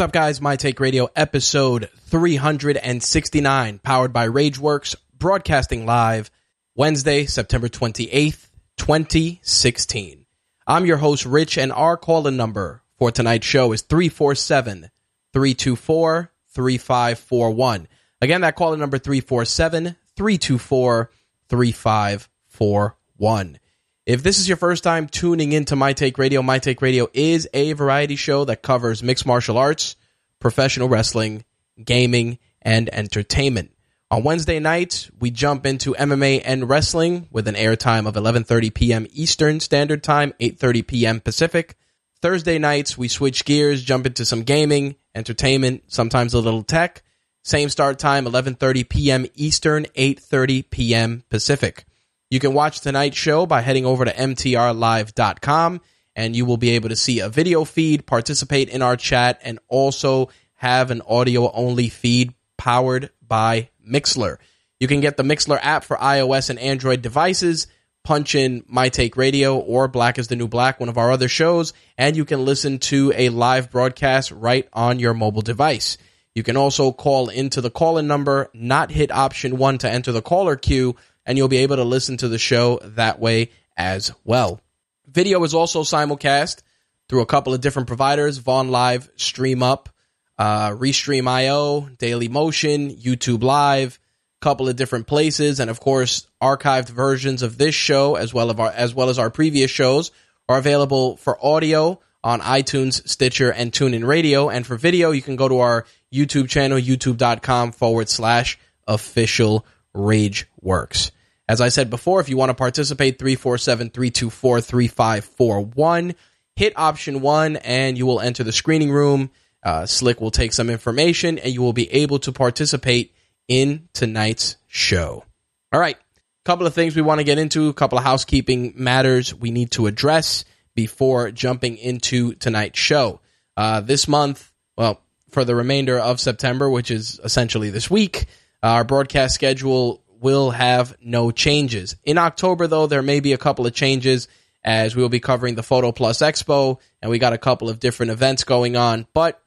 [0.00, 0.40] What's up, guys?
[0.40, 6.30] My Take Radio episode 369, powered by Rageworks, broadcasting live
[6.74, 8.48] Wednesday, September 28th,
[8.78, 10.24] 2016.
[10.66, 14.88] I'm your host, Rich, and our call-in number for tonight's show is 347
[15.34, 17.88] 324 3541.
[18.22, 21.10] Again, that call-in number 347 324
[21.50, 23.58] 3541.
[24.06, 27.46] If this is your first time tuning into My Take Radio, My Take Radio is
[27.52, 29.94] a variety show that covers mixed martial arts,
[30.38, 31.44] professional wrestling,
[31.84, 33.72] gaming, and entertainment.
[34.10, 39.06] On Wednesday nights, we jump into MMA and wrestling with an airtime of 11:30 p.m.
[39.12, 41.20] Eastern Standard Time, 8:30 p.m.
[41.20, 41.76] Pacific.
[42.22, 47.02] Thursday nights, we switch gears, jump into some gaming, entertainment, sometimes a little tech.
[47.44, 49.26] Same start time, 11:30 p.m.
[49.34, 51.22] Eastern, 8:30 p.m.
[51.28, 51.84] Pacific.
[52.30, 55.80] You can watch tonight's show by heading over to mtrlive.com
[56.14, 59.58] and you will be able to see a video feed, participate in our chat, and
[59.68, 64.36] also have an audio only feed powered by Mixlr.
[64.78, 67.66] You can get the Mixlr app for iOS and Android devices,
[68.04, 71.28] punch in My Take Radio or Black is the New Black, one of our other
[71.28, 75.98] shows, and you can listen to a live broadcast right on your mobile device.
[76.34, 80.12] You can also call into the call in number, not hit option one to enter
[80.12, 80.96] the caller queue
[81.30, 84.60] and you'll be able to listen to the show that way as well.
[85.06, 86.62] Video is also simulcast
[87.08, 89.90] through a couple of different providers Vaughn Live, Stream Up,
[90.38, 94.00] uh, Restream IO, Daily Motion, YouTube Live,
[94.42, 98.50] a couple of different places, and of course, archived versions of this show as well,
[98.60, 100.10] our, as well as our previous shows
[100.48, 104.48] are available for audio on iTunes, Stitcher, and TuneIn Radio.
[104.48, 108.58] And for video, you can go to our YouTube channel, youtube.com forward slash
[108.88, 109.64] official
[109.94, 111.12] Rage Works.
[111.50, 116.14] As I said before, if you want to participate, 347 324 3541.
[116.54, 119.32] Hit option one and you will enter the screening room.
[119.60, 123.16] Uh, Slick will take some information and you will be able to participate
[123.48, 125.24] in tonight's show.
[125.72, 125.96] All right.
[125.96, 129.50] a Couple of things we want to get into, a couple of housekeeping matters we
[129.50, 130.44] need to address
[130.76, 133.18] before jumping into tonight's show.
[133.56, 135.00] Uh, this month, well,
[135.30, 138.26] for the remainder of September, which is essentially this week,
[138.62, 141.96] our broadcast schedule will have no changes.
[142.04, 144.28] In October, though, there may be a couple of changes
[144.62, 147.80] as we will be covering the Photo Plus Expo, and we got a couple of
[147.80, 149.06] different events going on.
[149.14, 149.42] But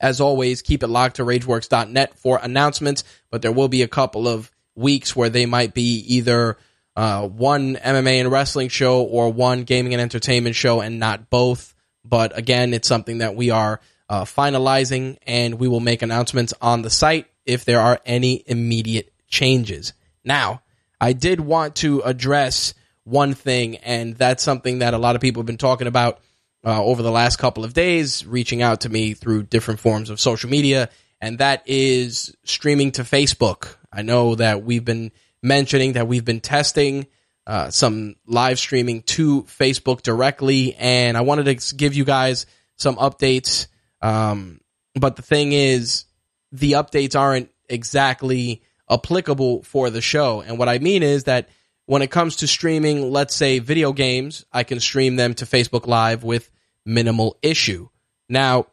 [0.00, 3.04] as always, keep it locked to RageWorks.net for announcements.
[3.30, 6.58] But there will be a couple of weeks where they might be either
[6.94, 11.74] uh, one MMA and wrestling show or one gaming and entertainment show, and not both.
[12.04, 16.82] But again, it's something that we are uh, finalizing, and we will make announcements on
[16.82, 19.92] the site if there are any immediate changes.
[20.24, 20.62] Now,
[21.00, 22.74] I did want to address
[23.04, 26.20] one thing, and that's something that a lot of people have been talking about
[26.64, 30.20] uh, over the last couple of days, reaching out to me through different forms of
[30.20, 30.88] social media,
[31.20, 33.76] and that is streaming to Facebook.
[33.92, 35.12] I know that we've been
[35.42, 37.06] mentioning that we've been testing
[37.46, 42.46] uh, some live streaming to Facebook directly, and I wanted to give you guys
[42.76, 43.66] some updates.
[44.00, 44.60] Um,
[44.94, 46.04] but the thing is,
[46.52, 48.62] the updates aren't exactly
[48.92, 50.40] applicable for the show.
[50.40, 51.48] And what I mean is that
[51.86, 55.86] when it comes to streaming, let's say video games, I can stream them to Facebook
[55.86, 56.50] Live with
[56.84, 57.88] minimal issue.
[58.28, 58.66] Now,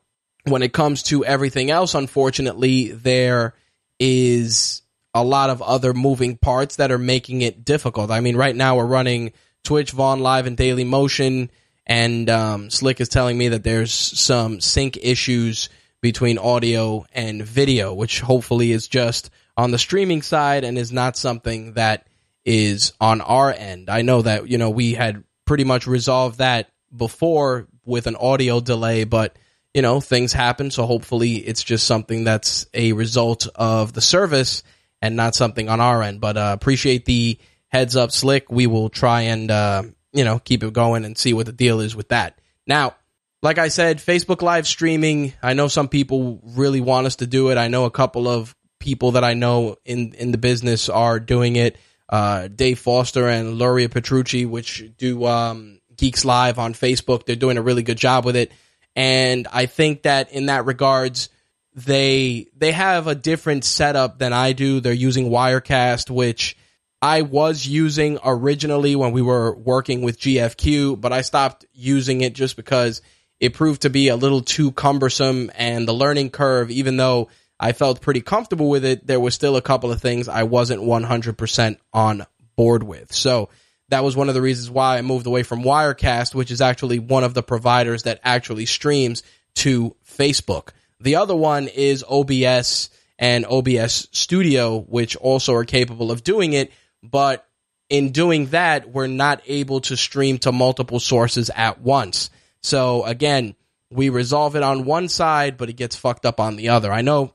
[0.44, 3.56] when it comes to everything else, unfortunately, there
[4.00, 4.82] is
[5.14, 8.12] a lot of other moving parts that are making it difficult.
[8.12, 9.34] I mean, right now we're running
[9.64, 11.50] Twitch, Vaughn Live, and Daily Motion,
[11.86, 15.70] and um, Slick is telling me that there's some sync issues
[16.02, 21.18] between audio and video, which hopefully is just on the streaming side and is not
[21.18, 22.08] something that
[22.46, 23.90] is on our end.
[23.90, 28.62] I know that, you know, we had pretty much resolved that before with an audio
[28.62, 29.38] delay, but
[29.74, 30.72] you know, things happen.
[30.72, 34.64] So hopefully it's just something that's a result of the service
[35.02, 36.22] and not something on our end.
[36.22, 38.50] But uh, appreciate the heads up, Slick.
[38.50, 39.84] We will try and, uh,
[40.14, 42.40] you know, keep it going and see what the deal is with that.
[42.66, 42.96] Now,
[43.42, 45.34] like I said, Facebook live streaming.
[45.44, 47.58] I know some people really want us to do it.
[47.58, 51.56] I know a couple of people that I know in in the business are doing
[51.56, 51.78] it.
[52.08, 57.58] Uh, Dave Foster and Luria Petrucci, which do um, Geeks Live on Facebook, they're doing
[57.58, 58.52] a really good job with it.
[58.96, 61.30] And I think that in that regards,
[61.76, 64.80] they they have a different setup than I do.
[64.80, 66.58] They're using Wirecast, which
[67.02, 72.34] I was using originally when we were working with GFQ, but I stopped using it
[72.34, 73.02] just because
[73.40, 77.30] it proved to be a little too cumbersome and the learning curve, even though
[77.60, 80.82] I felt pretty comfortable with it, there was still a couple of things I wasn't
[80.82, 82.26] 100% on
[82.56, 83.14] board with.
[83.14, 83.50] So
[83.90, 87.00] that was one of the reasons why I moved away from Wirecast, which is actually
[87.00, 89.24] one of the providers that actually streams
[89.56, 90.70] to Facebook.
[91.02, 96.72] The other one is OBS and OBS Studio, which also are capable of doing it,
[97.04, 97.46] but
[97.90, 102.30] in doing that, we're not able to stream to multiple sources at once.
[102.62, 103.56] So again,
[103.92, 106.92] we resolve it on one side, but it gets fucked up on the other.
[106.92, 107.34] I know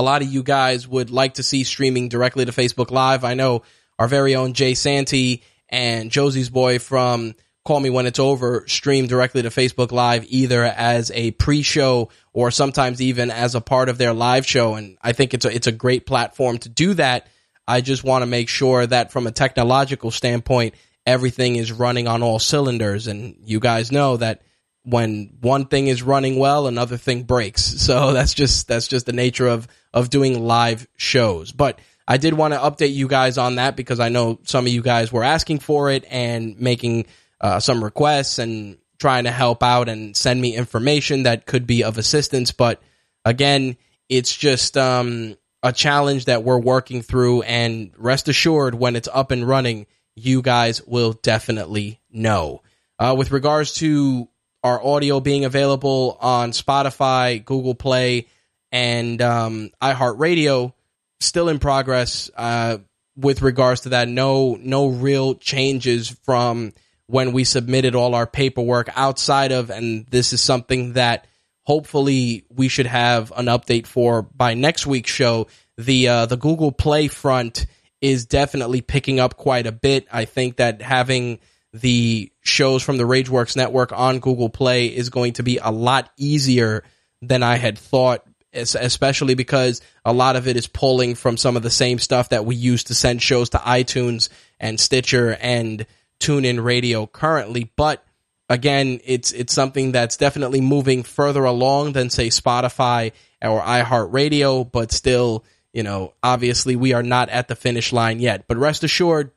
[0.00, 3.22] a lot of you guys would like to see streaming directly to Facebook Live.
[3.22, 3.64] I know
[3.98, 7.34] our very own Jay Santee and Josie's boy from
[7.66, 12.50] Call Me When It's Over stream directly to Facebook Live either as a pre-show or
[12.50, 14.74] sometimes even as a part of their live show.
[14.74, 17.26] And I think it's a, it's a great platform to do that.
[17.68, 22.22] I just want to make sure that from a technological standpoint, everything is running on
[22.22, 23.06] all cylinders.
[23.06, 24.40] And you guys know that
[24.90, 27.62] when one thing is running well, another thing breaks.
[27.90, 31.50] So that's just that's just the nature of of doing live shows.
[31.50, 34.72] But I did want to update you guys on that because I know some of
[34.72, 37.06] you guys were asking for it and making
[37.40, 41.82] uh, some requests and trying to help out and send me information that could be
[41.82, 42.52] of assistance.
[42.52, 42.82] But
[43.24, 43.76] again,
[44.08, 47.42] it's just um, a challenge that we're working through.
[47.42, 52.62] And rest assured, when it's up and running, you guys will definitely know.
[52.98, 54.28] Uh, with regards to
[54.62, 58.26] our audio being available on Spotify, Google Play,
[58.72, 60.72] and um, iHeartRadio.
[61.20, 62.78] Still in progress uh,
[63.16, 64.08] with regards to that.
[64.08, 66.72] No, no real changes from
[67.06, 71.26] when we submitted all our paperwork outside of, and this is something that
[71.64, 75.46] hopefully we should have an update for by next week's show.
[75.76, 77.66] The uh, the Google Play front
[78.00, 80.06] is definitely picking up quite a bit.
[80.10, 81.40] I think that having
[81.72, 86.10] the shows from the Rageworks network on Google Play is going to be a lot
[86.16, 86.84] easier
[87.22, 91.62] than I had thought, especially because a lot of it is pulling from some of
[91.62, 94.28] the same stuff that we use to send shows to iTunes
[94.58, 95.86] and Stitcher and
[96.18, 97.70] TuneIn Radio currently.
[97.76, 98.04] But
[98.48, 104.92] again, it's it's something that's definitely moving further along than say Spotify or iHeartRadio, but
[104.92, 108.46] still, you know, obviously we are not at the finish line yet.
[108.48, 109.30] But rest assured,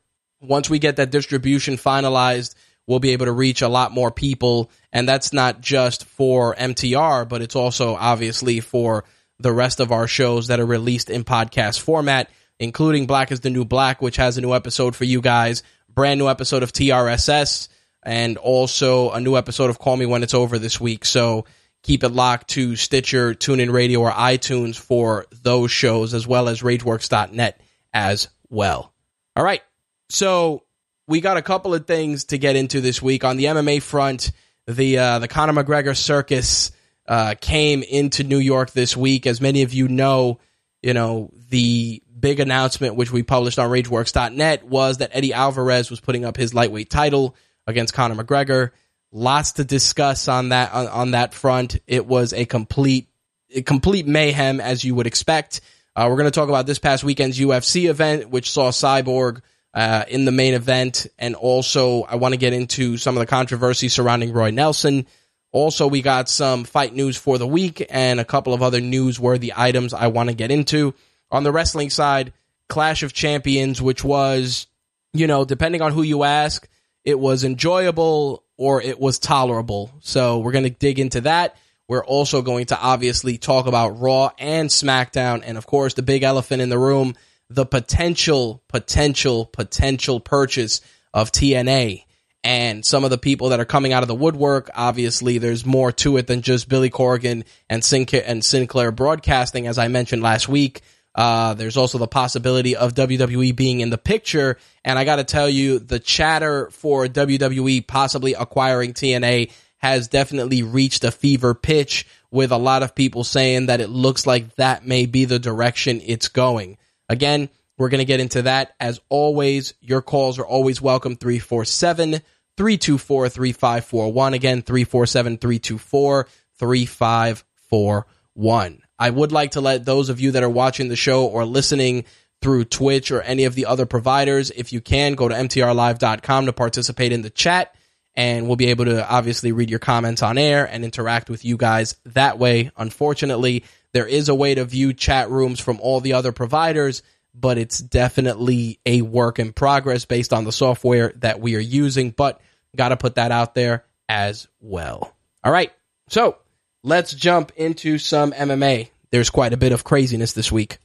[0.46, 2.54] once we get that distribution finalized,
[2.86, 4.70] we'll be able to reach a lot more people.
[4.92, 9.04] And that's not just for MTR, but it's also obviously for
[9.38, 13.50] the rest of our shows that are released in podcast format, including Black is the
[13.50, 17.68] New Black, which has a new episode for you guys, brand new episode of TRSS,
[18.04, 21.04] and also a new episode of Call Me When It's Over this week.
[21.04, 21.46] So
[21.82, 26.62] keep it locked to Stitcher, TuneIn Radio, or iTunes for those shows, as well as
[26.62, 27.60] RageWorks.net
[27.92, 28.92] as well.
[29.36, 29.62] All right.
[30.08, 30.64] So
[31.06, 34.32] we got a couple of things to get into this week on the MMA front.
[34.66, 36.72] The uh, the Conor McGregor circus
[37.06, 39.26] uh, came into New York this week.
[39.26, 40.38] As many of you know,
[40.82, 46.00] you know the big announcement which we published on RageWorks.net was that Eddie Alvarez was
[46.00, 48.70] putting up his lightweight title against Conor McGregor.
[49.12, 51.76] Lots to discuss on that on, on that front.
[51.86, 53.08] It was a complete
[53.54, 55.60] a complete mayhem as you would expect.
[55.94, 59.42] Uh, we're going to talk about this past weekend's UFC event, which saw Cyborg
[59.74, 61.06] uh, in the main event.
[61.18, 65.06] And also, I want to get into some of the controversy surrounding Roy Nelson.
[65.50, 69.52] Also, we got some fight news for the week and a couple of other newsworthy
[69.54, 70.94] items I want to get into.
[71.30, 72.32] On the wrestling side,
[72.68, 74.66] Clash of Champions, which was,
[75.12, 76.68] you know, depending on who you ask,
[77.04, 79.92] it was enjoyable or it was tolerable.
[80.00, 81.56] So we're going to dig into that.
[81.86, 85.42] We're also going to obviously talk about Raw and SmackDown.
[85.44, 87.14] And of course, the big elephant in the room
[87.54, 90.80] the potential, potential, potential purchase
[91.12, 92.04] of TNA
[92.42, 94.68] and some of the people that are coming out of the woodwork.
[94.74, 99.78] Obviously, there's more to it than just Billy Corgan and Sinclair, and Sinclair Broadcasting, as
[99.78, 100.82] I mentioned last week.
[101.14, 104.58] Uh, there's also the possibility of WWE being in the picture.
[104.84, 110.62] And I got to tell you, the chatter for WWE possibly acquiring TNA has definitely
[110.62, 114.84] reached a fever pitch with a lot of people saying that it looks like that
[114.84, 116.76] may be the direction it's going.
[117.14, 118.74] Again, we're going to get into that.
[118.80, 122.20] As always, your calls are always welcome 347
[122.56, 124.34] 324 3541.
[124.34, 126.26] Again, 347 324
[126.58, 128.82] 3541.
[128.98, 132.04] I would like to let those of you that are watching the show or listening
[132.42, 136.52] through Twitch or any of the other providers, if you can, go to mtrlive.com to
[136.52, 137.76] participate in the chat.
[138.16, 141.56] And we'll be able to obviously read your comments on air and interact with you
[141.56, 142.72] guys that way.
[142.76, 143.62] Unfortunately,
[143.94, 147.02] there is a way to view chat rooms from all the other providers,
[147.34, 152.10] but it's definitely a work in progress based on the software that we are using.
[152.10, 152.40] But
[152.76, 155.14] got to put that out there as well.
[155.42, 155.72] All right.
[156.08, 156.36] So
[156.82, 158.90] let's jump into some MMA.
[159.10, 160.78] There's quite a bit of craziness this week.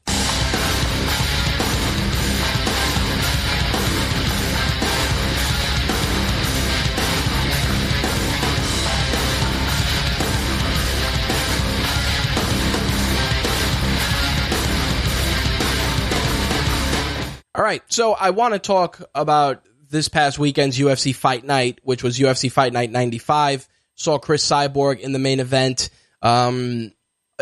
[17.69, 22.17] Right, so I want to talk about this past weekend's UFC Fight Night, which was
[22.17, 23.67] UFC Fight Night 95.
[23.93, 25.91] Saw Cris Cyborg in the main event.
[26.23, 26.93] Um,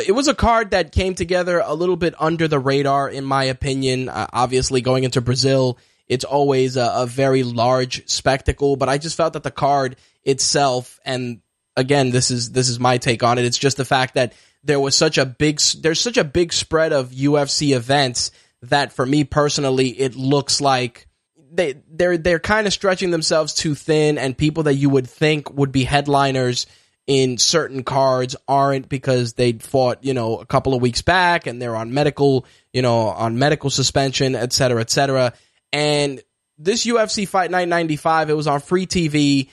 [0.05, 3.45] it was a card that came together a little bit under the radar, in my
[3.45, 4.09] opinion.
[4.09, 5.77] Uh, obviously, going into Brazil,
[6.09, 10.99] it's always a, a very large spectacle, but I just felt that the card itself,
[11.05, 11.39] and
[11.77, 13.45] again, this is this is my take on it.
[13.45, 16.91] It's just the fact that there was such a big there's such a big spread
[16.91, 18.31] of UFC events
[18.63, 21.07] that for me personally, it looks like
[21.51, 25.51] they they're they're kind of stretching themselves too thin, and people that you would think
[25.53, 26.67] would be headliners
[27.05, 31.61] in certain cards aren't because they fought you know a couple of weeks back and
[31.61, 35.33] they're on medical you know on medical suspension, et cetera, et cetera.
[35.71, 36.21] And
[36.57, 39.49] this UFC Fight Night 95, it was on free TV.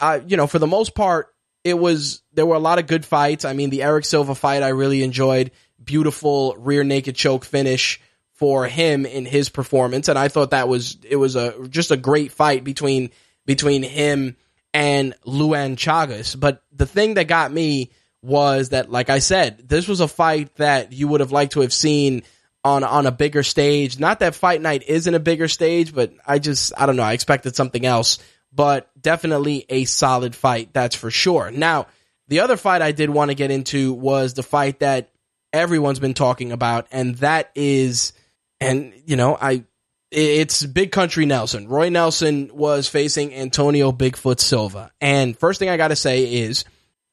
[0.00, 1.34] Uh, you know, for the most part,
[1.64, 3.44] it was there were a lot of good fights.
[3.44, 5.52] I mean, the Erick Silva fight I really enjoyed.
[5.82, 8.00] Beautiful rear naked choke finish
[8.36, 11.96] for him in his performance, and I thought that was it was a just a
[11.96, 13.10] great fight between
[13.44, 14.36] between him
[14.74, 16.38] and Luan Chagas.
[16.38, 17.90] But the thing that got me
[18.22, 21.60] was that, like I said, this was a fight that you would have liked to
[21.60, 22.24] have seen
[22.66, 23.98] on on a bigger stage.
[23.98, 27.04] Not that Fight Night isn't a bigger stage, but I just I don't know.
[27.04, 28.18] I expected something else,
[28.52, 30.70] but definitely a solid fight.
[30.72, 31.50] That's for sure.
[31.50, 31.86] Now,
[32.28, 35.10] the other fight I did want to get into was the fight that
[35.52, 38.12] everyone's been talking about, and that is
[38.60, 39.64] and, you know, I,
[40.10, 41.68] it's Big Country Nelson.
[41.68, 44.92] Roy Nelson was facing Antonio Bigfoot Silva.
[45.00, 46.64] And first thing I got to say is,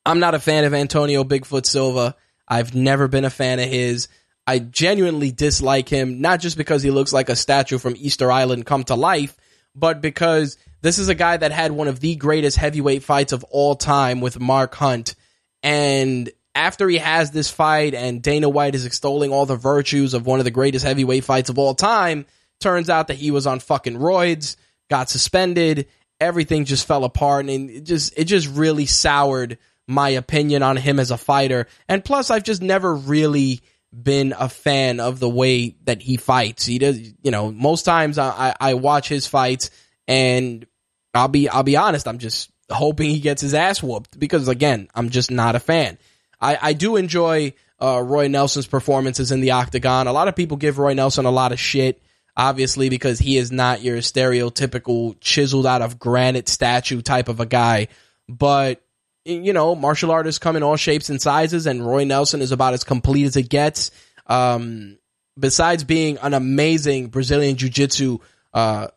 [0.05, 2.15] I'm not a fan of Antonio Bigfoot Silva.
[2.47, 4.09] I've never been a fan of his.
[4.45, 8.65] I genuinely dislike him, not just because he looks like a statue from Easter Island
[8.65, 9.35] come to life,
[9.73, 13.45] but because this is a guy that had one of the greatest heavyweight fights of
[13.45, 15.15] all time with Mark Hunt.
[15.63, 20.25] And after he has this fight and Dana White is extolling all the virtues of
[20.25, 22.25] one of the greatest heavyweight fights of all time,
[22.59, 24.55] turns out that he was on fucking roids,
[24.89, 25.87] got suspended,
[26.19, 29.57] everything just fell apart and it just it just really soured
[29.87, 31.67] my opinion on him as a fighter.
[31.89, 36.65] And plus I've just never really been a fan of the way that he fights.
[36.65, 39.69] He does, you know, most times I, I watch his fights
[40.07, 40.65] and
[41.13, 44.87] I'll be I'll be honest, I'm just hoping he gets his ass whooped because again,
[44.95, 45.97] I'm just not a fan.
[46.43, 50.07] I, I do enjoy uh, Roy Nelson's performances in the octagon.
[50.07, 52.01] A lot of people give Roy Nelson a lot of shit,
[52.35, 57.45] obviously, because he is not your stereotypical chiseled out of granite statue type of a
[57.45, 57.87] guy.
[58.27, 58.81] But,
[59.25, 62.73] you know, martial artists come in all shapes and sizes, and Roy Nelson is about
[62.73, 63.91] as complete as it gets.
[64.27, 64.97] Um,
[65.39, 68.19] besides being an amazing Brazilian Jiu Jitsu
[68.53, 68.87] uh,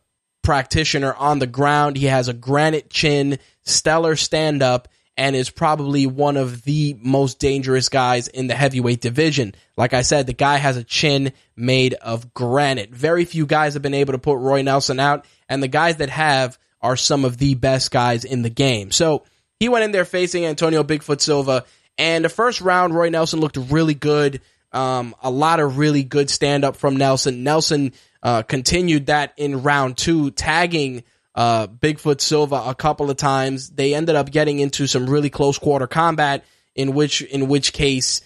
[0.43, 4.87] practitioner on the ground, he has a granite chin, stellar stand up
[5.17, 9.55] and is probably one of the most dangerous guys in the heavyweight division.
[9.75, 12.91] Like I said, the guy has a chin made of granite.
[12.91, 16.09] Very few guys have been able to put Roy Nelson out, and the guys that
[16.09, 18.91] have are some of the best guys in the game.
[18.91, 19.23] So
[19.59, 21.65] he went in there facing Antonio Bigfoot Silva,
[21.97, 24.41] and the first round, Roy Nelson looked really good.
[24.71, 27.43] Um, a lot of really good stand up from Nelson.
[27.43, 31.03] Nelson uh, continued that in round two, tagging
[31.37, 33.69] uh, Bigfoot Silva a couple of times.
[33.69, 36.43] They ended up getting into some really close quarter combat,
[36.75, 38.21] in which in which case,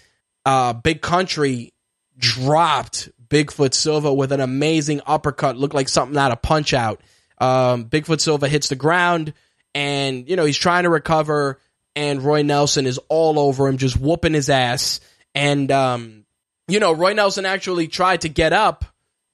[0.46, 1.74] uh, Big Country
[2.18, 7.02] dropped Bigfoot Silva with an amazing uppercut, looked like something out of Punch Out.
[7.38, 9.34] Um, Bigfoot Silva hits the ground,
[9.76, 11.60] and you know he's trying to recover,
[11.98, 15.02] and Roy Nelson is all over him, just whooping his ass.
[15.36, 16.26] And um,
[16.70, 18.86] you know, Roy Nelson actually tried to get up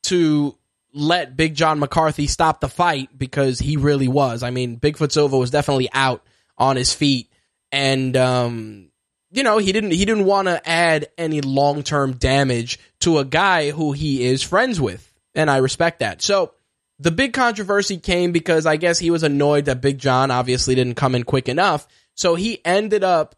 [0.04, 0.58] to
[0.94, 4.44] let Big John McCarthy stop the fight because he really was.
[4.44, 6.24] I mean, Bigfoot Silva was definitely out
[6.58, 7.32] on his feet,
[7.72, 8.90] and um,
[9.32, 13.26] you know, he didn't he didn't want to add any long term damage to a
[13.26, 16.22] guy who he is friends with, and I respect that.
[16.22, 16.54] So
[17.00, 20.96] the big controversy came because I guess he was annoyed that Big John obviously didn't
[20.96, 23.36] come in quick enough, so he ended up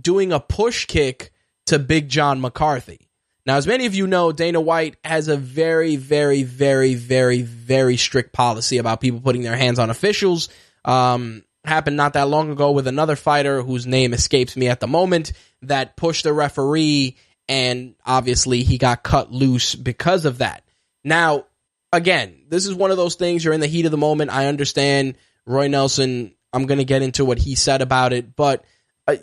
[0.00, 1.32] doing a push kick
[1.66, 3.08] to Big John McCarthy.
[3.46, 7.98] Now, as many of you know, Dana White has a very, very, very, very, very
[7.98, 10.48] strict policy about people putting their hands on officials.
[10.84, 14.86] Um, happened not that long ago with another fighter whose name escapes me at the
[14.86, 15.32] moment
[15.62, 17.16] that pushed the referee,
[17.48, 20.64] and obviously he got cut loose because of that.
[21.02, 21.44] Now,
[21.92, 24.30] again, this is one of those things you're in the heat of the moment.
[24.30, 26.34] I understand Roy Nelson.
[26.52, 28.64] I'm going to get into what he said about it, but
[29.06, 29.16] uh,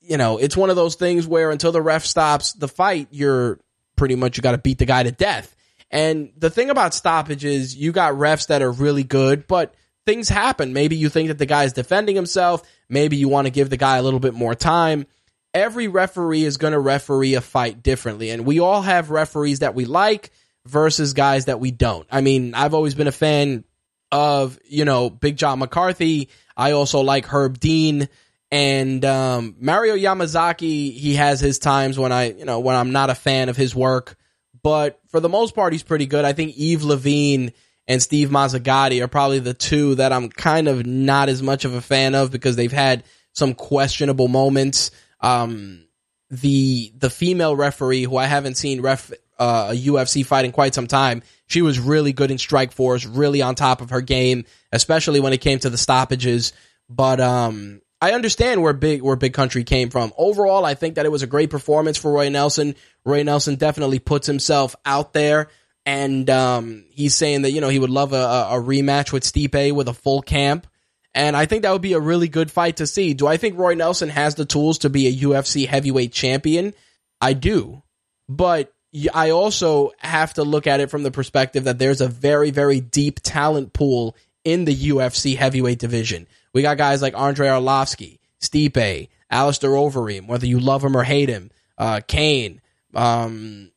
[0.00, 3.60] you know, it's one of those things where until the ref stops the fight, you're
[3.98, 5.54] pretty much you got to beat the guy to death.
[5.90, 9.74] And the thing about stoppages, you got refs that are really good, but
[10.06, 10.72] things happen.
[10.72, 12.62] Maybe you think that the guy is defending himself.
[12.88, 15.06] Maybe you want to give the guy a little bit more time.
[15.52, 18.30] Every referee is going to referee a fight differently.
[18.30, 20.30] And we all have referees that we like
[20.66, 22.06] versus guys that we don't.
[22.10, 23.64] I mean, I've always been a fan
[24.12, 26.28] of, you know, Big John McCarthy.
[26.56, 28.08] I also like Herb Dean.
[28.50, 33.10] And um, Mario Yamasaki, he has his times when I, you know, when I'm not
[33.10, 34.16] a fan of his work,
[34.62, 36.24] but for the most part, he's pretty good.
[36.24, 37.50] I think Yves Lavigne
[37.86, 41.74] and Steve Mazzagatti are probably the two that I'm kind of not as much of
[41.74, 44.90] a fan of because they've had some questionable moments.
[45.20, 45.86] Um,
[46.30, 50.74] the the female referee who I haven't seen ref uh, a UFC fight in quite
[50.74, 55.20] some time, she was really good in Strikeforce, really on top of her game, especially
[55.20, 56.52] when it came to the stoppages.
[56.90, 60.12] But um, I understand where big where Big Country came from.
[60.16, 62.76] Overall, I think that it was a great performance for Roy Nelson.
[63.04, 65.48] Roy Nelson definitely puts himself out there,
[65.84, 68.16] and um, he's saying that you know he would love a,
[68.50, 70.68] a rematch with Stipe with a full camp,
[71.12, 73.14] and I think that would be a really good fight to see.
[73.14, 76.74] Do I think Roy Nelson has the tools to be a UFC heavyweight champion?
[77.20, 77.82] I do,
[78.28, 78.72] but
[79.12, 82.80] I also have to look at it from the perspective that there's a very very
[82.80, 86.28] deep talent pool in the UFC heavyweight division.
[86.52, 91.28] We got guys like Andre Arlovski, Stipe, Alistair Overeem, whether you love him or hate
[91.28, 92.60] him, uh, Cain,
[92.94, 93.70] um,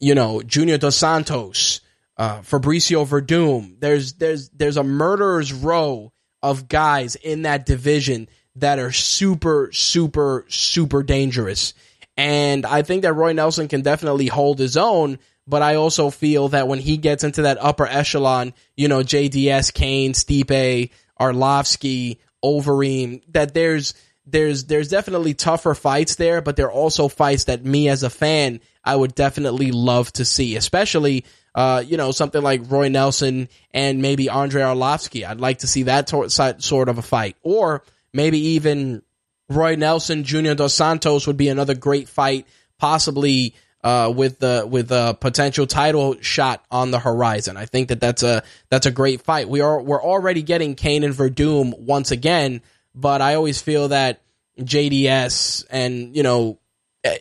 [0.00, 1.80] you know, Junior Dos Santos,
[2.16, 3.80] uh, Fabricio Werdum.
[3.80, 6.12] There's there's there's a murderer's row
[6.42, 11.74] of guys in that division that are super super super dangerous.
[12.16, 16.50] And I think that Roy Nelson can definitely hold his own, but I also feel
[16.50, 20.90] that when he gets into that upper echelon, you know, JDS, Cain, Stipe,
[21.20, 23.94] Arlovski, Overeem, that there's
[24.26, 28.10] there's there's definitely tougher fights there, but there are also fights that me as a
[28.10, 31.24] fan I would definitely love to see, especially
[31.54, 35.26] uh, you know something like Roy Nelson and maybe Andre Arlovski.
[35.26, 39.02] I'd like to see that sort of a fight, or maybe even
[39.48, 42.46] Roy Nelson, Junior Dos Santos would be another great fight,
[42.78, 47.58] possibly uh, with the with a potential title shot on the horizon.
[47.58, 49.46] I think that that's a that's a great fight.
[49.46, 52.62] We are we're already getting Cain and Werdum once again,
[52.94, 54.22] but I always feel that
[54.58, 56.58] JDS and you know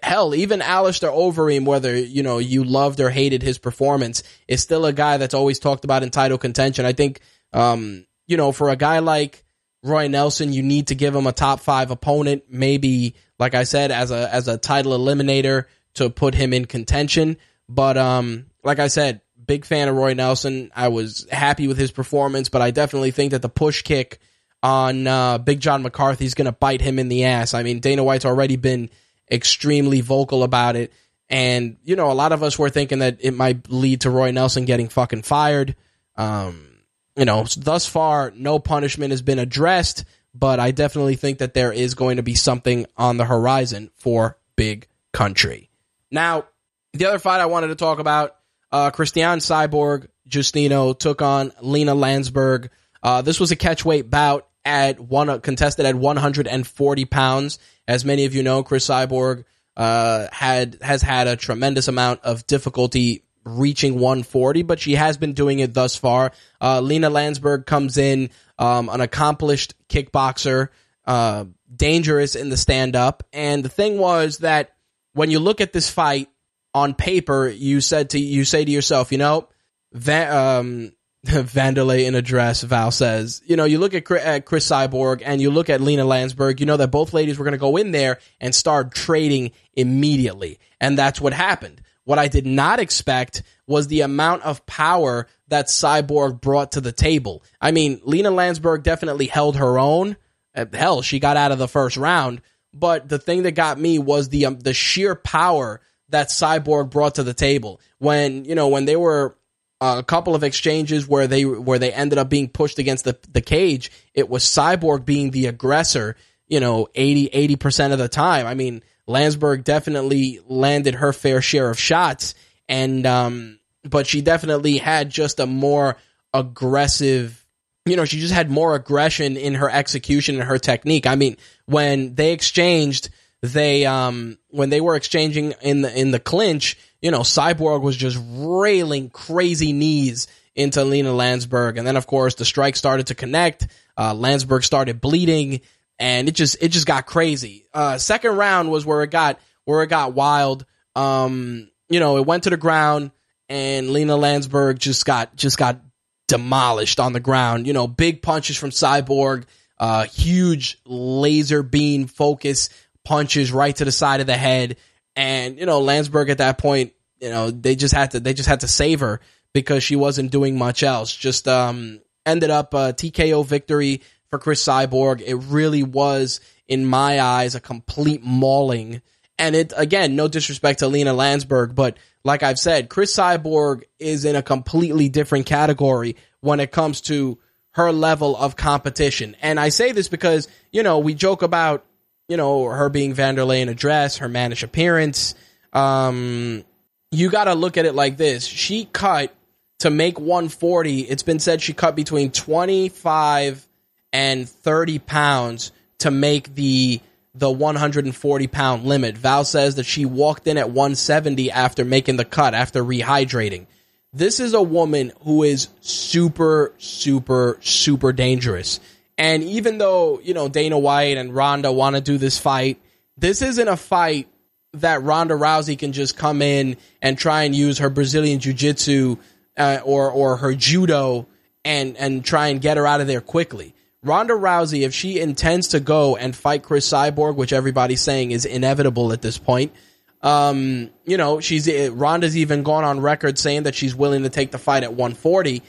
[0.01, 4.85] hell even Alistair Overeem, whether you know you loved or hated his performance, is still
[4.85, 6.85] a guy that's always talked about in title contention.
[6.85, 7.19] I think
[7.51, 9.43] um, you know for a guy like
[9.83, 13.91] Roy Nelson, you need to give him a top five opponent, maybe like I said
[13.91, 15.65] as a as a title eliminator
[15.95, 17.37] to put him in contention.
[17.69, 20.71] But um, like I said, big fan of Roy Nelson.
[20.75, 24.19] I was happy with his performance, but I definitely think that the push kick
[24.61, 27.53] on uh, Big John McCarthy is going to bite him in the ass.
[27.53, 28.89] I mean, Dana White's already been
[29.29, 30.93] extremely vocal about it.
[31.29, 34.31] And, you know, a lot of us were thinking that it might lead to Roy
[34.31, 35.75] Nelson getting fucking fired.
[36.15, 36.69] Um,
[37.15, 41.71] you know, thus far, no punishment has been addressed, but I definitely think that there
[41.71, 45.69] is going to be something on the horizon for Big Country.
[46.13, 46.45] Now,
[46.93, 48.35] the other fight I wanted to talk about,
[48.71, 52.69] uh, Cristiane Cyborg Justino took on Lina Länsberg.
[53.01, 57.59] Uh, this was a catchweight bout at one contested at 140 pounds.
[57.87, 59.43] As many of you know, Cris Cyborg
[59.75, 65.33] uh, had has had a tremendous amount of difficulty reaching 140, but she has been
[65.33, 66.31] doing it thus far.
[66.61, 70.69] Uh, Lina Länsberg comes in, um, an accomplished kickboxer,
[71.05, 71.45] uh,
[71.75, 74.72] dangerous in the stand up, and the thing was that
[75.13, 76.29] when you look at this fight,
[76.73, 79.47] on paper, you said to you say to yourself, you know,
[79.91, 80.91] Van, um,
[81.25, 85.41] Vanderlei in a dress, Val says, you know, you look at, at Cris Cyborg and
[85.41, 86.59] you look at Lina Länsberg.
[86.59, 90.59] you know that both ladies were going to go in there and start trading immediately.
[90.81, 91.81] And that's what happened.
[92.05, 96.91] What I did not expect was the amount of power that Cyborg brought to the
[96.91, 97.43] table.
[97.61, 100.17] I mean, Lina Länsberg definitely held her own.
[100.53, 102.41] Uh, hell, she got out of the first round.
[102.73, 107.15] But the thing that got me was the um, the sheer power that Cyborg brought
[107.15, 107.79] to the table.
[107.99, 109.37] When you know when they were
[109.79, 113.17] uh, a couple of exchanges where they where they ended up being pushed against the
[113.31, 116.15] the cage, it was Cyborg being the aggressor.
[116.47, 118.45] You know, 80 percent of the time.
[118.45, 122.35] I mean, Länsberg definitely landed her fair share of shots,
[122.69, 125.97] and um, but she definitely had just a more
[126.33, 127.42] aggressive.
[127.85, 131.05] You know, she just had more aggression in her execution and her technique.
[131.05, 133.09] I mean, when they exchanged,
[133.41, 137.97] they um when they were exchanging in the in the clinch, you know, Cyborg was
[137.97, 143.15] just railing crazy knees into Lina Länsberg, and then of course the strike started to
[143.15, 143.67] connect.
[143.97, 145.59] Uh, Länsberg started bleeding,
[145.99, 147.65] and it just it just got crazy.
[147.73, 150.65] Uh, second round was where it got where it got wild.
[150.95, 153.11] Um, you know, it went to the ground,
[153.49, 155.81] and Lina Länsberg just got just got
[156.27, 157.67] demolished on the ground.
[157.67, 159.45] You know, big punches from Cyborg,
[159.77, 162.69] uh, huge laser beam focus
[163.03, 164.77] punches right to the side of the head,
[165.15, 168.49] and you know Länsberg at that point, you know they just had to they just
[168.49, 169.19] had to save her
[169.53, 171.15] because she wasn't doing much else.
[171.15, 175.21] Just um, ended up a TKO victory for Cris Cyborg.
[175.21, 179.01] It really was, in my eyes, a complete mauling.
[179.37, 184.25] And it again, no disrespect to Lina Länsberg, but like I've said, Cris Cyborg is
[184.25, 187.37] in a completely different category when it comes to
[187.71, 189.35] her level of competition.
[189.41, 191.85] And I say this because, you know, we joke about,
[192.27, 195.35] you know, her being Vanderlei in a dress, her mannish appearance.
[195.73, 196.63] Um,
[197.11, 198.45] you got to look at it like this.
[198.45, 199.35] She cut
[199.79, 201.01] to make 140.
[201.01, 203.67] It's been said she cut between 25
[204.13, 207.01] and 30 pounds to make the
[207.35, 209.17] the 140 pound limit.
[209.17, 213.65] Val says that she walked in at 170 after making the cut, after rehydrating.
[214.13, 218.79] This is a woman who is super, super, super dangerous.
[219.17, 222.79] And even though, you know, Dana White and Ronda want to do this fight,
[223.17, 224.27] this isn't a fight
[224.73, 229.17] that Ronda Rousey can just come in and try and use her Brazilian Jiu Jitsu
[229.57, 231.27] uh, or, or her judo
[231.65, 233.73] and, and try and get her out of there quickly.
[234.03, 238.45] Ronda Rousey, if she intends to go and fight Cris Cyborg, which everybody's saying is
[238.45, 239.73] inevitable at this point,
[240.21, 244.29] um, you know, she's uh, Ronda's even gone on record saying that she's willing to
[244.29, 245.61] take the fight at 140.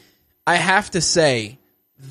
[0.47, 1.59] I have to say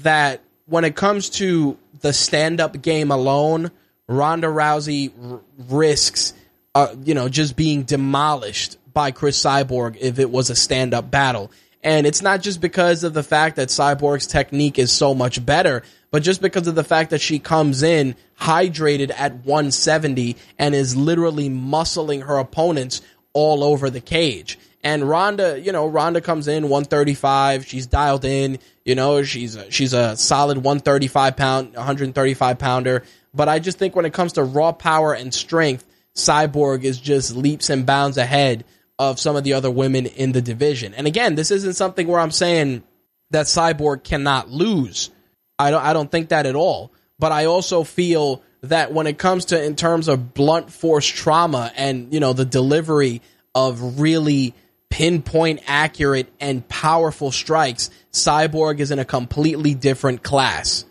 [0.02, 3.72] that when it comes to the stand-up game alone,
[4.08, 6.34] Ronda Rousey r- risks,
[6.76, 11.52] uh, you know, just being demolished by Cris Cyborg if it was a stand-up battle.
[11.84, 15.84] And it's not just because of the fact that Cyborg's technique is so much better,
[16.12, 20.96] but just because of the fact that she comes in hydrated at 170 and is
[20.96, 23.02] literally muscling her opponents
[23.34, 24.58] all over the cage.
[24.84, 27.66] And Ronda, you know, Ronda comes in 135.
[27.66, 28.60] She's dialed in.
[28.86, 33.04] You know, she's a, she's a solid 135 pound, 135 pounder.
[33.34, 37.36] But I just think when it comes to raw power and strength, Cyborg is just
[37.36, 38.66] leaps and bounds ahead
[39.00, 40.94] of some of the other women in the division.
[40.94, 42.84] And again, this isn't something where I'm saying
[43.32, 45.10] that Cyborg cannot lose.
[45.58, 46.92] I don't I don't think that at all.
[47.20, 51.72] But I also feel that when it comes to in terms of blunt force trauma
[51.76, 53.22] and you know the delivery
[53.56, 54.54] of really
[54.90, 60.86] pinpoint accurate and powerful strikes, Cyborg is in a completely different class.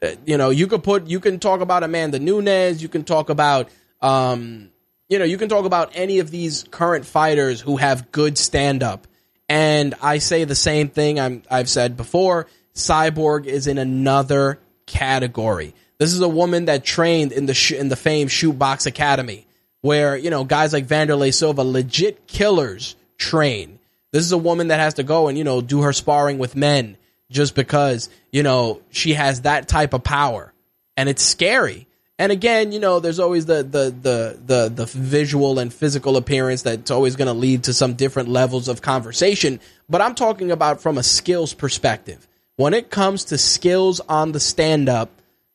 [0.00, 3.30] Uh, you know, you could put you can talk about Amanda Nunes, you can talk
[3.30, 3.68] about
[4.00, 4.70] um
[5.08, 8.82] you know, you can talk about any of these current fighters who have good stand
[8.82, 9.06] up.
[9.48, 12.46] And I say the same thing I'm, I've said before.
[12.74, 15.74] Cyborg is in another category.
[15.98, 19.46] This is a woman that trained in the sh- in the famed Chute Boxe Academy,
[19.80, 23.80] where you know guys like Vanderlei Silva, legit killers, train.
[24.12, 26.54] This is a woman that has to go and you know do her sparring with
[26.54, 26.96] men
[27.30, 30.52] just because you know she has that type of power,
[30.96, 31.87] and it's scary.
[32.18, 36.62] And again, you know, there's always the the the the, the visual and physical appearance
[36.62, 39.60] that's always going to lead to some different levels of conversation.
[39.88, 42.26] But I'm talking about from a skills perspective
[42.58, 45.10] when it comes to skills on the stand up,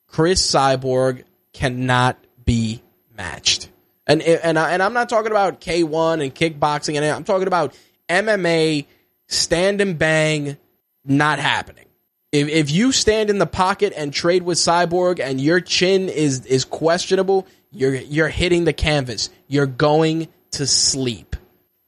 [0.08, 2.82] Cris Cyborg cannot be
[3.15, 3.69] matched.
[4.08, 7.78] And and I, and I'm not talking about K1 and kickboxing and I'm talking about
[8.08, 8.86] MMA
[9.28, 10.58] stand and bang
[11.04, 11.86] not happening.
[12.34, 16.48] If if you stand in the pocket and trade with Cyborg and your chin is
[16.48, 19.30] is questionable, you're you're hitting the canvas.
[19.48, 21.36] You're going to sleep.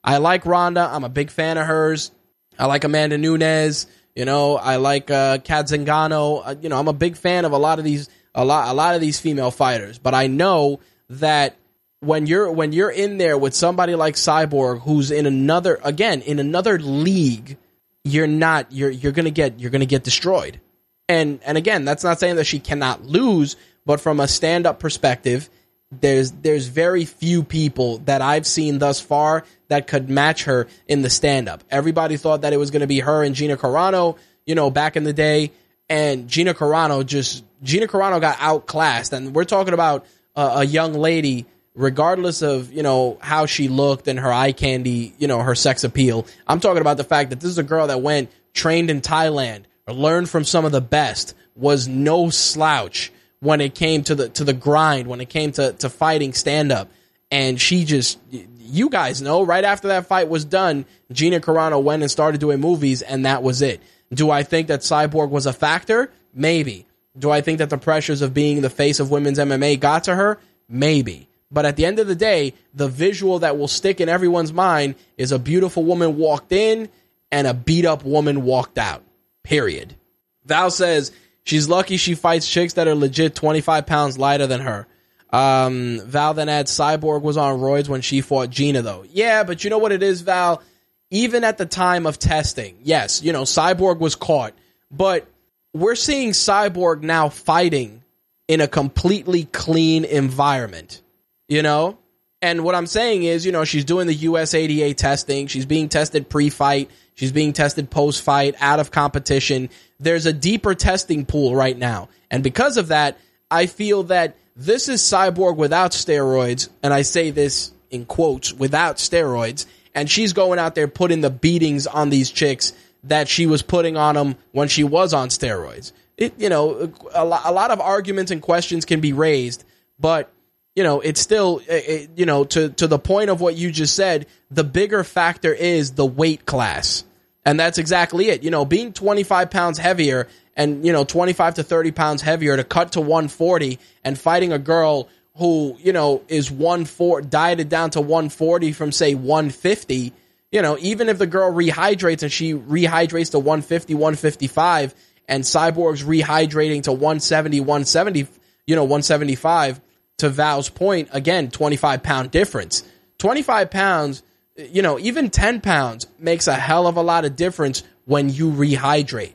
[0.04, 0.88] I like Ronda.
[0.92, 2.12] I'm a big fan of hers.
[2.60, 3.88] I like Amanda Nunes.
[4.16, 6.42] You know, I like uh, Cat Zingano.
[6.46, 8.74] Uh, you know, I'm a big fan of a lot of these a lot a
[8.74, 9.98] lot of these female fighters.
[9.98, 10.80] But I know
[11.10, 11.56] that
[12.02, 16.38] when you're when you're in there with somebody like Cyborg, who's in another again in
[16.38, 17.58] another league,
[18.06, 20.62] you're not you're you're gonna get you're gonna get destroyed.
[21.10, 24.80] And and again, that's not saying that she cannot lose, but from a stand up
[24.80, 25.50] perspective,
[25.92, 31.02] there's there's very few people that I've seen thus far that could match her in
[31.02, 31.64] the stand up.
[31.70, 35.04] Everybody thought that it was to be her and Gina Carano, you know, back in
[35.04, 35.52] the day,
[35.90, 41.46] and Gina Carano just Gina Carano got outclassed, and we're talking about a young lady,
[41.76, 45.84] regardless of you know how she looked and her eye candy, you know, her sex
[45.84, 46.26] appeal.
[46.48, 49.64] I'm talking about the fact that this is a girl that went trained in Thailand,
[49.88, 54.44] learned from some of the best, was no slouch when it came to the to
[54.44, 56.90] the grind, when it came to to fighting stand up,
[57.30, 58.20] and she just
[58.60, 62.60] you guys know right after that fight was done, Gina Carano went and started doing
[62.60, 63.82] movies, and that was it.
[64.14, 66.12] Do I think that Cyborg was a factor?
[66.34, 66.86] Maybe.
[67.18, 70.16] Do I think that the pressures of being the face of women's MMA got to
[70.16, 70.40] her?
[70.68, 71.30] Maybe.
[71.56, 74.96] But at the end of the day, the visual that will stick in everyone's mind
[75.18, 76.90] is a beautiful woman walked in
[77.32, 79.04] and a beat up woman walked out.
[79.42, 79.96] Period.
[80.44, 81.14] Val says
[81.46, 84.86] she's lucky she fights chicks that are legit 25 pounds lighter than her.
[85.30, 89.06] Um, Val then adds Cyborg was on roids when she fought Gina, though.
[89.10, 90.62] Yeah, but you know what it is, Val?
[91.10, 94.54] Even at the time of testing, yes, you know, Cyborg was caught,
[94.92, 95.26] but
[95.74, 98.04] we're seeing Cyborg now fighting
[98.50, 101.02] in a completely clean environment,
[101.48, 101.98] you know?
[102.42, 106.30] And what I'm saying is, you know, she's doing the USADA testing, she's being tested
[106.30, 109.70] pre fight, she's being tested post fight, out of competition.
[110.00, 112.10] There's a deeper testing pool right now.
[112.30, 113.18] And because of that,
[113.50, 118.98] I feel that this is Cyborg without steroids, and I say this in quotes, without
[118.98, 123.62] steroids, and she's going out there putting the beatings on these chicks that she was
[123.62, 125.92] putting on them when she was on steroids.
[126.18, 129.64] It, you know, a, a lot of arguments and questions can be raised,
[130.00, 130.32] but
[130.76, 133.96] you know, it's still, it, you know, to to the point of what you just
[133.96, 134.28] said.
[134.52, 137.04] The bigger factor is the weight class,
[137.46, 138.44] and that's exactly it.
[138.44, 142.64] You know, being 25 pounds heavier and you know 25 to 30 pounds heavier to
[142.64, 148.02] cut to 140 and fighting a girl who you know is 140 dieted down to
[148.02, 150.14] 140 from say 150
[150.52, 154.96] you know even if the girl rehydrates and she rehydrates to 150 155
[155.28, 158.28] and cyborg's rehydrating to 170 170
[158.66, 159.82] you know 175
[160.18, 162.84] to val's point again 25 pound difference
[163.18, 164.24] 25 pounds
[164.58, 168.52] you know even 10 pounds makes a hell of a lot of difference when you
[168.52, 169.34] rehydrate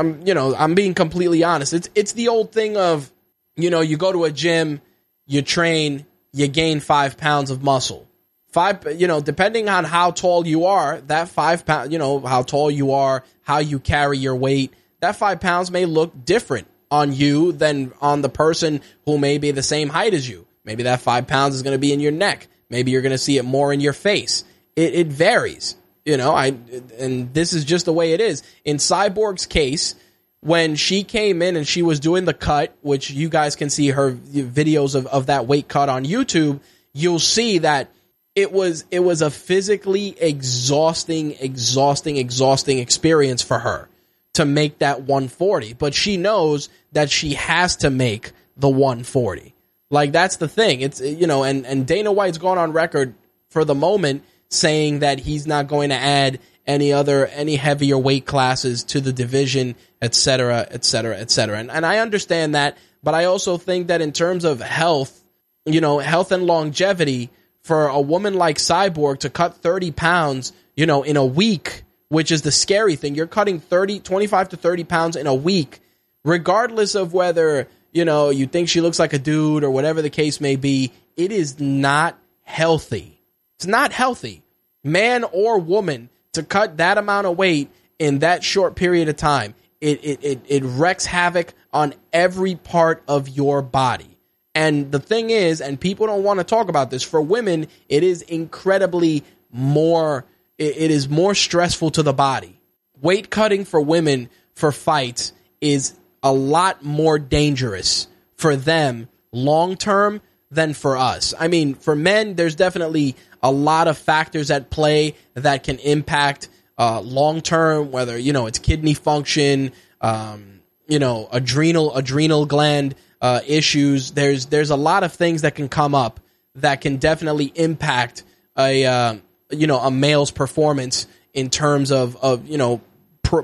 [0.00, 1.72] I'm you know I'm being completely honest.
[1.72, 3.12] It's it's the old thing of
[3.56, 4.80] you know you go to a gym,
[5.26, 8.06] you train, you gain five pounds of muscle.
[8.48, 12.42] Five, you know, depending on how tall you are, that five pound, you know, how
[12.42, 17.12] tall you are, how you carry your weight, that five pounds may look different on
[17.12, 20.46] you than on the person who may be the same height as you.
[20.64, 22.48] Maybe that five pounds is going to be in your neck.
[22.68, 24.44] Maybe you're going to see it more in your face.
[24.76, 25.76] It, it varies.
[26.04, 26.54] You know, I
[26.98, 28.42] and this is just the way it is.
[28.64, 29.94] In Cyborg's case,
[30.40, 33.88] when she came in and she was doing the cut, which you guys can see
[33.88, 36.60] her videos of, of that weight cut on YouTube,
[36.94, 37.90] you'll see that
[38.34, 43.88] it was it was a physically exhausting, exhausting, exhausting experience for her
[44.34, 45.74] to make that 140.
[45.74, 49.54] But she knows that she has to make the 140.
[49.90, 50.80] Like that's the thing.
[50.82, 53.14] It's you know, and and Dana White's gone on record
[53.48, 58.26] for the moment saying that he's not going to add any other any heavier weight
[58.26, 61.58] classes to the division, et cetera, et cetera, et cetera.
[61.58, 65.24] And, and I understand that, but I also think that in terms of health,
[65.66, 67.30] you know, health and longevity
[67.62, 72.30] for a woman like Cyborg to cut 30 pounds, you know, in a week, which
[72.30, 73.14] is the scary thing.
[73.14, 75.80] You're cutting 30, 25 to 30 pounds in a week,
[76.22, 80.10] regardless of whether, you know, you think she looks like a dude or whatever the
[80.10, 80.92] case may be.
[81.16, 83.16] It is not healthy
[83.60, 84.42] it's not healthy,
[84.82, 87.68] man or woman, to cut that amount of weight
[87.98, 89.54] in that short period of time.
[89.82, 94.16] It, it, it, it wrecks havoc on every part of your body.
[94.54, 98.02] And the thing is, and people don't want to talk about this, for women, it
[98.02, 100.24] is incredibly more,
[100.60, 102.60] it, it is more stressful to the body.
[103.00, 110.20] Weight cutting for women for fights is a lot more dangerous for them long term
[110.50, 111.32] than for us.
[111.38, 116.48] I mean, for men, there's definitely a lot of factors at play that can impact
[116.78, 122.94] uh, long term, whether you know it's kidney function, um, you know, adrenal adrenal gland
[123.22, 124.10] uh, issues.
[124.10, 126.20] There's there's a lot of things that can come up
[126.56, 128.24] that can definitely impact
[128.58, 129.14] a uh,
[129.50, 132.80] you know a male's performance in terms of of you know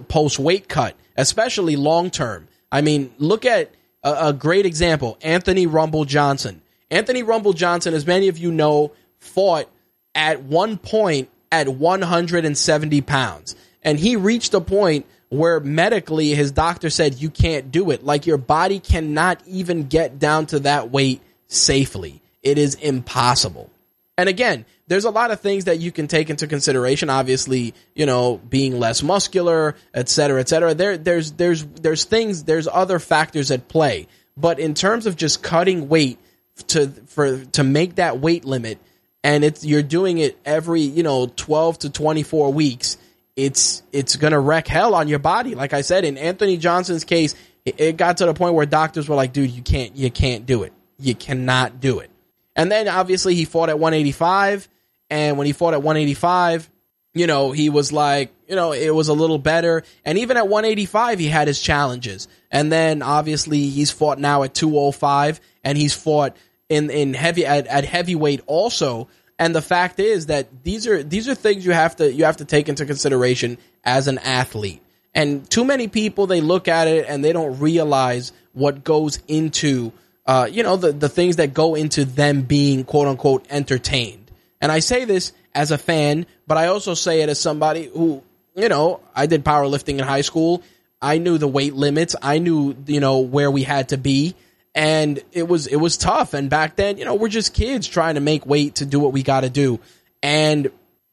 [0.08, 2.48] post weight cut, especially long term.
[2.70, 3.70] I mean, look at
[4.02, 6.62] a, a great example: Anthony Rumble Johnson.
[6.90, 9.68] Anthony Rumble Johnson, as many of you know, fought
[10.14, 16.90] at one point at 170 pounds, and he reached a point where medically his doctor
[16.90, 18.04] said you can't do it.
[18.04, 22.20] Like your body cannot even get down to that weight safely.
[22.42, 23.70] It is impossible.
[24.18, 27.10] And again, there's a lot of things that you can take into consideration.
[27.10, 30.74] Obviously, you know, being less muscular, et cetera, et cetera.
[30.74, 34.08] There, there's, there's, there's things, there's other factors at play.
[34.36, 36.18] But in terms of just cutting weight
[36.68, 38.78] to, for, to make that weight limit,
[39.22, 42.96] and it's, you're doing it every, you know, 12 to 24 weeks,
[43.34, 45.54] it's, it's gonna wreck hell on your body.
[45.54, 47.34] Like I said, in Anthony Johnson's case,
[47.66, 50.46] it, it got to the point where doctors were like, dude, you can't, you can't
[50.46, 50.72] do it.
[50.98, 52.10] You cannot do it.
[52.56, 54.68] And then obviously he fought at 185
[55.10, 56.68] and when he fought at 185,
[57.14, 59.84] you know, he was like, you know, it was a little better.
[60.04, 62.28] And even at 185, he had his challenges.
[62.50, 66.36] And then obviously he's fought now at 205 and he's fought
[66.68, 69.08] in, in heavy, at, at heavyweight also.
[69.38, 72.38] And the fact is that these are, these are things you have to, you have
[72.38, 74.82] to take into consideration as an athlete.
[75.14, 79.92] And too many people, they look at it and they don't realize what goes into,
[80.26, 84.30] uh, you know, the, the things that go into them being quote unquote entertained.
[84.60, 88.22] And I say this as a fan, but I also say it as somebody who,
[88.54, 90.62] you know, I did powerlifting in high school.
[91.00, 92.16] I knew the weight limits.
[92.20, 94.34] I knew, you know, where we had to be.
[94.74, 96.34] And it was it was tough.
[96.34, 99.12] And back then, you know, we're just kids trying to make weight to do what
[99.12, 99.80] we got to do.
[100.22, 100.70] And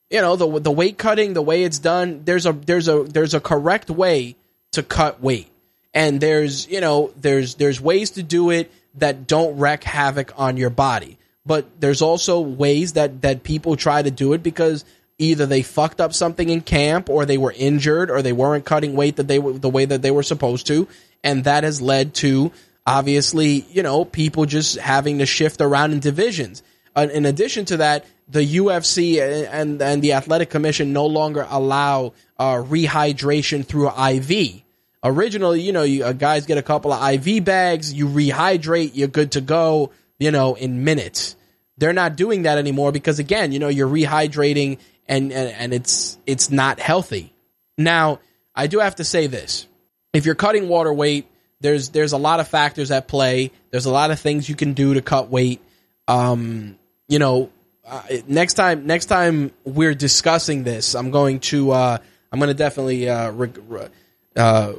[0.09, 3.33] you know, the the weight cutting, the way it's done, there's a there's a there's
[3.33, 4.35] a correct way
[4.71, 5.49] to cut weight.
[5.93, 10.57] And there's, you know, there's there's ways to do it that don't wreak havoc on
[10.57, 11.17] your body.
[11.45, 14.85] But there's also ways that that people try to do it because
[15.17, 18.95] either they fucked up something in camp or they were injured or they weren't cutting
[18.95, 20.87] weight that they the way that they were supposed to.
[21.23, 22.51] And that has led to
[22.85, 26.63] obviously you know people just having to shift around in divisions.
[26.95, 29.19] Uh, in addition to that the UFC
[29.51, 34.62] and and the athletic commission no longer allow uh, rehydration through IV
[35.03, 39.07] originally you know you, uh, guys get a couple of IV bags you rehydrate you're
[39.07, 39.91] good to go
[40.23, 41.35] you know, in minutes.
[41.77, 46.17] They're not doing that anymore because again, you know, you're rehydrating and, and, and it's,
[46.25, 47.33] it's not healthy.
[47.77, 48.19] Now,
[48.55, 49.67] I do have to say this.
[50.13, 51.27] If you're cutting water weight,
[51.59, 53.51] there's, there's a lot of factors at play.
[53.71, 55.59] There's a lot of things you can do to cut weight.
[56.07, 57.49] Um, you know,
[57.85, 61.97] uh, next time, next time we're discussing this, I'm going to, uh,
[62.31, 63.89] I'm going to definitely, uh, re-
[64.35, 64.73] uh,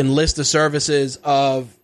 [0.00, 1.74] enlist the services of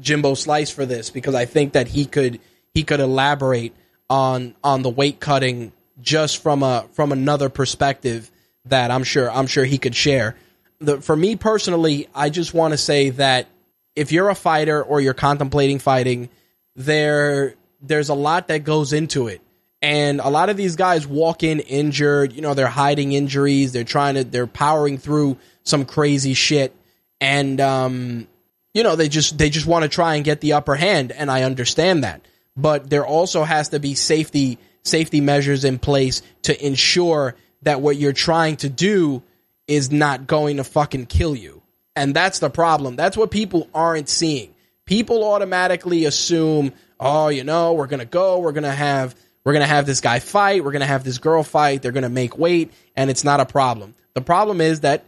[0.00, 2.40] Jimbo Slice for this because I think that he could,
[2.74, 3.74] he could elaborate
[4.08, 8.30] on on the weight cutting just from a from another perspective
[8.66, 10.36] that I'm sure I'm sure he could share.
[10.78, 13.48] The, for me personally, I just want to say that
[13.94, 16.28] if you're a fighter or you're contemplating fighting,
[16.74, 19.40] there there's a lot that goes into it.
[19.82, 23.84] And a lot of these guys walk in injured, you know, they're hiding injuries, they're
[23.84, 26.74] trying to they're powering through some crazy shit
[27.20, 28.28] and um
[28.74, 31.30] you know, they just they just want to try and get the upper hand and
[31.30, 32.20] I understand that
[32.56, 37.96] but there also has to be safety safety measures in place to ensure that what
[37.96, 39.22] you're trying to do
[39.66, 41.60] is not going to fucking kill you.
[41.96, 42.94] And that's the problem.
[42.94, 44.54] That's what people aren't seeing.
[44.84, 49.86] People automatically assume, oh, you know, we're to go, we're to have we're to have
[49.86, 53.24] this guy fight, we're to have this girl fight, they're to make weight and it's
[53.24, 53.94] not a problem.
[54.14, 55.04] The problem is that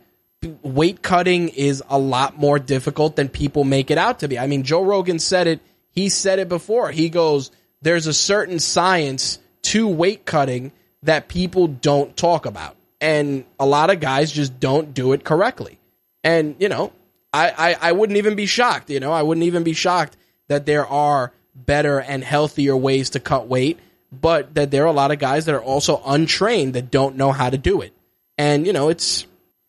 [0.63, 4.39] weight cutting is a lot more difficult than people make it out to be.
[4.39, 5.61] I mean, Joe Rogan said it
[5.99, 6.93] he said it before.
[6.93, 7.51] He goes,
[7.83, 10.71] there's a certain science to weight cutting
[11.03, 12.77] that people don't talk about.
[13.01, 15.81] And a lot of guys just don't do it correctly.
[16.23, 16.93] And, you know,
[17.33, 20.67] I, I, I wouldn't even be shocked, you know, I wouldn't even be shocked that
[20.67, 23.81] there are better and healthier ways to cut weight,
[24.13, 27.33] but that there are a lot of guys that are also untrained that don't know
[27.33, 27.93] how to do it.
[28.37, 29.27] And, you know, it's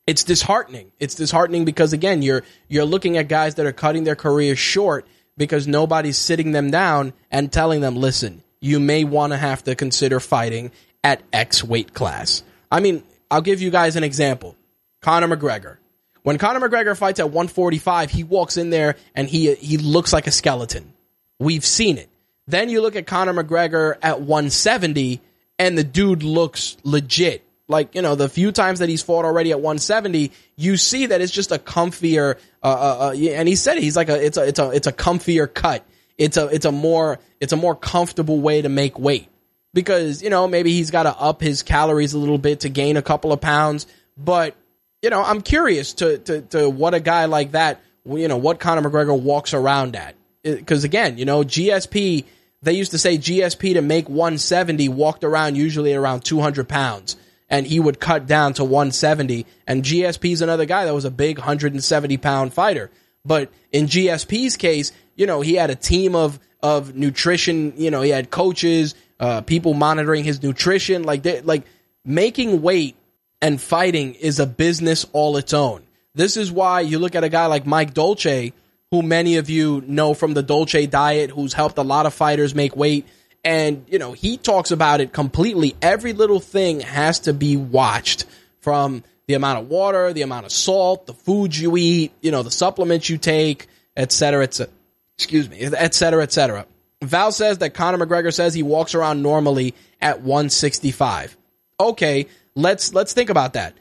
[0.10, 0.92] it's disheartening.
[1.00, 5.06] It's disheartening because again, you're you're looking at guys that are cutting their careers short
[5.38, 9.76] because nobody's sitting them down and telling them, listen, you may want to have to
[9.76, 10.72] consider fighting
[11.04, 12.42] at X weight class.
[12.72, 14.56] I mean, I'll give you guys an example.
[15.02, 15.78] Conor McGregor.
[16.24, 20.26] When Conor McGregor fights at 145, he walks in there and he he looks like
[20.26, 20.92] a skeleton.
[21.38, 22.10] We've seen it.
[22.48, 25.22] Then you look at Conor McGregor at 170
[25.60, 29.52] and the dude looks legit like you know the few times that he's fought already
[29.52, 33.78] at 170 you see that it's just a comfier uh, uh, uh, and he said
[33.78, 35.86] it, he's like a it's a it's a it's a comfier cut
[36.18, 39.30] it's a it's a more it's a more comfortable way to make weight
[39.74, 42.98] because, you know, maybe he's got to up his calories a little bit to gain
[42.98, 43.88] a couple of pounds.
[44.18, 44.56] But,
[45.02, 48.60] you know, I'm curious to, to, to what a guy like that, you know, what
[48.60, 50.16] Conor McGregor walks around at.
[50.44, 52.26] Because again, you know, GSP,
[52.62, 57.16] they used to say GSP to make 170 walked around usually around 200 pounds
[57.50, 59.46] and he would cut down to 170.
[59.66, 62.92] And GSP is another guy that was a big 170 pound fighter.
[63.26, 67.74] But in GSP's case, you know, he had a team of of nutrition.
[67.78, 71.04] You know, he had coaches, uh, people monitoring his nutrition.
[71.04, 71.64] Like, they, like
[72.06, 72.96] making weight
[73.42, 75.84] and fighting is a business all its own.
[76.16, 78.54] This is why you look at a guy like Mike Dolce,
[78.92, 82.56] who many of you know from the Dolce diet, who's helped a lot of fighters
[82.56, 83.08] make weight.
[83.44, 85.76] And, you know, he talks about it completely.
[85.82, 88.26] Every little thing has to be watched
[88.60, 92.44] from the amount of water, the amount of salt, the foods you eat, you know,
[92.44, 94.74] the supplements you take, et cetera, et cetera.
[95.18, 96.66] Excuse me, et cetera, et cetera.
[97.02, 101.38] Val says that Conor McGregor says he walks around normally at 165.
[101.80, 103.74] Okay, let's let's think about that.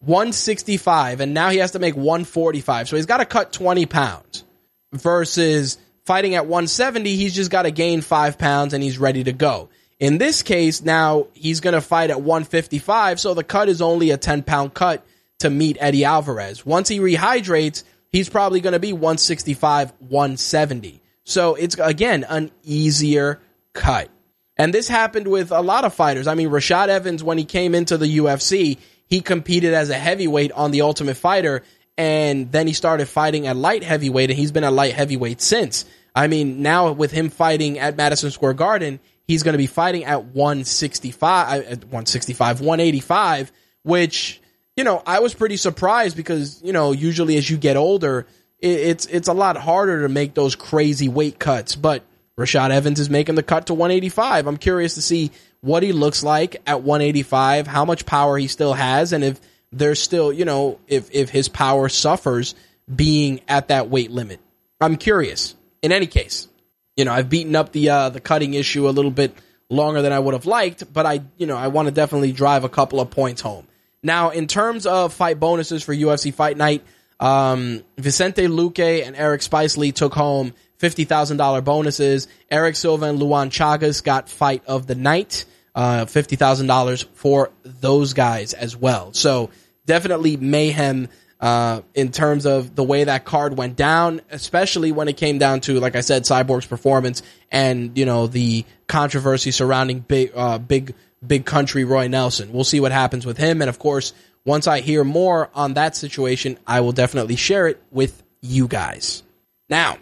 [0.00, 2.88] 165, and now he has to make 145.
[2.88, 4.44] So he's got to cut 20 pounds
[4.92, 9.32] versus fighting at 170, he's just got to gain five pounds and he's ready to
[9.32, 9.68] go.
[10.00, 14.10] In this case, now he's going to fight at 155, so the cut is only
[14.10, 15.06] a 10 pound cut
[15.38, 16.66] to meet Eddie Alvarez.
[16.66, 21.00] Once he rehydrates, he's probably going to be 165, 170.
[21.24, 23.40] So it's again an easier
[23.72, 24.10] cut.
[24.56, 26.26] And this happened with a lot of fighters.
[26.26, 30.52] I mean, Rashad Evans, when he came into the UFC, he competed as a heavyweight
[30.52, 31.62] on the Ultimate Fighter,
[31.96, 35.84] and then he started fighting at light heavyweight, and he's been a light heavyweight since.
[36.14, 40.04] I mean, now with him fighting at Madison Square Garden, he's going to be fighting
[40.04, 44.40] at 165, uh, at 165, 185, which,
[44.76, 48.26] you know, I was pretty surprised because, you know, usually as you get older,
[48.60, 52.02] it's, it's a lot harder to make those crazy weight cuts, but
[52.38, 54.46] Rashad Evans is making the cut to 185.
[54.46, 55.30] I'm curious to see
[55.60, 59.40] what he looks like at 185, how much power he still has, and if
[59.78, 62.54] there's still, you know, if, if his power suffers
[62.92, 64.40] being at that weight limit.
[64.80, 66.48] I'm curious in any case,
[66.96, 69.36] you know, I've beaten up the uh, the cutting issue a little bit
[69.68, 72.64] longer than I would have liked, but I, you know, I want to definitely drive
[72.64, 73.66] a couple of points home.
[74.02, 76.84] Now, in terms of fight bonuses for UFC Fight Night,
[77.18, 82.28] um, Vicente Luque and Eric Spicely took home fifty thousand dollar bonuses.
[82.50, 87.50] Erick Silva and Luan Chagas got fight of the night, uh, fifty thousand dollars for
[87.64, 89.12] those guys as well.
[89.12, 89.50] So
[89.86, 91.08] definitely mayhem
[91.40, 95.60] uh, in terms of the way that card went down, especially when it came down
[95.60, 100.94] to, like I said, Cyborg's performance and you know the controversy surrounding big, uh, big,
[101.24, 102.52] big country Roy Nelson.
[102.52, 104.14] We'll see what happens with him, and of course,
[104.46, 109.22] once I hear more on that situation, I will definitely share it with you guys.
[109.68, 109.98] Now,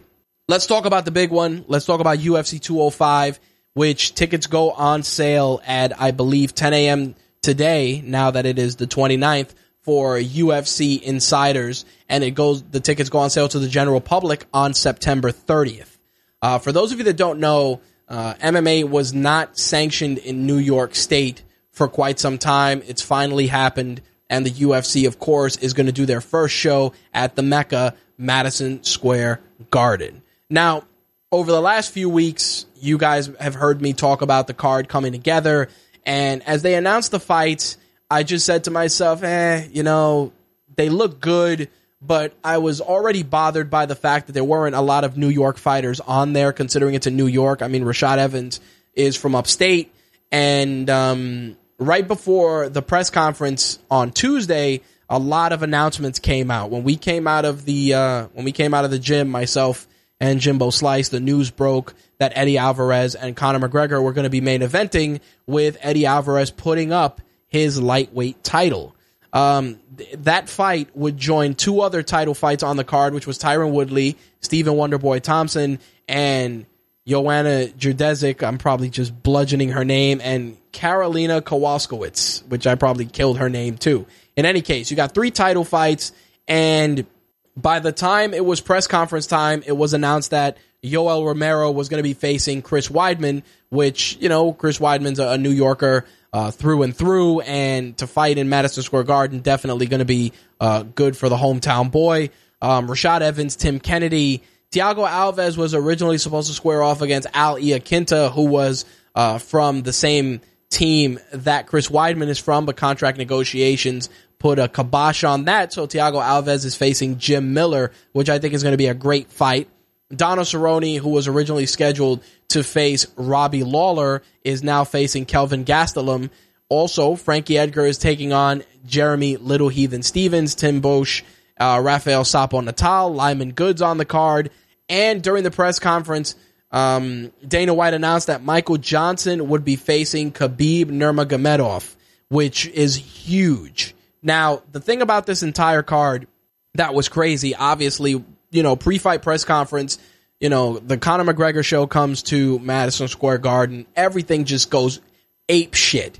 [0.48, 1.64] let's talk about the big one.
[1.66, 3.40] Let's talk about UFC 205,
[3.74, 7.14] which tickets go on sale at I believe 10 a.m.
[7.40, 8.00] today.
[8.04, 12.62] Now that it is the 29th for UFC insiders, and it goes.
[12.62, 15.98] The tickets go on sale to the general public on September 30th.
[16.40, 20.58] Uh, for those of you that don't know, uh, MMA was not sanctioned in New
[20.58, 22.82] York State for quite some time.
[22.86, 26.92] It's finally happened, and the UFC, of course, is going to do their first show
[27.14, 30.22] at the Mecca, Madison Square Garden.
[30.50, 30.84] Now,
[31.30, 35.12] over the last few weeks, you guys have heard me talk about the card coming
[35.12, 35.68] together,
[36.04, 37.78] and as they announced the fights
[38.12, 40.32] I just said to myself, eh, you know,
[40.76, 41.70] they look good,
[42.02, 45.30] but I was already bothered by the fact that there weren't a lot of New
[45.30, 47.62] York fighters on there, considering it's in New York.
[47.62, 48.60] I mean, Rashad Evans
[48.92, 49.94] is from upstate,
[50.30, 56.68] and um, right before the press conference on Tuesday, a lot of announcements came out.
[56.68, 59.88] When we came out of the uh, when we came out of the gym, myself
[60.20, 64.30] and Jimbo Slice, the news broke that Eddie Alvarez and Conor McGregor were going to
[64.30, 67.22] be main eventing, with Eddie Alvarez putting up
[67.52, 68.96] his lightweight title.
[69.32, 73.38] Um, th- that fight would join two other title fights on the card, which was
[73.38, 75.78] Tyron Woodley, Stephen Wonderboy Thompson,
[76.08, 76.64] and
[77.06, 78.42] Joanna Jedrzejczyk.
[78.42, 83.76] I'm probably just bludgeoning her name, and Karolina Kowalkiewicz, which I probably killed her name
[83.76, 84.06] too.
[84.34, 86.12] In any case, you got three title fights,
[86.48, 87.06] and
[87.54, 91.88] by the time it was press conference time, it was announced that Yoel Romero was
[91.88, 96.50] going to be facing Chris Weidman, which, you know, Chris Weidman's a, New Yorker uh,
[96.50, 100.82] through and through, and to fight in Madison Square Garden definitely going to be uh,
[100.82, 102.30] good for the hometown boy.
[102.60, 107.56] Um, Rashad Evans, Tim Kennedy, Thiago Alves was originally supposed to square off against Al
[107.56, 113.18] Iaquinta, who was uh, from the same team that Chris Weidman is from, but contract
[113.18, 114.08] negotiations
[114.38, 115.72] put a kibosh on that.
[115.72, 118.94] So Thiago Alves is facing Jim Miller, which I think is going to be a
[118.94, 119.68] great fight.
[120.14, 126.30] Donald Cerrone, who was originally scheduled to face Robbie Lawler, is now facing Kelvin Gastelum.
[126.68, 131.22] Also, Frankie Edgar is taking on Jeremy Little Heathen Stephens, Tim Boetsch,
[131.58, 134.50] uh, Rafael Sapo Natal, Lyman Good's on the card.
[134.88, 136.34] And during the press conference,
[136.70, 141.94] um, Dana White announced that Michael Johnson would be facing Khabib Nurmagomedov,
[142.28, 143.94] which is huge.
[144.22, 146.26] Now, the thing about this entire card
[146.74, 149.98] that was crazy, obviously, you know, pre-fight press conference,
[150.38, 153.86] you know, the Conor McGregor show comes to Madison Square Garden.
[153.96, 155.00] Everything just goes
[155.48, 156.18] ape shit.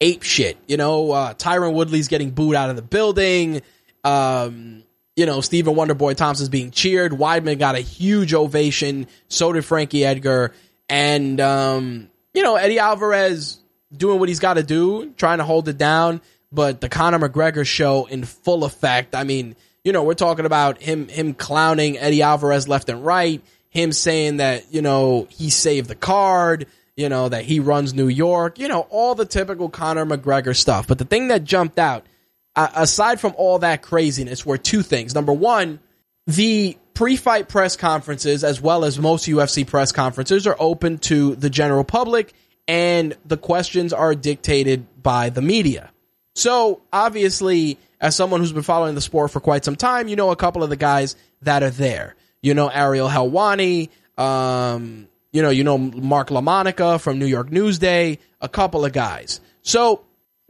[0.00, 0.56] Ape shit.
[0.66, 3.62] You know, uh, Tyron Woodley's getting booed out of the building.
[4.04, 4.84] Um,
[5.16, 7.12] you know, Stephen Wonderboy Thompson's being cheered.
[7.12, 9.06] Weidman got a huge ovation.
[9.28, 10.52] So did Frankie Edgar.
[10.88, 13.58] And, um, you know, Eddie Alvarez
[13.94, 16.20] doing what he's got to do, trying to hold it down.
[16.50, 19.14] But the Conor McGregor show in full effect.
[19.14, 23.42] I mean, you know, we're talking about him him clowning Eddie Alvarez left and right,
[23.70, 26.66] him saying that, you know, he saved the card,
[26.96, 30.86] you know, that he runs New York, you know, all the typical Conor McGregor stuff.
[30.86, 32.06] But the thing that jumped out,
[32.54, 35.14] uh, aside from all that craziness, were two things.
[35.14, 35.80] Number one,
[36.26, 41.50] the pre-fight press conferences, as well as most UFC press conferences, are open to the
[41.50, 42.32] general public,
[42.68, 45.90] and the questions are dictated by the media.
[46.34, 50.30] So obviously, as someone who's been following the sport for quite some time, you know
[50.30, 52.16] a couple of the guys that are there.
[52.42, 53.88] You know Ariel Helwani,
[54.18, 59.40] um, you know, you know Mark LaMonica from New York Newsday, a couple of guys.
[59.62, 60.04] So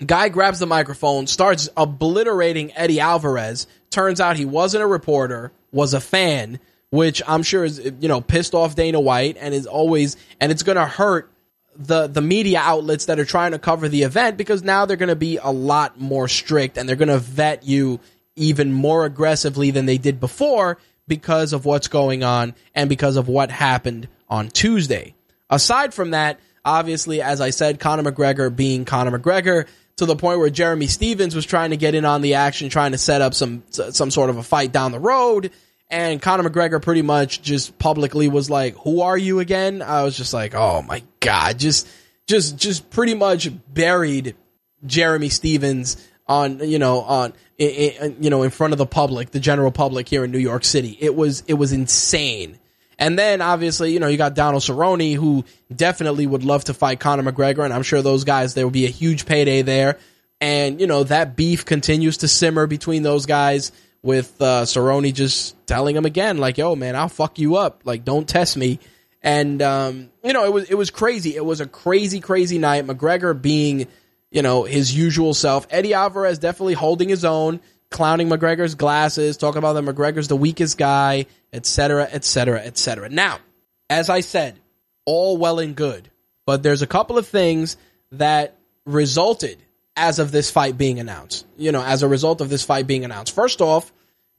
[0.04, 3.66] guy grabs the microphone, starts obliterating Eddie Alvarez.
[3.90, 6.58] Turns out he wasn't a reporter, was a fan,
[6.90, 10.62] which I'm sure is you know pissed off Dana White and is always and it's
[10.62, 11.30] going to hurt
[11.76, 15.08] the the media outlets that are trying to cover the event because now they're going
[15.08, 18.00] to be a lot more strict and they're going to vet you
[18.36, 23.28] even more aggressively than they did before because of what's going on and because of
[23.28, 25.14] what happened on Tuesday.
[25.50, 29.66] Aside from that, obviously, as I said, Conor McGregor being Conor McGregor
[29.96, 32.92] to the point where Jeremy Stephens was trying to get in on the action, trying
[32.92, 35.50] to set up some some sort of a fight down the road.
[35.92, 40.16] And Conor McGregor pretty much just publicly was like, "Who are you again?" I was
[40.16, 41.86] just like, "Oh my god!" Just,
[42.26, 44.34] just, just pretty much buried
[44.86, 49.40] Jeremy Stephens on you know on in, you know in front of the public, the
[49.40, 50.96] general public here in New York City.
[50.98, 52.58] It was it was insane.
[52.98, 57.00] And then obviously, you know, you got Donald Cerrone, who definitely would love to fight
[57.00, 59.98] Conor McGregor, and I'm sure those guys there will be a huge payday there.
[60.40, 63.72] And you know that beef continues to simmer between those guys
[64.02, 67.82] with uh, Cerrone just telling him again, like, "Yo, man, I'll fuck you up.
[67.84, 68.78] Like, don't test me."
[69.22, 71.36] And um, you know, it was it was crazy.
[71.36, 72.86] It was a crazy, crazy night.
[72.86, 73.86] McGregor being,
[74.30, 75.66] you know, his usual self.
[75.70, 80.76] Eddie Alvarez definitely holding his own, clowning McGregor's glasses, talking about that McGregor's the weakest
[80.76, 83.08] guy, etc., etc., etc.
[83.08, 83.38] Now,
[83.88, 84.58] as I said,
[85.04, 86.10] all well and good,
[86.44, 87.76] but there's a couple of things
[88.10, 89.58] that resulted
[89.96, 91.46] as of this fight being announced.
[91.56, 93.34] You know, as a result of this fight being announced.
[93.34, 93.92] First off,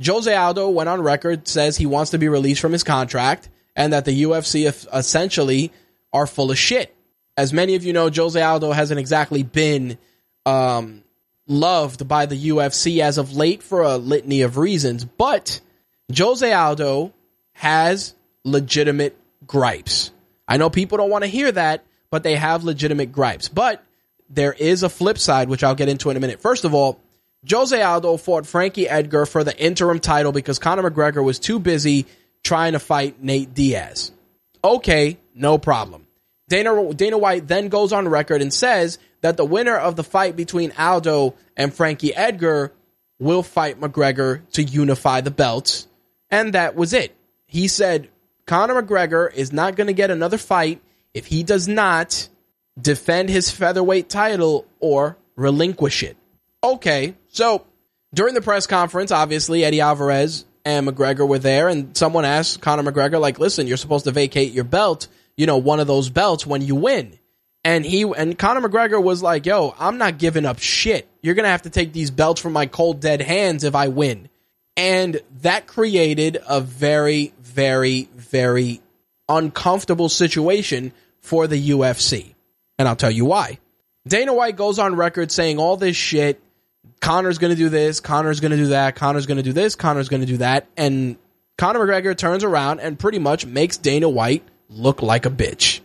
[0.04, 3.94] Jose Aldo went on record says he wants to be released from his contract and
[3.94, 5.72] that the UFC essentially
[6.12, 6.96] are full of shit.
[7.38, 9.98] As many of you know, Jose Aldo hasn't exactly been
[10.46, 11.04] um,
[11.48, 15.60] loved by the UFC as of late for a litany of reasons, but
[16.16, 17.14] Jose Aldo
[17.54, 20.12] has legitimate gripes.
[20.48, 23.48] I know people don't want to hear that, but they have legitimate gripes.
[23.48, 23.84] But
[24.34, 26.42] there is a flip side, which I'll get into in a minute.
[26.42, 27.00] First of all,
[27.50, 32.06] Jose Aldo fought Frankie Edgar for the interim title because Conor McGregor was too busy
[32.44, 34.12] trying to fight Nate Diaz.
[34.64, 36.08] Okay, no problem.
[36.50, 40.36] Dana, Dana White then goes on record and says that the winner of the fight
[40.36, 42.72] between Aldo and Frankie Edgar
[43.20, 45.88] will fight McGregor to unify the belts.
[46.30, 47.16] And that was it.
[47.48, 48.10] He said
[48.46, 50.82] Conor McGregor is not going to get another fight
[51.14, 52.28] if he does not
[52.80, 56.18] defend his featherweight title or relinquish it.
[56.64, 57.66] Okay, so
[58.14, 62.90] during the press conference, obviously Eddie Alvarez and McGregor were there, and someone asked Conor
[62.90, 66.46] McGregor, like, listen, you're supposed to vacate your belt, you know, one of those belts
[66.46, 67.18] when you win.
[67.66, 71.08] And he and Conor McGregor was like, yo, I'm not giving up shit.
[71.22, 74.30] You're gonna have to take these belts from my cold dead hands if I win.
[74.76, 78.82] And that created a very, very, very
[79.30, 82.33] uncomfortable situation for the UFC.
[82.78, 83.60] And I'll tell you why.
[84.08, 86.42] Dana White goes on record saying all this shit.
[87.00, 88.00] Conor's going to do this.
[88.00, 88.96] Conor's going to do that.
[88.96, 89.76] Conor's going to do this.
[89.76, 90.68] Conor's going to do that.
[90.76, 91.18] And
[91.58, 95.82] Conor McGregor turns around and pretty much makes Dana White look like a bitch.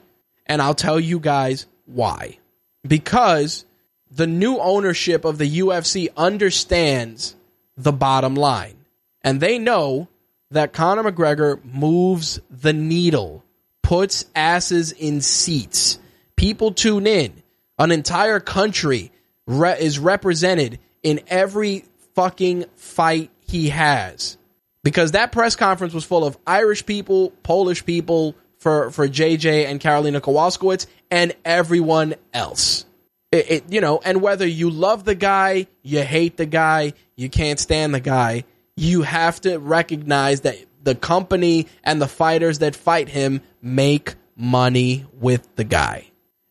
[0.47, 2.39] And I'll tell you guys why.
[2.86, 3.64] Because
[4.11, 7.36] the new ownership of the UFC understands
[7.76, 8.76] the bottom line.
[9.22, 10.09] And they know
[10.51, 13.45] that Conor McGregor moves the needle,
[13.82, 15.99] puts asses in seats.
[16.39, 17.43] People tune in.
[17.80, 19.11] An entire country
[19.47, 21.84] re- is represented in every
[22.14, 24.39] fucking fight he has.
[24.84, 29.80] Because that press conference was full of Irish people, Polish people for, for JJ and
[29.80, 32.86] Karolina Kowalkiewicz, and everyone else.
[33.32, 37.28] It, it, you know, and whether you love the guy, you hate the guy, you
[37.28, 38.45] can't stand the guy,
[38.76, 45.05] you have to recognize that the company and the fighters that fight him make money
[45.12, 46.07] with the guy.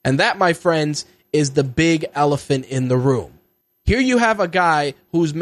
[0.08, 3.38] And that, my friends, is the big elephant in the room.
[3.84, 5.34] Here you have a guy who's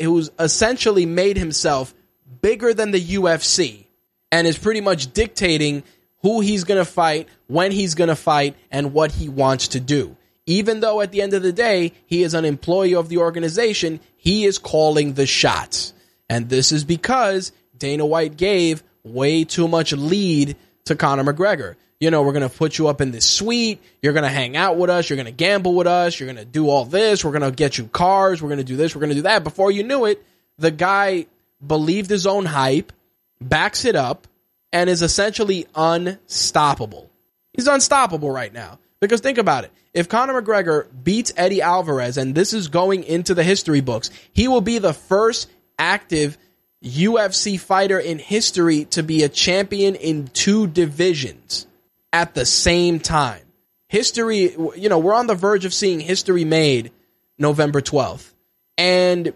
[0.00, 1.92] who's essentially made himself
[2.40, 3.84] bigger than the UFC
[4.32, 5.82] and is pretty much dictating
[6.22, 9.80] who he's going to fight, when he's going to fight, and what he wants to
[9.80, 10.16] do.
[10.46, 14.00] Even though at the end of the day, he is an employee of the organization,
[14.16, 15.92] he is calling the shots.
[16.30, 20.56] And this is because Dana White gave way too much lead
[20.86, 21.76] to Conor McGregor.
[22.00, 23.80] You know, we're going to put you up in this suite.
[24.02, 25.08] You're going to hang out with us.
[25.08, 26.18] You're going to gamble with us.
[26.18, 27.24] You're going to do all this.
[27.24, 28.42] We're going to get you cars.
[28.42, 28.94] We're going to do this.
[28.94, 29.44] We're going to do that.
[29.44, 30.24] Before you knew it,
[30.58, 31.26] the guy
[31.64, 32.92] believed his own hype,
[33.40, 34.26] backs it up,
[34.72, 37.10] and is essentially unstoppable.
[37.52, 38.78] He's unstoppable right now.
[39.00, 39.72] Because think about it.
[39.92, 44.48] If Conor McGregor beats Eddie Alvarez, and this is going into the history books, he
[44.48, 46.36] will be the first active
[46.82, 51.66] UFC fighter in history to be a champion in two divisions
[52.14, 53.42] at the same time.
[53.88, 56.92] History, you know, we're on the verge of seeing history made
[57.38, 58.32] November 12th.
[58.78, 59.34] And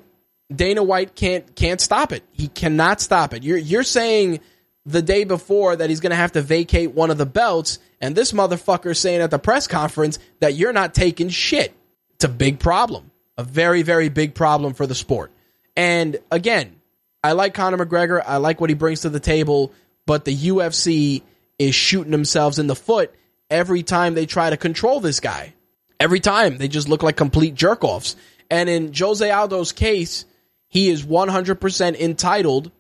[0.55, 2.23] Dana White can't can't stop it.
[2.31, 3.43] He cannot stop it.
[3.43, 4.41] You're you're saying
[4.87, 8.15] the day before that he's going to have to vacate one of the belts and
[8.15, 11.75] this motherfucker saying at the press conference that you're not taking shit.
[12.15, 13.11] It's a big problem.
[13.37, 15.33] A very very big problem for the sport.
[15.77, 16.77] And again,
[17.23, 18.23] I like Conor McGregor.
[18.25, 19.73] I like what he brings to the table,
[20.07, 21.23] but the UFC
[21.59, 23.15] is shooting themselves in the foot
[23.51, 25.55] every time they try to control this guy.
[26.01, 28.15] Every time they just look like complete jerk offs.
[28.51, 30.25] And in Jose Aldo's case,
[30.69, 32.71] he is 100% entitled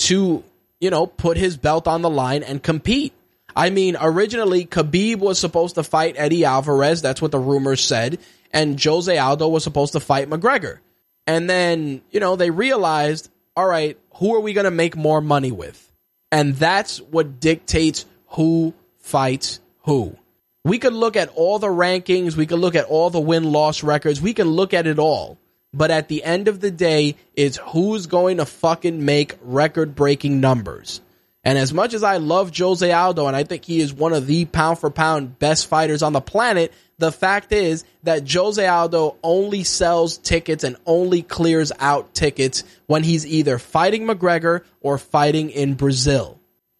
[0.00, 0.44] to,
[0.80, 3.12] you know, put his belt on the line and compete.
[3.56, 7.02] I mean, originally Khabib was supposed to fight Eddie Alvarez.
[7.02, 8.18] That's what the rumors said.
[8.52, 10.78] And Jose Aldo was supposed to fight McGregor.
[11.26, 15.20] And then, you know, they realized, all right, who are we going to make more
[15.20, 15.84] money with?
[16.30, 20.16] And that's what dictates who fights who.
[20.64, 23.82] We could look at all the rankings, we could look at all the win loss
[23.82, 25.38] records, we can look at it all.
[25.72, 30.40] But at the end of the day, it's who's going to fucking make record breaking
[30.40, 31.00] numbers.
[31.44, 34.26] And as much as I love Jose Aldo and I think he is one of
[34.26, 39.16] the pound for pound best fighters on the planet, the fact is that Jose Aldo
[39.22, 45.50] only sells tickets and only clears out tickets when he's either fighting McGregor or fighting
[45.50, 46.37] in Brazil.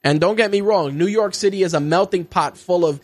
[0.08, 2.98] And don't get me wrong, New York City is a melting pot full of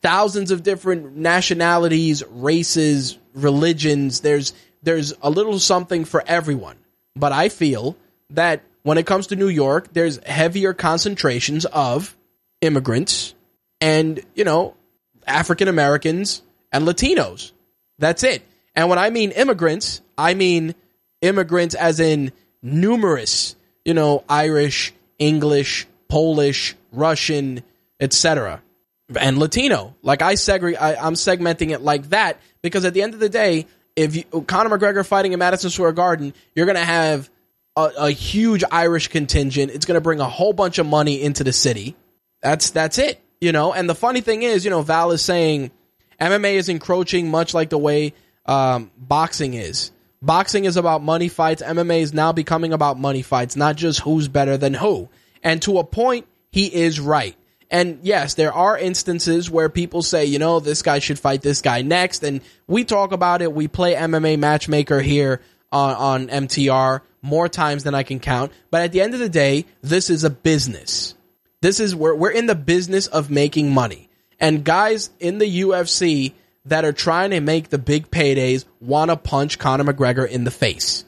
[0.00, 4.20] thousands of different nationalities, races, religions.
[4.20, 6.76] There's there's a little something for everyone.
[7.16, 7.96] But I feel
[8.30, 12.16] that when it comes to New York, there's heavier concentrations of
[12.60, 13.34] immigrants
[13.80, 14.76] and, you know,
[15.26, 17.50] African Americans, and Latinos.
[17.98, 18.42] That's it.
[18.76, 20.76] And when I mean immigrants, I mean
[21.22, 22.30] immigrants as in
[22.62, 27.62] numerous, you know, Irish, English, Polish, Russian,
[27.98, 28.62] etc.
[29.18, 29.96] And Latino.
[30.02, 33.66] Like I segregate, I'm segmenting it like that because at the end of the day,
[33.96, 37.28] if you, Conor McGregor fighting in Madison Square Garden, you're going to have
[37.76, 39.72] a, a, huge Irish contingent.
[39.72, 41.96] It's going to bring a whole bunch of money into the city.
[42.42, 43.72] That's that's it you know.
[43.72, 45.70] And the funny thing is, you know, Val is saying
[46.20, 48.14] MMA is encroaching much like the way
[48.46, 49.90] um, boxing is.
[50.22, 51.62] Boxing is about money fights.
[51.62, 55.10] MMA is now becoming about money fights, not just who's better than who.
[55.44, 57.36] And to a point, he is right.
[57.70, 61.60] And yes, there are instances where people say, you know, this guy should fight this
[61.60, 62.22] guy next.
[62.22, 63.52] And we talk about it.
[63.52, 65.40] We play MMA matchmaker here
[65.72, 68.52] uh, on, on MTR more times than I can count.
[68.70, 71.14] But at the end of the day, this is a business.
[71.60, 74.08] This is where we're in the business of making money.
[74.38, 76.32] And guys in the UFC
[76.66, 80.50] that are trying to make the big paydays want to punch Conor McGregor in the
[80.50, 81.04] face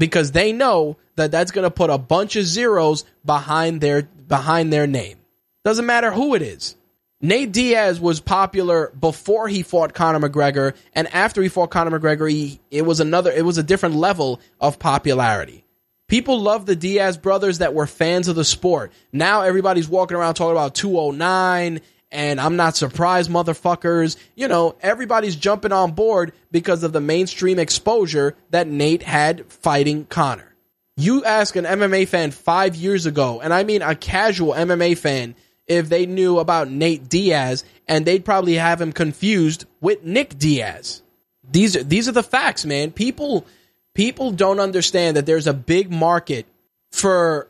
[0.00, 4.72] because they know that that's going to put a bunch of zeros behind their behind
[4.72, 5.18] their name.
[5.62, 6.74] Doesn't matter who it is.
[7.20, 12.30] Nate Diaz was popular before he fought Conor McGregor, and after he fought Conor McGregor,
[12.30, 15.66] he, it was another, it was a different level of popularity.
[16.08, 18.90] People love the Diaz brothers that were fans of the sport.
[19.12, 21.82] Now everybody's walking around talking about 209
[22.12, 24.16] and I'm not surprised, motherfuckers.
[24.34, 30.06] You know, everybody's jumping on board because of the mainstream exposure that Nate had fighting
[30.06, 30.54] Conor.
[30.96, 35.34] You ask an MMA fan five years ago, and I mean a casual MMA fan,
[35.66, 41.02] if they knew about Nate Diaz, and they'd probably have him confused with Nick Diaz.
[41.50, 42.90] These are these are the facts, man.
[42.92, 43.46] People
[43.94, 46.46] people don't understand that there's a big market
[46.90, 47.48] for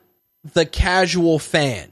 [0.54, 1.90] the casual fan.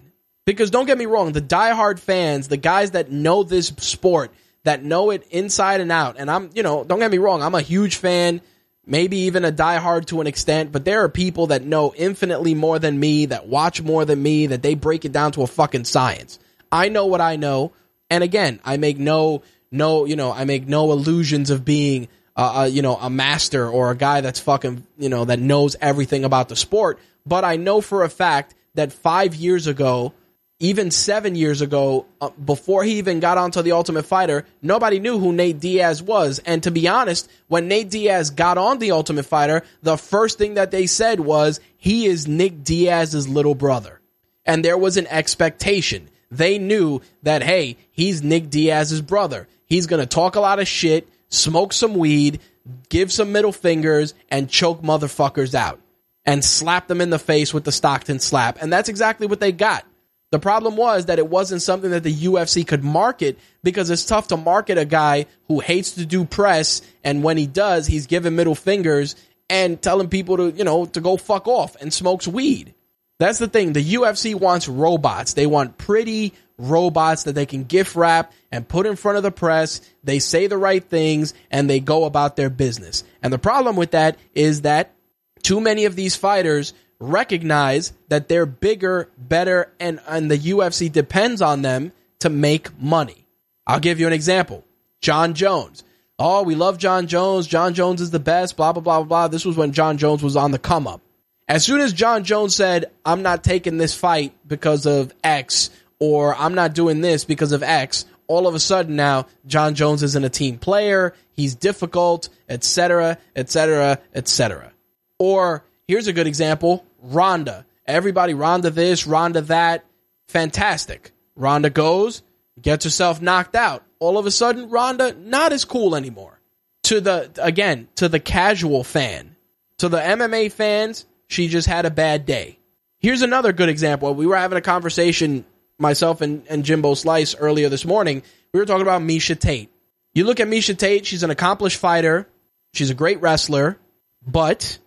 [0.48, 4.32] Because don't get me wrong, the diehard fans, the guys that know this sport,
[4.64, 7.54] that know it inside and out, and I'm, you know, don't get me wrong, I'm
[7.54, 8.40] a huge fan,
[8.86, 12.78] maybe even a diehard to an extent, but there are people that know infinitely more
[12.78, 15.84] than me, that watch more than me, that they break it down to a fucking
[15.84, 16.38] science.
[16.72, 17.72] I know what I know,
[18.08, 22.66] and again, I make no, no, you know, I make no illusions of being uh,
[22.72, 26.48] you know, a master or a guy that's fucking, you know, that knows everything about
[26.48, 26.98] the sport.
[27.26, 30.14] But I know for a fact that five years ago,
[30.60, 35.18] even seven years ago, uh, before he even got onto the Ultimate Fighter, nobody knew
[35.18, 36.40] who Nate Diaz was.
[36.40, 40.54] And to be honest, when Nate Diaz got on the Ultimate Fighter, the first thing
[40.54, 44.00] that they said was he is Nick Diaz's little brother.
[44.44, 46.08] And there was an expectation.
[46.30, 49.46] They knew that, hey, he's Nick Diaz's brother.
[49.66, 52.40] He's going to talk a lot of shit smoke some weed,
[52.88, 55.78] give some middle fingers, and choke motherfuckers out
[56.24, 58.58] and slap them in the face with the Stockton slap.
[58.60, 59.84] And that's exactly what they got.
[60.30, 64.28] The problem was that it wasn't something that the UFC could market because it's tough
[64.28, 68.36] to market a guy who hates to do press and when he does, he's giving
[68.36, 69.16] middle fingers
[69.48, 72.74] and telling people to, you know, to go fuck off and smokes weed.
[73.18, 73.72] That's the thing.
[73.72, 75.32] The UFC wants robots.
[75.32, 79.30] They want pretty robots that they can gift wrap and put in front of the
[79.30, 79.80] press.
[80.04, 83.02] They say the right things and they go about their business.
[83.22, 84.94] And the problem with that is that
[85.42, 91.40] too many of these fighters recognize that they're bigger, better, and, and the UFC depends
[91.40, 93.26] on them to make money.
[93.66, 94.64] I'll give you an example.
[95.00, 95.84] Jon Jones.
[96.18, 97.46] Oh, we love Jon Jones.
[97.46, 99.28] Jon Jones is the best, blah, blah, blah, blah.
[99.28, 101.00] This was when Jon Jones was on the come up.
[101.46, 106.34] As soon as Jon Jones said, I'm not taking this fight because of X, or
[106.34, 110.24] I'm not doing this because of X, all of a sudden now Jon Jones isn't
[110.24, 114.72] a team player, he's difficult, etc., etc., etc.
[115.18, 117.66] Or here's a good example, Ronda.
[117.86, 119.84] Everybody Ronda this, Ronda that,
[120.28, 121.12] fantastic.
[121.36, 122.22] Ronda goes,
[122.60, 123.84] gets herself knocked out.
[123.98, 126.40] All of a sudden Ronda not as cool anymore.
[126.84, 129.36] To the again, to the casual fan,
[129.78, 132.58] to the MMA fans, she just had a bad day.
[132.98, 134.14] Here's another good example.
[134.14, 135.44] We were having a conversation
[135.78, 139.70] myself and, and Jimbo Slice earlier this morning, we were talking about Miesha Tate.
[140.14, 142.28] You look at Miesha Tate, she's an accomplished fighter,
[142.72, 143.78] she's a great wrestler,
[144.26, 144.78] but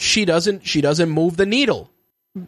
[0.00, 1.90] she doesn't she doesn't move the needle.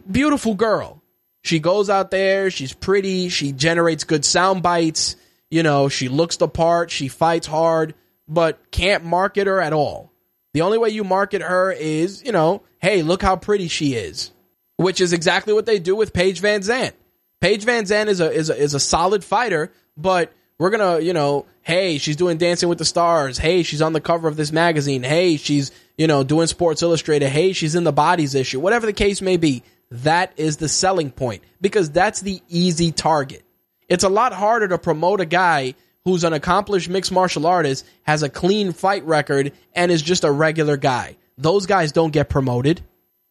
[0.09, 1.01] Beautiful girl.
[1.43, 5.17] She goes out there, she's pretty, she generates good sound bites,
[5.51, 7.95] you know, she looks the part, she fights hard,
[8.27, 10.11] but can't market her at all.
[10.53, 14.31] The only way you market her is, you know, hey, look how pretty she is.
[14.77, 16.93] Which is exactly what they do with Paige VanZant.
[17.41, 21.45] Paige VanZant is a is a, is a solid fighter, but we're gonna, you know,
[21.61, 23.37] hey, she's doing Dancing with the Stars.
[23.37, 25.03] Hey, she's on the cover of this magazine.
[25.03, 27.29] Hey, she's, you know, doing Sports Illustrated.
[27.29, 28.59] Hey, she's in the bodies issue.
[28.59, 33.43] Whatever the case may be, that is the selling point because that's the easy target.
[33.87, 35.75] It's a lot harder to promote a guy
[36.05, 40.31] who's an accomplished mixed martial artist, has a clean fight record, and is just a
[40.31, 41.15] regular guy.
[41.37, 42.81] Those guys don't get promoted.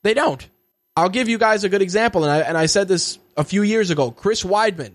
[0.02, 0.46] They don't.
[0.96, 3.62] I'll give you guys a good example, and I, and I said this a few
[3.62, 4.10] years ago.
[4.10, 4.92] Chris Weidman.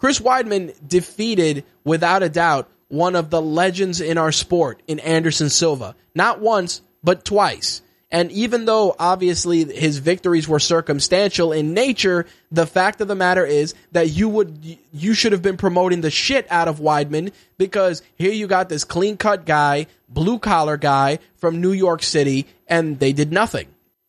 [0.00, 5.50] Chris Weidman defeated, without a doubt, one of the legends in our sport in Anderson
[5.50, 5.94] Silva.
[6.14, 7.82] Not once, but twice.
[8.10, 13.46] And even though obviously his victories were circumstantial in nature, the fact of the matter
[13.46, 18.02] is that you would you should have been promoting the shit out of Weidman because
[18.16, 22.98] here you got this clean cut guy, blue collar guy from New York City, and
[22.98, 23.68] they did nothing.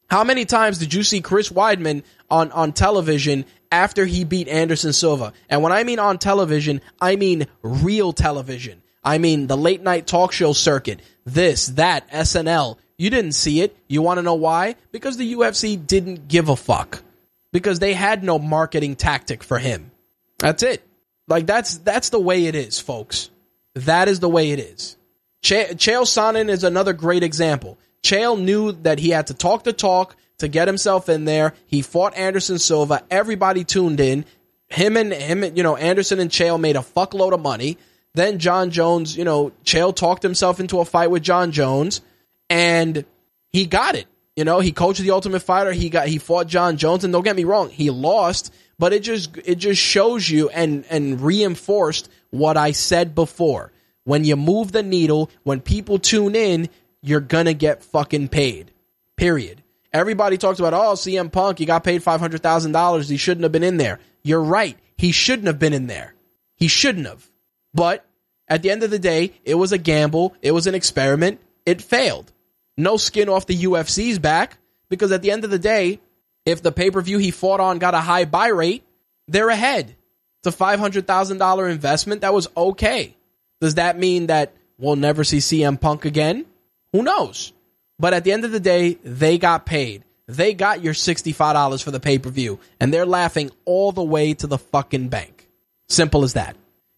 [0.09, 4.93] How many times did you see Chris Weidman on, on television after he beat Anderson
[4.93, 5.33] Silva?
[5.49, 8.81] And when I mean on television, I mean real television.
[9.03, 12.77] I mean the late night talk show circuit, this, that, SNL.
[12.97, 13.75] You didn't see it.
[13.87, 14.75] You want to know why?
[14.91, 17.01] Because the UFC didn't give a fuck.
[17.51, 19.91] Because they had no marketing tactic for him.
[20.37, 20.83] That's it.
[21.27, 23.29] Like that's that's the way it is, folks.
[23.75, 24.97] That is the way it is.
[25.41, 27.77] Ch- Chael Sonnen is another great example.
[28.03, 31.53] Chael knew that he had to talk the talk to get himself in there.
[31.65, 33.03] He fought Anderson Silva.
[33.09, 34.25] Everybody tuned in.
[34.67, 37.77] Him and him, you know, Anderson and Chael made a fuckload of money.
[38.13, 42.01] Then Jon Jones, you know, Chael talked himself into a fight with Jon Jones,
[42.49, 43.05] and
[43.49, 44.07] he got it.
[44.35, 45.71] You know, he coached the Ultimate Fighter.
[45.71, 49.03] He got he fought Jon Jones, and don't get me wrong, he lost, but it
[49.03, 53.71] just it just shows you and and reinforced what I said before.
[54.03, 56.69] When you move the needle, when people tune in,
[57.01, 58.71] you're gonna get fucking paid.
[59.15, 59.61] Period.
[59.93, 63.09] Everybody talks about, oh, CM Punk, he got paid $500,000.
[63.09, 63.99] He shouldn't have been in there.
[64.23, 64.77] You're right.
[64.97, 66.13] He shouldn't have been in there.
[66.55, 67.29] He shouldn't have.
[67.73, 68.05] But
[68.47, 70.35] at the end of the day, it was a gamble.
[70.41, 71.41] It was an experiment.
[71.65, 72.31] It failed.
[72.77, 74.57] No skin off the UFC's back
[74.89, 75.99] because at the end of the day,
[76.45, 78.83] if the pay per view he fought on got a high buy rate,
[79.27, 79.95] they're ahead.
[80.43, 82.21] It's a $500,000 investment.
[82.21, 83.15] That was okay.
[83.59, 86.45] Does that mean that we'll never see CM Punk again?
[86.93, 87.53] Who knows?
[88.01, 90.03] But at the end of the day, they got paid.
[90.25, 94.33] They got your $65 for the pay per view, and they're laughing all the way
[94.33, 95.47] to the fucking bank.
[95.87, 96.55] Simple as that.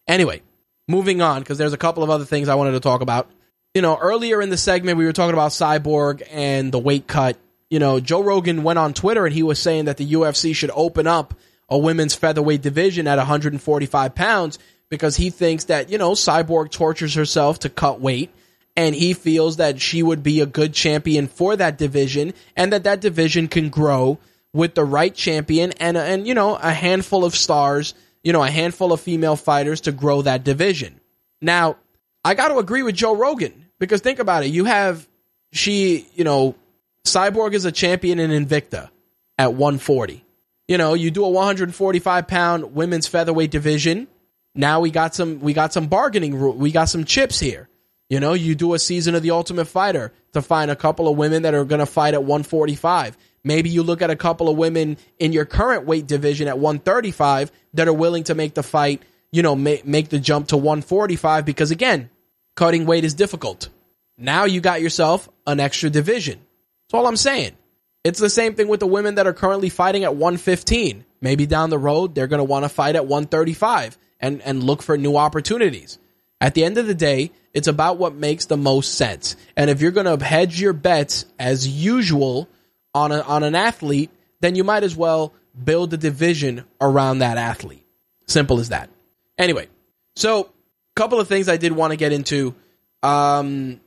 [0.07, 0.41] Anyway,
[0.87, 3.29] moving on, because there's a couple of other things I wanted to talk about.
[3.73, 7.37] You know, earlier in the segment, we were talking about Cyborg and the weight cut.
[7.69, 10.71] You know, Joe Rogan went on Twitter and he was saying that the UFC should
[10.73, 11.33] open up
[11.67, 14.57] a women's featherweight division at 145 pounds
[14.89, 18.29] because he thinks that, you know, Cyborg tortures herself to cut weight
[18.75, 22.83] and he feels that she would be a good champion for that division and that
[22.83, 24.17] that division can grow
[24.53, 27.93] with the right champion and and you know a handful of stars
[28.23, 30.99] you know a handful of female fighters to grow that division.
[31.41, 31.77] Now
[32.23, 34.47] i got to agree with joe rogan because think about it.
[34.47, 35.07] You have
[35.51, 36.55] she you know
[37.05, 38.89] cyborg is a champion in invicta
[39.37, 40.23] at 140
[40.67, 44.07] you know you do a 145 pound women's featherweight division.
[44.55, 47.67] Now we got some we got some bargaining we got some chips here
[48.13, 51.17] you know, you do a season of The Ultimate Fighter to find a couple of
[51.17, 53.17] women that are going to fight at 145.
[53.43, 57.51] Maybe you look at a couple of women in your current weight division at 135
[57.73, 59.01] that are willing to make the fight,
[59.31, 62.11] you know, make, make the jump to 145 because again,
[62.55, 63.69] cutting weight is difficult.
[64.15, 66.37] Now you got yourself an extra division.
[66.37, 67.53] That's all I'm saying.
[68.03, 71.03] It's the same thing with the women that are currently fighting at 115.
[71.19, 74.83] Maybe down the road, they're going to want to fight at 135 and, and look
[74.83, 75.97] for new opportunities.
[76.39, 79.35] At the end of the day, it's about what makes the most sense.
[79.55, 82.49] And if you're going to hedge your bets as usual
[82.93, 84.09] on a, on an athlete,
[84.41, 85.33] then you might as well
[85.63, 87.85] build a division around that athlete.
[88.27, 88.89] Simple as that.
[89.37, 89.67] Anyway,
[90.15, 90.49] so a
[90.95, 92.55] couple of things I did want to get into.
[93.01, 93.79] Um,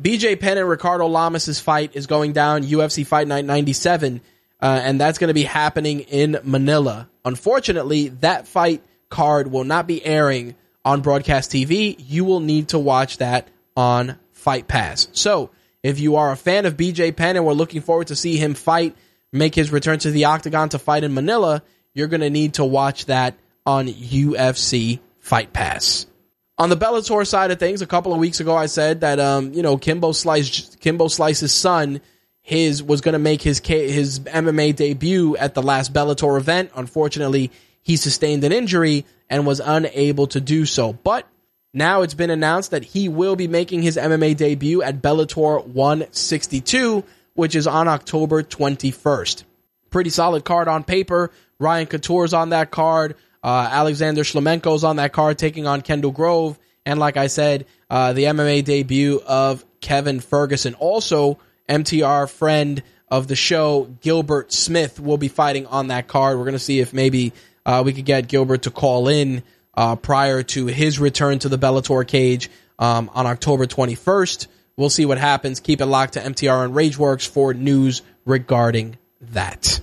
[0.00, 4.20] BJ Penn and Ricardo Lamas' fight is going down UFC Fight Night 97,
[4.60, 7.08] uh, and that's going to be happening in Manila.
[7.24, 12.78] Unfortunately, that fight card will not be airing on broadcast TV, you will need to
[12.78, 15.08] watch that on Fight Pass.
[15.12, 15.50] So,
[15.82, 18.54] if you are a fan of BJ Penn and we're looking forward to see him
[18.54, 18.96] fight,
[19.32, 21.62] make his return to the octagon to fight in Manila,
[21.92, 23.34] you're going to need to watch that
[23.66, 26.06] on UFC Fight Pass.
[26.56, 29.52] On the Bellator side of things, a couple of weeks ago, I said that um,
[29.52, 32.00] you know Kimbo Slice, Kimbo Slice's son,
[32.42, 36.70] his was going to make his his MMA debut at the last Bellator event.
[36.76, 37.50] Unfortunately,
[37.82, 40.92] he sustained an injury and was unable to do so.
[40.92, 41.26] But
[41.72, 47.04] now it's been announced that he will be making his MMA debut at Bellator 162,
[47.34, 49.44] which is on October 21st.
[49.90, 51.30] Pretty solid card on paper.
[51.58, 53.16] Ryan Couture's on that card.
[53.42, 56.58] Uh, Alexander Shlemenko's on that card taking on Kendall Grove.
[56.86, 60.74] And like I said, uh, the MMA debut of Kevin Ferguson.
[60.74, 66.36] Also, MTR friend of the show, Gilbert Smith, will be fighting on that card.
[66.36, 67.32] We're going to see if maybe
[67.66, 69.42] uh, we could get Gilbert to call in
[69.74, 74.46] uh, prior to his return to the Bellator cage um, on October 21st.
[74.76, 75.60] We'll see what happens.
[75.60, 79.80] Keep it locked to MTR and Rageworks for news regarding that.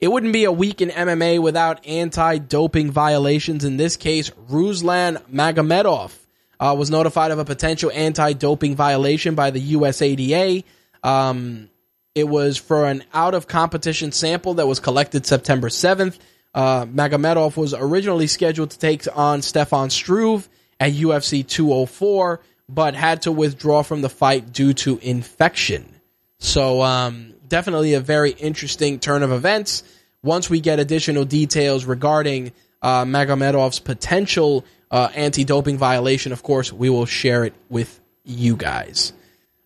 [0.00, 3.64] It wouldn't be a week in MMA without anti-doping violations.
[3.64, 6.12] In this case, Ruslan Magomedov
[6.58, 10.64] uh, was notified of a potential anti-doping violation by the USADA.
[11.04, 11.70] Um,
[12.16, 16.18] it was for an out-of-competition sample that was collected September 7th.
[16.54, 20.48] Uh, Magomedov was originally scheduled to take on Stefan Struve
[20.78, 25.86] at UFC 204, but had to withdraw from the fight due to infection.
[26.38, 29.82] So, um, definitely a very interesting turn of events.
[30.22, 36.72] Once we get additional details regarding uh, Magomedov's potential uh, anti doping violation, of course,
[36.72, 39.12] we will share it with you guys.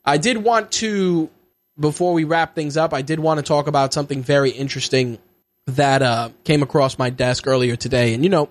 [0.05, 1.31] I did want to,
[1.79, 5.19] before we wrap things up, I did want to talk about something very interesting
[5.67, 8.15] that uh, came across my desk earlier today.
[8.15, 8.49] And, you know,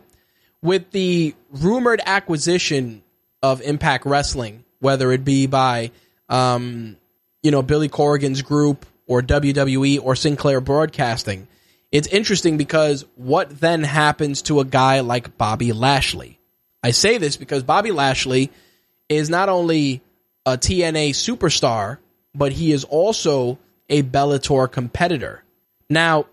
[0.61, 3.03] with the rumored acquisition
[3.41, 5.91] of Impact Wrestling, whether it be by,
[6.30, 6.97] um,
[7.41, 11.47] you know, Billy Corgan's group or WWE or Sinclair Broadcasting,
[11.91, 16.39] it's interesting because what then happens to a guy like Bobby Lashley?
[16.84, 18.51] I say this because Bobby Lashley
[19.07, 20.01] is not only
[20.45, 21.99] a TNA superstar,
[22.34, 23.57] but he is also
[23.89, 25.43] a Bellator competitor.
[25.89, 26.26] Now,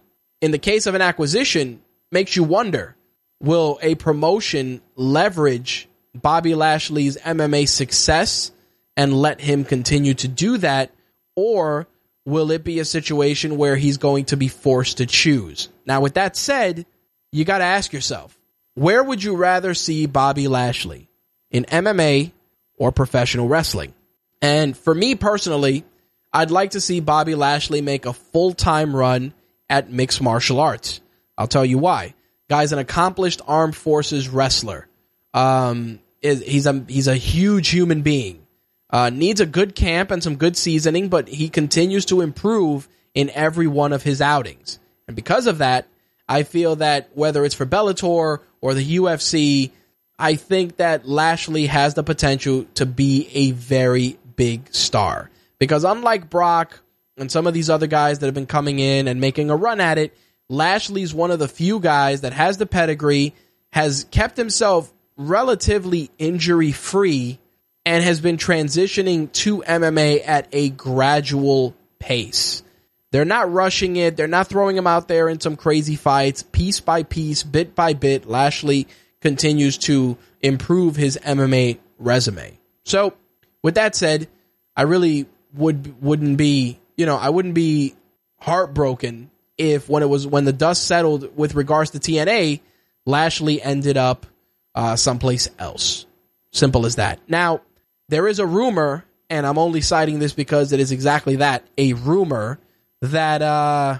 [0.43, 1.81] in the case of an acquisition,
[2.11, 2.95] makes you wonder
[3.41, 8.53] will a promotion leverage Bobby Lashley's MMA success
[8.97, 10.91] and let him continue to do that?
[11.35, 11.87] Or
[12.27, 15.69] will it be a situation where he's going to be forced to choose?
[15.87, 16.87] Now, with that said,
[17.31, 18.39] you got to ask yourself,
[18.75, 21.09] where would you rather see Bobby Lashley?
[21.51, 22.33] In MMA
[22.77, 23.95] or professional wrestling?
[24.41, 25.85] And for me personally,
[26.33, 29.33] I'd like to see Bobby Lashley make a full time run
[29.69, 31.01] at mixed martial arts.
[31.37, 32.15] I'll tell you why.
[32.49, 34.87] Guy's an accomplished armed forces wrestler.
[35.33, 38.47] Um, he's a he's a huge human being.
[38.91, 43.31] Uh, needs a good camp and some good seasoning, but he continues to improve in
[43.31, 44.79] every one of his outings.
[45.07, 45.89] And because of that,
[46.29, 49.71] I feel that whether it's for Bellator or the UFC,
[50.19, 55.31] I think that Lashley has the potential to be a very big star.
[55.59, 56.82] Because unlike Brock
[57.17, 59.81] and some of these other guys that have been coming in and making a run
[59.81, 60.17] at it,
[60.49, 63.35] Lashley's one of the few guys that has the pedigree,
[63.71, 67.39] has kept himself relatively injury free
[67.85, 72.63] and has been transitioning to MMA at a gradual pace.
[73.11, 74.17] They're not rushing it.
[74.17, 76.43] They're not throwing him out there in some crazy fights.
[76.43, 78.89] Piece by piece, bit by bit, Lashley
[79.21, 82.59] continues to improve his MMA resume.
[82.85, 83.15] So,
[83.63, 84.29] with that said,
[84.77, 87.95] I really would wouldn't be, you know, I wouldn't be
[88.41, 92.61] heartbroken if when it was when the dust settled with regards to TNA,
[93.07, 94.27] Lashley ended up
[94.75, 96.07] uh, someplace else.
[96.53, 97.21] Simple as that.
[97.29, 97.63] Now,
[98.09, 101.95] there is a rumor, and I'm only citing this because it is exactly that a
[101.95, 102.59] rumor
[103.01, 103.99] that uh,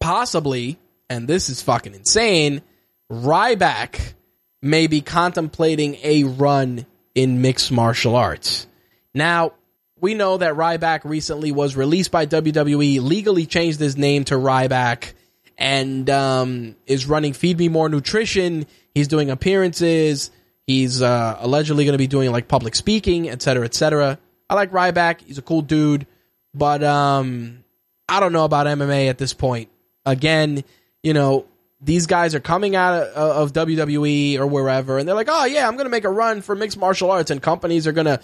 [0.00, 0.78] possibly,
[1.10, 2.62] and this is fucking insane,
[3.10, 4.14] Ryback
[4.62, 8.66] may be contemplating a run in mixed martial arts.
[9.14, 9.52] Now,
[10.00, 15.12] we know that Ryback recently was released by WWE, legally changed his name to Ryback,
[15.56, 18.66] and um, is running Feed Me More Nutrition.
[18.94, 20.30] He's doing appearances.
[20.66, 24.18] He's uh, allegedly going to be doing like public speaking, etc., etc.
[24.50, 25.20] I like Ryback.
[25.22, 26.06] He's a cool dude,
[26.54, 27.64] but um,
[28.08, 29.70] I don't know about MMA at this point.
[30.04, 30.62] Again,
[31.02, 31.46] you know,
[31.80, 35.66] these guys are coming out of, of WWE or wherever, and they're like, "Oh yeah,
[35.66, 38.20] I'm going to make a run for mixed martial arts," and companies are going to,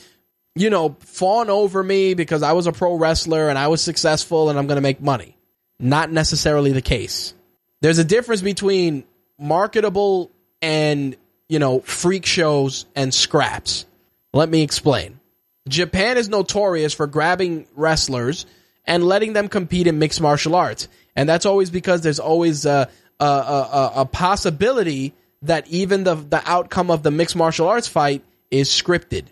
[0.54, 4.50] you know, fawn over me because I was a pro wrestler and I was successful
[4.50, 5.36] and I'm going to make money.
[5.78, 7.34] Not necessarily the case.
[7.80, 9.04] There's a difference between
[9.38, 10.30] marketable
[10.60, 11.16] and
[11.52, 13.84] you know, freak shows and scraps.
[14.32, 15.20] Let me explain.
[15.68, 18.46] Japan is notorious for grabbing wrestlers
[18.86, 20.88] and letting them compete in mixed martial arts.
[21.14, 22.88] And that's always because there's always a,
[23.20, 28.24] a, a, a possibility that even the, the outcome of the mixed martial arts fight
[28.50, 29.26] is scripted.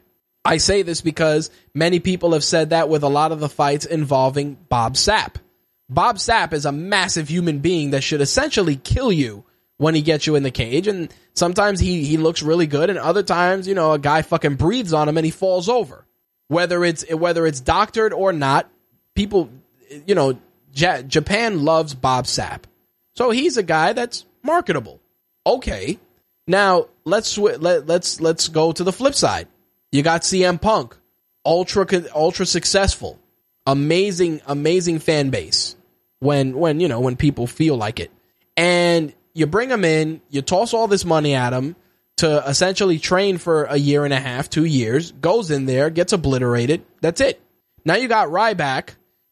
[0.50, 3.86] I say this because many people have said that with a lot of the fights
[3.86, 5.36] involving Bob Sapp.
[5.88, 9.44] Bob Sapp is a massive human being that should essentially kill you
[9.76, 10.88] when he gets you in the cage.
[10.88, 12.90] And sometimes he, he looks really good.
[12.90, 16.04] And other times, you know, a guy fucking breathes on him and he falls over.
[16.48, 18.68] Whether it's, whether it's doctored or not,
[19.14, 19.50] people,
[20.04, 20.36] you know,
[20.72, 22.62] J- Japan loves Bob Sapp.
[23.14, 25.00] So he's a guy that's marketable.
[25.46, 26.00] Okay.
[26.48, 29.46] Now let's sw- let, let's let's go to the flip side.
[29.92, 30.96] You got CM Punk,
[31.44, 33.18] ultra ultra successful,
[33.66, 35.76] amazing amazing fan base.
[36.20, 38.10] When when you know when people feel like it,
[38.56, 41.76] and you bring him in, you toss all this money at him
[42.18, 46.12] to essentially train for a year and a half, two years, goes in there, gets
[46.12, 46.84] obliterated.
[47.00, 47.40] That's it.
[47.84, 48.90] Now you got Ryback,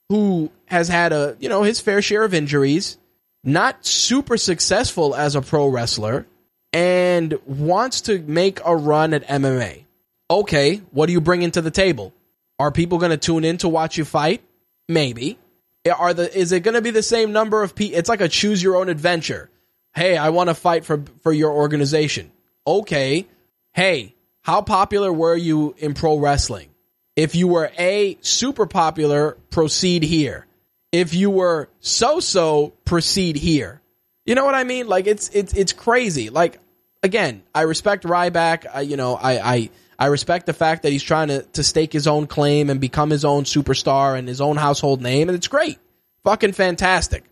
[0.09, 2.97] who has had a, you know, his fair share of injuries,
[3.45, 6.27] not super successful as a pro wrestler,
[6.73, 9.85] and wants to make a run at MMA.
[10.31, 12.13] Okay, what do you bring into the table?
[12.59, 14.43] Are people going to tune in to watch you fight?
[14.89, 15.39] Maybe.
[15.85, 17.99] Eh, are the is it going to be the same number of people?
[17.99, 19.51] It's like a choose your own adventure
[19.99, 22.31] Hey, I want to fight for for your organization.
[22.65, 23.27] Okay.
[23.73, 26.69] Hey, how popular were you in pro wrestling?
[27.17, 30.47] If you were a super popular, proceed here.
[30.93, 33.83] If you were so so, proceed here.
[34.25, 34.87] You know what I mean?
[34.87, 36.31] Like it's it's it's crazy.
[36.31, 36.61] Like
[37.03, 38.67] again, I respect Ryback.
[38.73, 41.93] I, you know, I I I respect the fact that he's trying to to stake
[41.93, 45.49] his own claim and become his own superstar and his own household name, and it's
[45.49, 45.79] great,
[46.25, 47.25] fucking fantastic.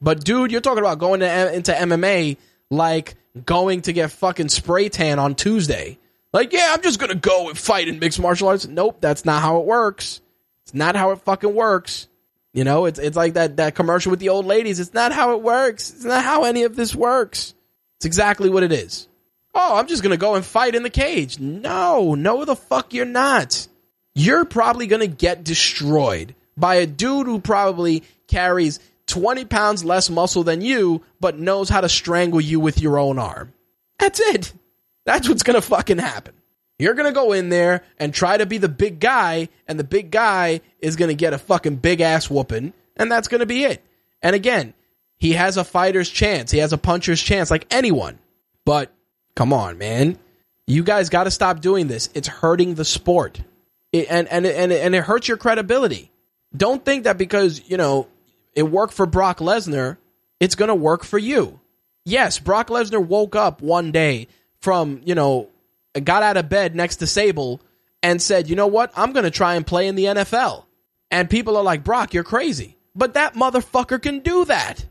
[0.00, 2.36] But dude, you're talking about going to, into MMA
[2.70, 3.14] like
[3.44, 5.98] going to get fucking spray tan on Tuesday.
[6.32, 8.66] Like, yeah, I'm just gonna go and fight in mixed martial arts.
[8.66, 10.20] Nope, that's not how it works.
[10.64, 12.08] It's not how it fucking works.
[12.52, 14.80] You know, it's it's like that that commercial with the old ladies.
[14.80, 15.90] It's not how it works.
[15.90, 17.54] It's not how any of this works.
[17.98, 19.08] It's exactly what it is.
[19.54, 21.38] Oh, I'm just gonna go and fight in the cage.
[21.38, 23.66] No, no, the fuck you're not.
[24.14, 30.44] You're probably gonna get destroyed by a dude who probably carries 20 pounds less muscle
[30.44, 33.52] than you, but knows how to strangle you with your own arm.
[33.98, 34.52] That's it.
[35.04, 36.34] That's what's going to fucking happen.
[36.78, 39.84] You're going to go in there and try to be the big guy, and the
[39.84, 43.46] big guy is going to get a fucking big ass whooping, and that's going to
[43.46, 43.82] be it.
[44.22, 44.74] And again,
[45.18, 46.50] he has a fighter's chance.
[46.50, 48.18] He has a puncher's chance, like anyone.
[48.64, 48.90] But
[49.36, 50.18] come on, man.
[50.66, 52.08] You guys got to stop doing this.
[52.14, 53.40] It's hurting the sport.
[53.92, 56.10] It, and, and, and, and it hurts your credibility.
[56.56, 58.08] Don't think that because, you know,
[58.54, 59.98] it worked for Brock Lesnar,
[60.40, 61.60] it's going to work for you.
[62.04, 64.28] Yes, Brock Lesnar woke up one day
[64.60, 65.48] from, you know,
[66.02, 67.60] got out of bed next to Sable
[68.02, 68.92] and said, you know what?
[68.96, 70.64] I'm going to try and play in the NFL.
[71.10, 72.76] And people are like, Brock, you're crazy.
[72.94, 74.84] But that motherfucker can do that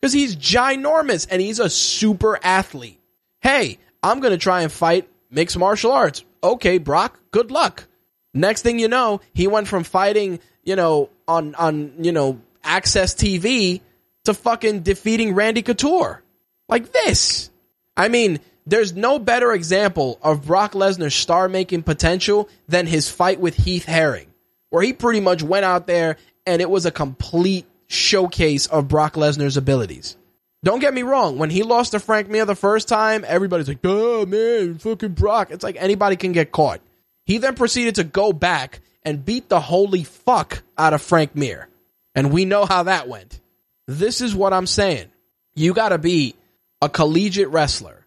[0.00, 3.00] because he's ginormous and he's a super athlete.
[3.40, 6.24] Hey, I'm going to try and fight mixed martial arts.
[6.42, 7.86] Okay, Brock, good luck.
[8.32, 13.14] Next thing you know, he went from fighting, you know, on, on, you know, Access
[13.14, 13.80] TV
[14.24, 16.22] to fucking defeating Randy Couture.
[16.68, 17.50] Like this.
[17.96, 23.40] I mean, there's no better example of Brock Lesnar's star making potential than his fight
[23.40, 24.28] with Heath Herring,
[24.68, 29.14] where he pretty much went out there and it was a complete showcase of Brock
[29.14, 30.16] Lesnar's abilities.
[30.62, 33.78] Don't get me wrong, when he lost to Frank Mir the first time, everybody's like,
[33.84, 35.50] oh man, fucking Brock.
[35.50, 36.80] It's like anybody can get caught.
[37.24, 41.68] He then proceeded to go back and beat the holy fuck out of Frank Mir.
[42.14, 43.40] And we know how that went.
[43.86, 45.10] This is what I'm saying.
[45.54, 46.34] You gotta be
[46.82, 47.99] a collegiate wrestler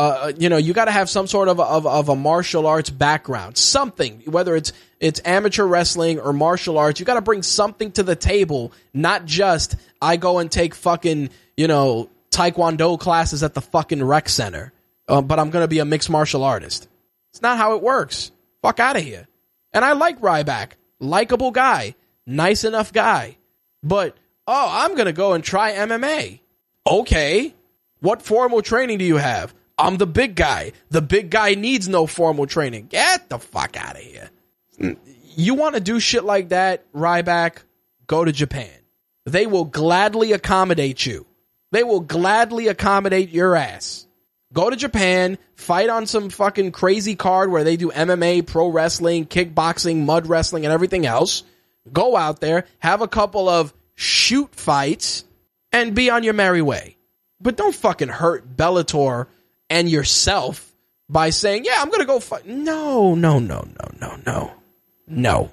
[0.00, 2.88] uh, you know, you got to have some sort of of, of a martial arts
[2.88, 7.00] background, something, whether it's it's amateur wrestling or martial arts.
[7.00, 11.28] You got to bring something to the table, not just I go and take fucking
[11.54, 14.72] you know taekwondo classes at the fucking rec center,
[15.06, 16.88] uh, but I'm gonna be a mixed martial artist.
[17.32, 18.32] It's not how it works.
[18.62, 19.28] Fuck out of here.
[19.74, 21.94] And I like Ryback, likable guy,
[22.26, 23.36] nice enough guy,
[23.82, 26.40] but oh, I'm gonna go and try MMA.
[26.86, 27.54] Okay,
[28.00, 29.54] what formal training do you have?
[29.80, 30.72] I'm the big guy.
[30.90, 32.88] The big guy needs no formal training.
[32.88, 34.30] Get the fuck out of here.
[34.78, 34.98] Mm.
[35.36, 37.62] You want to do shit like that, Ryback?
[38.06, 38.70] Go to Japan.
[39.24, 41.26] They will gladly accommodate you.
[41.72, 44.06] They will gladly accommodate your ass.
[44.52, 49.24] Go to Japan, fight on some fucking crazy card where they do MMA, pro wrestling,
[49.24, 51.44] kickboxing, mud wrestling, and everything else.
[51.90, 55.24] Go out there, have a couple of shoot fights,
[55.72, 56.96] and be on your merry way.
[57.40, 59.28] But don't fucking hurt Bellator
[59.70, 60.70] and yourself
[61.08, 64.52] by saying, "Yeah, I'm going to go fight." No, no, no, no, no, no,
[65.06, 65.50] no,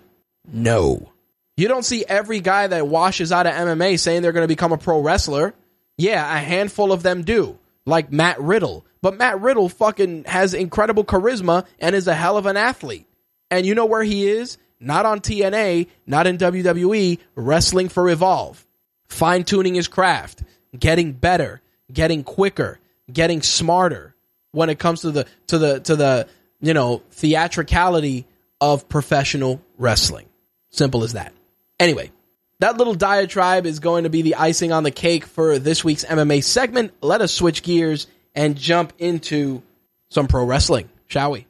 [0.51, 1.11] no.
[1.55, 4.71] You don't see every guy that washes out of MMA saying they're going to become
[4.73, 5.53] a pro wrestler.
[5.97, 8.85] Yeah, a handful of them do, like Matt Riddle.
[9.01, 13.07] But Matt Riddle fucking has incredible charisma and is a hell of an athlete.
[13.49, 14.57] And you know where he is?
[14.79, 18.63] Not on TNA, not in WWE, wrestling for Evolve.
[19.07, 20.43] Fine tuning his craft,
[20.77, 21.61] getting better,
[21.91, 22.79] getting quicker,
[23.11, 24.15] getting smarter
[24.51, 26.27] when it comes to the to the to the
[26.61, 28.25] you know theatricality
[28.59, 30.27] of professional wrestling.
[30.69, 31.33] Simple as that.
[31.79, 32.11] Anyway,
[32.59, 36.03] that little diatribe is going to be the icing on the cake for this week's
[36.03, 36.93] MMA segment.
[37.01, 39.61] Let us switch gears and jump into
[40.09, 41.45] some pro wrestling, shall we?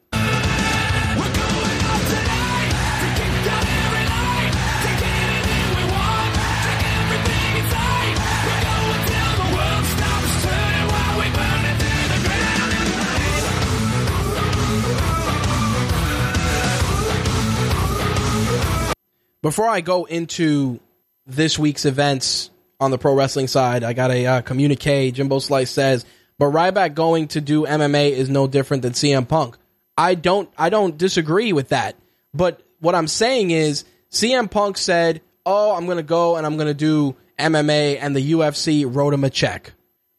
[19.48, 20.82] Before I go into
[21.26, 22.50] this week's events
[22.82, 25.12] on the pro wrestling side, I got a uh, communique.
[25.12, 26.06] Jimbo Slice says,
[26.38, 29.56] but Ryback going to do MMA is no different than CM Punk.
[29.98, 31.96] I don't, I don't disagree with that.
[32.34, 36.58] But what I'm saying is, CM Punk said, "Oh, I'm going to go and I'm
[36.58, 39.72] going to do MMA," and the UFC wrote him a check.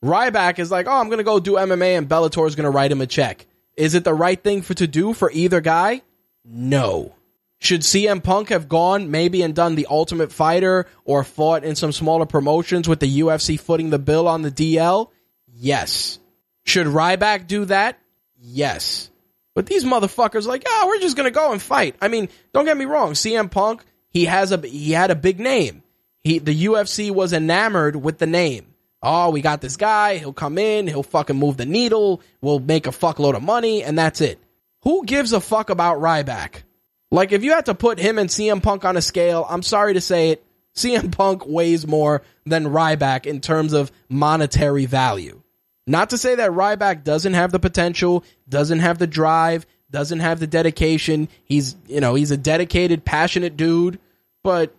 [0.03, 2.71] Ryback is like, "Oh, I'm going to go do MMA," and Bellator is going to
[2.71, 3.45] write him a check.
[3.77, 6.01] Is it the right thing for to do for either guy?
[6.47, 7.15] No.
[7.61, 11.91] Should CM Punk have gone maybe and done the Ultimate Fighter or fought in some
[11.93, 15.11] smaller promotions with the UFC footing the bill on the DL?
[15.53, 16.21] Yes.
[16.65, 17.99] Should Ryback do that?
[18.37, 19.11] Yes.
[19.55, 21.97] But these motherfuckers like, oh, we're just gonna go and fight.
[22.01, 25.41] I mean, don't get me wrong, CM Punk, he has a he had a big
[25.41, 25.83] name.
[26.23, 28.67] He the UFC was enamored with the name.
[29.03, 32.87] Oh, we got this guy, he'll come in, he'll fucking move the needle, we'll make
[32.87, 34.39] a fuckload of money, and that's it.
[34.83, 36.63] Who gives a fuck about Ryback?
[37.11, 39.95] Like, if you had to put him and CM Punk on a scale, I'm sorry
[39.95, 40.45] to say it,
[40.75, 45.43] CM Punk weighs more than Ryback in terms of monetary value.
[45.87, 50.39] Not to say that Ryback doesn't have the potential, doesn't have the drive, doesn't have
[50.39, 51.29] the dedication.
[51.45, 53.99] He's, you know, he's a dedicated, passionate dude,
[54.43, 54.75] but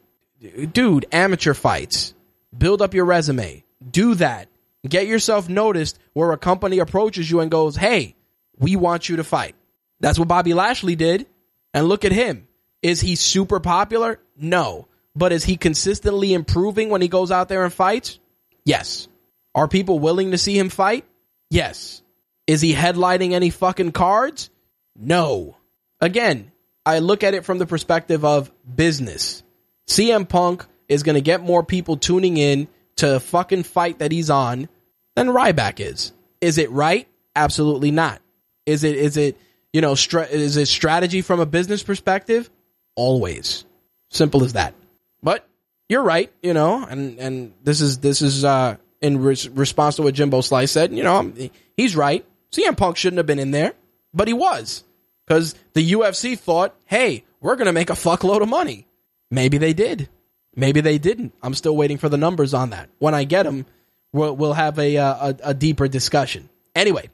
[0.71, 2.13] dude, amateur fights.
[2.55, 3.63] Build up your resume.
[3.89, 4.49] Do that.
[4.87, 8.15] Get yourself noticed where a company approaches you and goes, "Hey,
[8.57, 9.55] we want you to fight."
[9.99, 11.27] That's what Bobby Lashley did.
[11.73, 12.47] And look at him.
[12.81, 14.19] Is he super popular?
[14.37, 14.87] No.
[15.15, 18.19] But is he consistently improving when he goes out there and fights?
[18.65, 19.07] Yes.
[19.53, 21.05] Are people willing to see him fight?
[21.49, 22.01] Yes.
[22.47, 24.49] Is he headlining any fucking cards?
[24.95, 25.57] No.
[26.01, 26.51] Again,
[26.85, 29.43] I look at it from the perspective of business.
[29.87, 32.67] CM Punk is going to get more people tuning in
[32.97, 34.69] to fucking fight that he's on
[35.15, 36.11] than Ryback is.
[36.41, 37.07] Is it right?
[37.35, 38.21] Absolutely not.
[38.65, 39.37] Is it is it
[39.73, 42.49] you know stra- is it strategy from a business perspective?
[42.95, 43.65] Always.
[44.11, 44.73] Simple as that.
[45.21, 45.47] But
[45.87, 50.01] you're right, you know, and and this is this is uh in res- response to
[50.03, 50.93] what Jimbo Slice said.
[50.93, 51.33] You know,
[51.77, 52.25] he's right.
[52.51, 53.73] CM Punk shouldn't have been in there,
[54.13, 54.83] but he was
[55.25, 58.87] because the UFC thought, hey, we're going to make a fuckload of money.
[59.29, 60.09] Maybe they did.
[60.55, 61.33] Maybe they didn't.
[61.43, 62.89] I'm still waiting for the numbers on that.
[62.97, 63.67] When I get them,
[64.11, 66.49] we'll, we'll have a, uh, a, a deeper discussion.
[66.75, 67.09] Anyway,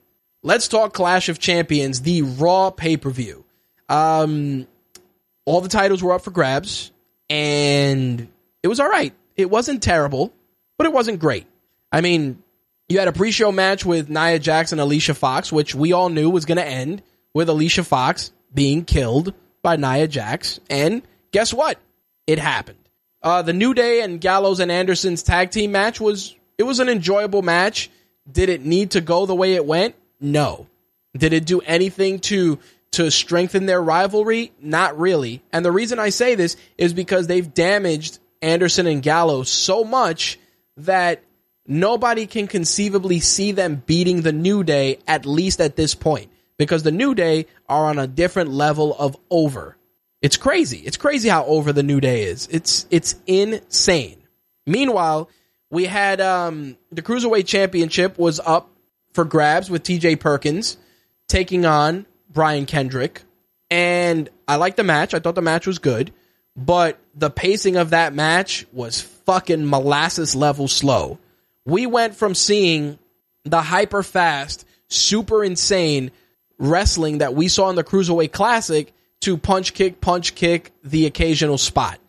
[0.46, 3.44] let's talk Clash of Champions, the Raw pay per view.
[3.90, 4.68] Um,
[5.44, 6.92] all the titles were up for grabs,
[7.30, 8.28] and
[8.64, 9.14] it was all right.
[9.36, 10.32] It wasn't terrible,
[10.78, 11.46] but it wasn't great.
[11.92, 12.42] I mean,
[12.88, 16.30] you had a pre-show match with Nia Jax and Alicia Fox, which we all knew
[16.30, 17.02] was going to end
[17.34, 21.02] with Alicia Fox being killed by Nia Jax, and
[21.32, 21.80] guess what?
[22.28, 22.80] It happened.
[23.22, 26.90] Uh, the New Day and Gallows and Anderson's tag team match was it was an
[26.90, 27.90] enjoyable match.
[28.32, 29.96] Did it need to go the way it went?
[30.26, 30.68] No.
[31.18, 32.60] Did it do anything to
[32.92, 34.52] to strengthen their rivalry?
[34.62, 35.42] Not really.
[35.52, 40.40] And the reason I say this is because they've damaged Anderson and Gallo so much
[40.78, 41.24] that
[41.68, 46.84] nobody can conceivably see them beating the New Day, at least at this point, because
[46.84, 49.78] the New Day are on a different level of over.
[50.22, 50.80] It's crazy.
[50.80, 52.48] It's crazy how over the New Day is.
[52.52, 54.22] It's it's insane.
[54.66, 55.30] Meanwhile,
[55.70, 58.70] we had um, the Cruiserweight Championship was up
[59.16, 60.78] for grabs with TJ Perkins
[61.28, 63.24] taking on Brian Kendrick.
[63.72, 65.14] And I liked the match.
[65.16, 66.14] I thought the match was good.
[66.56, 71.18] But the pacing of that match was fucking molasses level slow
[71.66, 73.00] we went from seeing
[73.44, 76.12] the hyper fast, super insane
[76.58, 81.58] wrestling that we saw in the Cruiserweight Classic to punch kick, punch kick, the occasional
[81.58, 82.00] spot.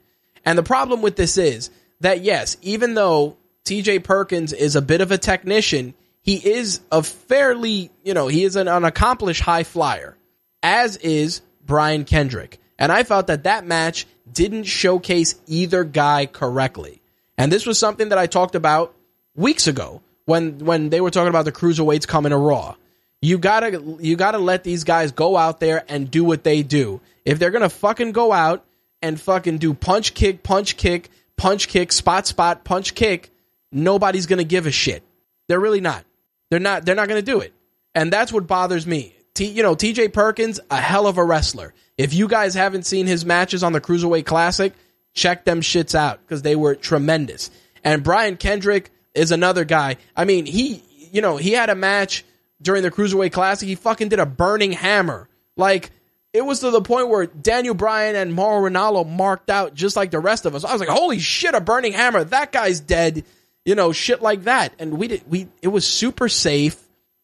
[0.44, 1.70] And the problem with this is
[2.00, 5.94] that, yes, even though TJ Perkins is a bit of a technician,
[6.26, 10.16] he is a fairly, you know, he is an, an accomplished high flyer,
[10.60, 12.58] as is Brian Kendrick.
[12.80, 17.00] And I felt that that match didn't showcase either guy correctly.
[17.38, 18.92] And this was something that I talked about
[19.36, 22.74] weeks ago when when they were talking about the cruiserweights coming to Raw.
[23.22, 27.00] You gotta you gotta let these guys go out there and do what they do.
[27.24, 28.64] If they're gonna fucking go out
[29.00, 33.30] and fucking do punch kick, punch kick, punch kick, spot spot, punch kick,
[33.70, 35.04] nobody's gonna give a shit.
[35.48, 36.04] They're really not.
[36.50, 36.84] They're not.
[36.84, 37.52] They're not gonna do it.
[37.94, 39.14] And that's what bothers me.
[39.34, 40.08] T, you know, T.J.
[40.08, 41.74] Perkins, a hell of a wrestler.
[41.98, 44.72] If you guys haven't seen his matches on the Cruiserweight Classic,
[45.12, 47.50] check them shits out because they were tremendous.
[47.84, 49.96] And Brian Kendrick, is another guy.
[50.14, 52.24] I mean, he, you know, he had a match
[52.62, 53.66] during the Cruiserweight Classic.
[53.66, 55.28] He fucking did a burning hammer.
[55.56, 55.90] Like,
[56.32, 60.10] it was to the point where Daniel Bryan and Mauro Ranallo marked out just like
[60.10, 60.64] the rest of us.
[60.64, 62.22] I was like, holy shit, a burning hammer.
[62.24, 63.24] That guy's dead.
[63.66, 64.72] You know, shit like that.
[64.78, 66.80] And we did, we, it was super safe,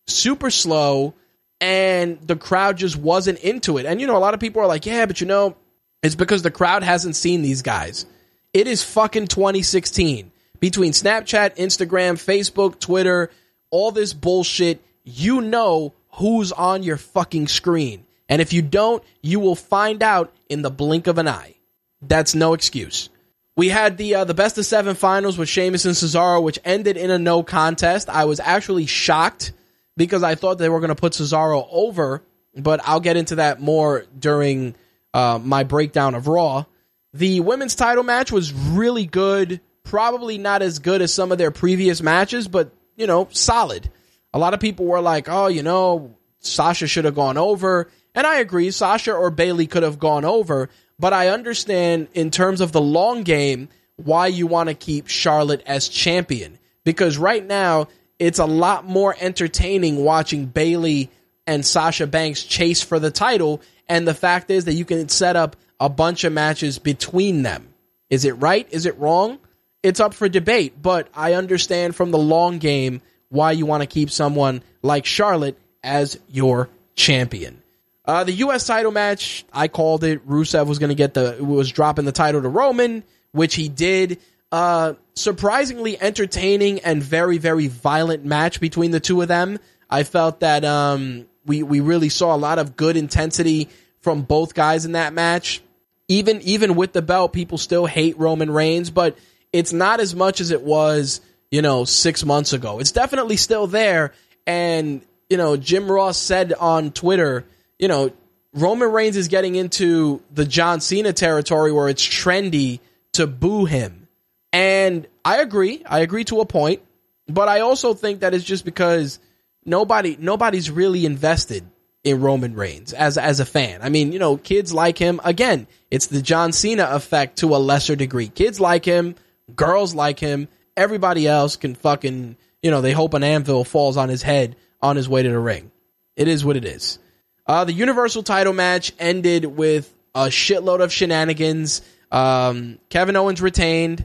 [0.07, 1.15] super slow,
[1.61, 3.87] and the crowd just wasn't into it.
[3.87, 5.57] And, you know, a lot of people are like, yeah, but you know,
[6.03, 8.05] it's because the crowd hasn't seen these guys.
[8.53, 13.31] It is fucking 2016 between Snapchat, Instagram, Facebook, Twitter,
[13.71, 18.05] all this bullshit, you know who's on your fucking screen.
[18.29, 21.55] And if you don't, you will find out in the blink of an eye.
[22.01, 23.09] That's no excuse.
[23.57, 26.97] We had the uh, the best of seven finals with Sheamus and Cesaro, which ended
[26.97, 28.09] in a no contest.
[28.09, 29.53] I was actually shocked
[29.97, 32.23] because I thought they were going to put Cesaro over,
[32.57, 34.75] but I'll get into that more during
[35.13, 36.65] uh, my breakdown of Raw.
[37.13, 41.51] The women's title match was really good probably not as good as some of their
[41.51, 43.91] previous matches, but you know, solid.
[44.33, 48.27] A lot of people were like, "Oh, you know, Sasha should have gone over," and
[48.27, 48.71] I agree.
[48.71, 50.71] Sasha or Bayley could have gone over,
[51.03, 55.63] but I understand in terms of the long game why you want to keep Charlotte
[55.67, 57.89] as champion because right now
[58.21, 61.11] it's a lot more entertaining watching Bayley
[61.45, 65.35] and Sasha Banks chase for the title, and the fact is that you can set
[65.35, 67.75] up a bunch of matches between them.
[68.09, 68.69] Is it right?
[68.71, 69.41] Is it wrong?
[69.83, 73.87] it's up for debate, but I understand from the long game why you want to
[73.87, 77.62] keep someone like Charlotte as your champion.
[78.05, 78.67] Uh, the U.S.
[78.67, 80.27] title match, I called it.
[80.27, 84.19] Rusev was going to get the was dropping the title to Roman, which he did.
[84.51, 89.59] Uh, surprisingly entertaining and very very violent match between the two of them.
[89.89, 93.69] I felt that um, We we really saw a lot of good intensity
[94.01, 95.63] from both guys in that match.
[96.09, 99.17] Even even with the belt, people still hate Roman Reigns, but
[99.53, 101.21] it's not as much as it was,
[101.51, 102.79] you know, six months ago.
[102.81, 104.13] It's definitely still there.
[104.47, 107.45] And, you know, Jim Ross said on Twitter,
[107.83, 108.13] you know,
[108.55, 112.79] Roman Reigns is getting into the John Cena territory where it's trendy
[113.15, 114.07] to boo him.
[114.53, 115.83] And I agree.
[115.85, 116.81] I agree to a point.
[117.27, 119.19] But I also think that it's just because
[119.65, 121.65] nobody nobody's really invested
[122.05, 123.81] in Roman Reigns as as a fan.
[123.83, 125.21] I mean, you know, kids like him.
[125.25, 128.29] Again, it's the John Cena effect to a lesser degree.
[128.29, 129.17] Kids like him,
[129.57, 130.47] girls like him.
[130.77, 134.95] Everybody else can fucking, you know, they hope an anvil falls on his head on
[134.95, 135.73] his way to the ring.
[136.15, 137.01] It is what it is.
[137.47, 141.83] Uh, the Universal title match ended with a shitload of shenanigans.
[142.11, 144.05] Um, Kevin Owens retained,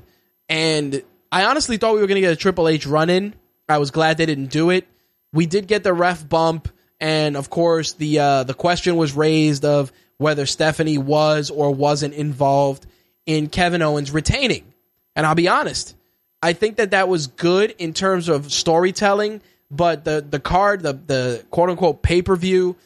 [0.49, 3.33] and I honestly thought we were going to get a Triple H run in.
[3.69, 4.87] I was glad they didn't do it.
[5.33, 6.69] We did get the ref bump,
[6.99, 12.13] and of course the uh, the question was raised of whether Stephanie was or wasn't
[12.13, 12.87] involved
[13.25, 14.73] in Kevin Owens retaining.
[15.15, 15.95] And I'll be honest,
[16.41, 20.93] I think that that was good in terms of storytelling, but the the card, the
[20.93, 22.77] the quote unquote pay per view,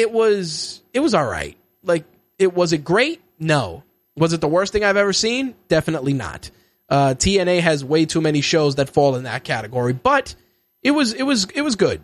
[0.00, 1.56] it was it was all right.
[1.82, 2.04] Like
[2.38, 3.20] it was it great?
[3.38, 3.84] No.
[4.16, 5.54] Was it the worst thing I've ever seen?
[5.68, 6.50] Definitely not.
[6.88, 10.34] Uh, TNA has way too many shows that fall in that category, but
[10.82, 12.00] it was it was it was good.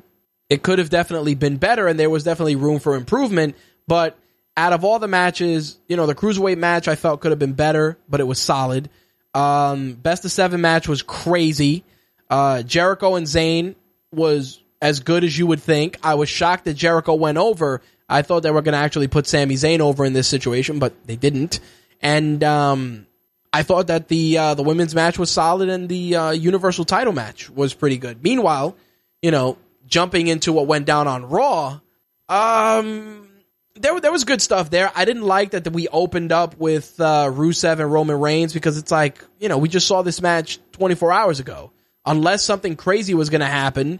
[0.48, 3.56] It could have definitely been better, and there was definitely room for improvement.
[3.88, 4.16] But
[4.56, 7.54] out of all the matches, you know, the cruiserweight match I felt could have been
[7.54, 8.90] better, but it was solid.
[9.34, 11.84] Um, best of seven match was crazy.
[12.30, 13.74] Uh, Jericho and Zayn
[14.12, 15.98] was as good as you would think.
[16.02, 17.82] I was shocked that Jericho went over.
[18.08, 20.94] I thought they were going to actually put Sami Zayn over in this situation, but
[21.06, 21.60] they didn't.
[22.00, 23.06] And um,
[23.52, 27.12] I thought that the uh, the women's match was solid and the uh, Universal title
[27.12, 28.22] match was pretty good.
[28.22, 28.76] Meanwhile,
[29.22, 31.80] you know, jumping into what went down on Raw,
[32.28, 33.28] um,
[33.74, 34.92] there there was good stuff there.
[34.94, 38.90] I didn't like that we opened up with uh, Rusev and Roman Reigns because it's
[38.90, 41.72] like you know we just saw this match 24 hours ago.
[42.04, 43.98] Unless something crazy was going to happen,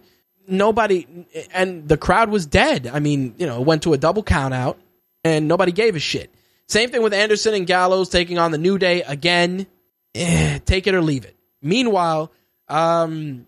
[0.48, 1.06] nobody
[1.52, 2.86] and the crowd was dead.
[2.92, 4.78] I mean, you know, went to a double count out
[5.24, 6.32] and nobody gave a shit.
[6.68, 9.66] Same thing with Anderson and Gallows taking on the New Day again.
[10.14, 11.36] Eh, take it or leave it.
[11.62, 12.32] Meanwhile,
[12.68, 13.46] um,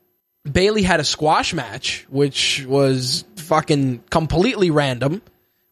[0.51, 5.23] Bayley had a squash match, which was fucking completely random.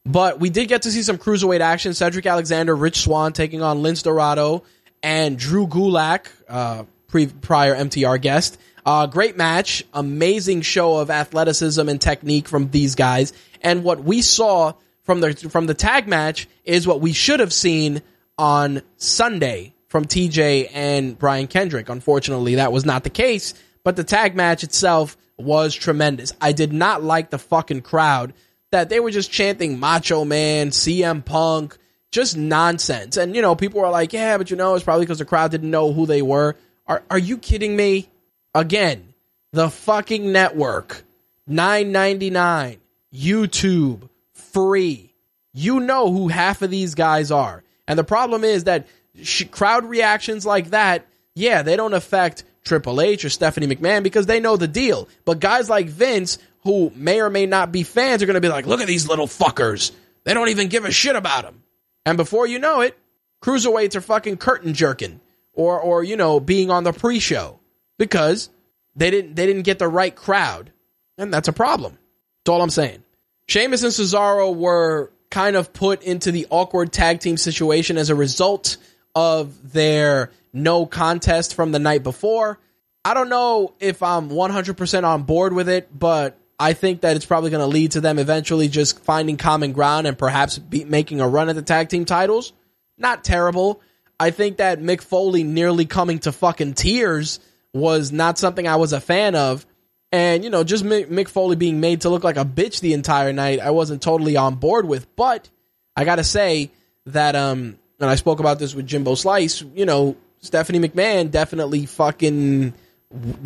[0.05, 1.93] But we did get to see some cruiserweight action.
[1.93, 4.63] Cedric Alexander, Rich Swann taking on Lince Dorado
[5.03, 8.59] and Drew Gulak, uh, pre- prior MTR guest.
[8.87, 13.33] Uh, great match, amazing show of athleticism and technique from these guys.
[13.61, 17.53] And what we saw from the from the tag match is what we should have
[17.53, 18.01] seen
[18.39, 21.89] on Sunday from TJ and Brian Kendrick.
[21.89, 26.33] Unfortunately, that was not the case, but the tag match itself was tremendous.
[26.41, 28.35] I did not like the fucking crowd
[28.71, 31.77] that they were just chanting Macho Man, CM Punk,
[32.13, 33.17] just nonsense.
[33.17, 35.51] And you know, people were like, "Yeah, but you know, it's probably because the crowd
[35.51, 36.55] didn't know who they were."
[36.87, 38.11] Are are you kidding me?
[38.57, 39.13] Again,
[39.53, 41.05] the fucking network,
[41.47, 42.79] nine ninety nine,
[43.15, 45.13] YouTube, free.
[45.53, 48.87] You know who half of these guys are, and the problem is that
[49.23, 54.25] sh- crowd reactions like that, yeah, they don't affect Triple H or Stephanie McMahon because
[54.25, 55.07] they know the deal.
[55.27, 58.49] But guys like Vince, who may or may not be fans, are going to be
[58.49, 59.93] like, "Look at these little fuckers.
[60.25, 61.63] They don't even give a shit about them."
[62.07, 62.97] And before you know it,
[63.43, 65.21] cruiserweights are fucking curtain jerking
[65.53, 67.61] or or you know being on the pre-show
[67.99, 68.51] because
[68.95, 70.73] they didn't they didn't get the right crowd,
[71.19, 71.99] and that's a problem.
[72.45, 73.03] That's all I'm saying.
[73.49, 78.15] Sheamus and Cesaro were kind of put into the awkward tag team situation as a
[78.15, 78.77] result
[79.15, 82.59] of their no contest from the night before.
[83.05, 87.27] I don't know if I'm 100% on board with it, but I think that it's
[87.27, 91.29] probably going to lead to them eventually just finding common ground and perhaps making a
[91.29, 92.53] run at the tag team titles.
[92.99, 93.81] Not terrible.
[94.19, 97.39] I think that Mick Foley nearly coming to fucking tears
[97.75, 99.67] was not something I was a fan of.
[100.13, 103.33] And, you know, just Mick Foley being made to look like a bitch the entire
[103.33, 105.15] night, I wasn't totally on board with.
[105.17, 105.51] But
[105.97, 106.71] I got to say
[107.07, 111.87] that, um, and I spoke about this with Jimbo Slice, you know, Stephanie McMahon definitely
[111.87, 112.73] fucking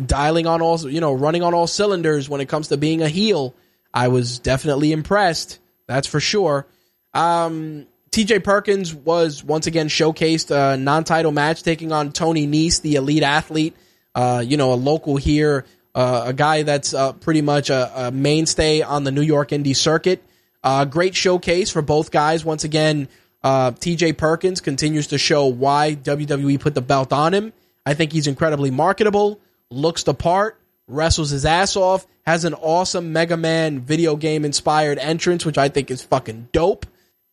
[0.05, 3.09] dialing on all, you know, running on all cylinders when it comes to being a
[3.09, 3.55] heel.
[3.93, 5.59] I was definitely impressed.
[5.87, 6.67] That's for sure.
[7.13, 12.81] Um, TJ Perkins was once again showcased a non title match taking on Tony Nese,
[12.81, 13.75] the elite athlete
[14.15, 15.65] uh, you know, a local here,
[15.95, 19.75] uh, a guy that's uh, pretty much a, a, mainstay on the New York indie
[19.75, 20.23] circuit.
[20.63, 22.45] Uh, great showcase for both guys.
[22.45, 23.07] Once again,
[23.43, 27.53] uh, TJ Perkins continues to show why WWE put the belt on him.
[27.85, 29.39] I think he's incredibly marketable,
[29.69, 34.99] looks the part, wrestles his ass off, has an awesome Mega Man video game inspired
[34.99, 36.85] entrance, which I think is fucking dope.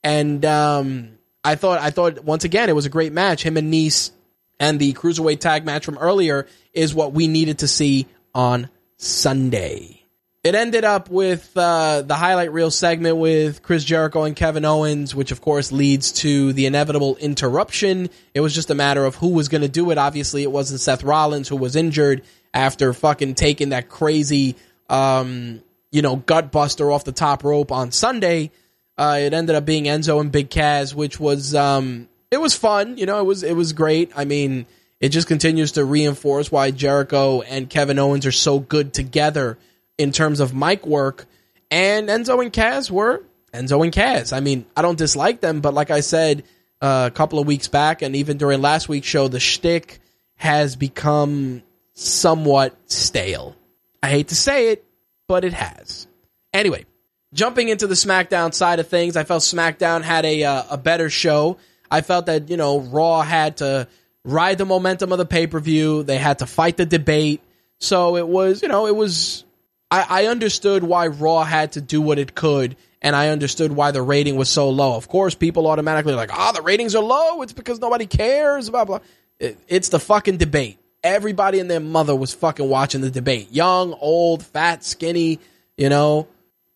[0.03, 3.43] And um, I thought, I thought once again, it was a great match.
[3.43, 4.11] Him and Nese
[4.61, 9.99] and the cruiserweight tag match from earlier is what we needed to see on Sunday.
[10.45, 15.15] It ended up with uh, the highlight reel segment with Chris Jericho and Kevin Owens,
[15.15, 18.09] which of course leads to the inevitable interruption.
[18.35, 19.99] It was just a matter of who was going to do it.
[19.99, 22.23] Obviously, it wasn't Seth Rollins who was injured
[22.55, 24.57] after fucking taking that crazy,
[24.89, 25.61] um,
[25.91, 28.53] you know, gut buster off the top rope on Sunday.
[28.97, 32.99] Uh, it ended up being Enzo and Big Cass, which was um, it was fun.
[32.99, 34.13] You know, it was it was great.
[34.17, 34.67] I mean,
[35.01, 39.59] it just continues to reinforce why Jericho and Kevin Owens are so good together
[39.97, 41.27] in terms of mic work.
[41.71, 43.23] And Enzo and Cass were
[43.53, 44.33] Enzo and Cass.
[44.33, 46.45] I mean, I don't dislike them, but like I said
[46.81, 50.01] uh, a couple of weeks back, and even during last week's show, the shtick
[50.37, 51.63] has become
[51.95, 53.57] somewhat stale.
[54.03, 54.85] I hate to say it,
[55.27, 56.07] but it has.
[56.55, 56.87] Anyway,
[57.35, 61.11] jumping into the SmackDown side of things, I felt SmackDown had a uh, a better
[61.11, 61.59] show.
[61.91, 63.89] I felt that you know Raw had to
[64.25, 66.03] ride the momentum of the pay per view.
[66.03, 67.43] They had to fight the debate.
[67.81, 69.45] So it was, you know, it was
[69.91, 73.91] I, I understood why Raw had to do what it could, and I understood why
[73.91, 74.97] the rating was so low.
[74.97, 77.43] Of course, people automatically like, ah, oh, the ratings are low.
[77.43, 78.71] It's because nobody cares.
[78.71, 79.01] Blah blah.
[79.39, 80.79] It, it's the fucking debate.
[81.03, 83.53] Everybody and their mother was fucking watching the debate.
[83.53, 85.39] Young, old, fat, skinny.
[85.77, 86.27] You know,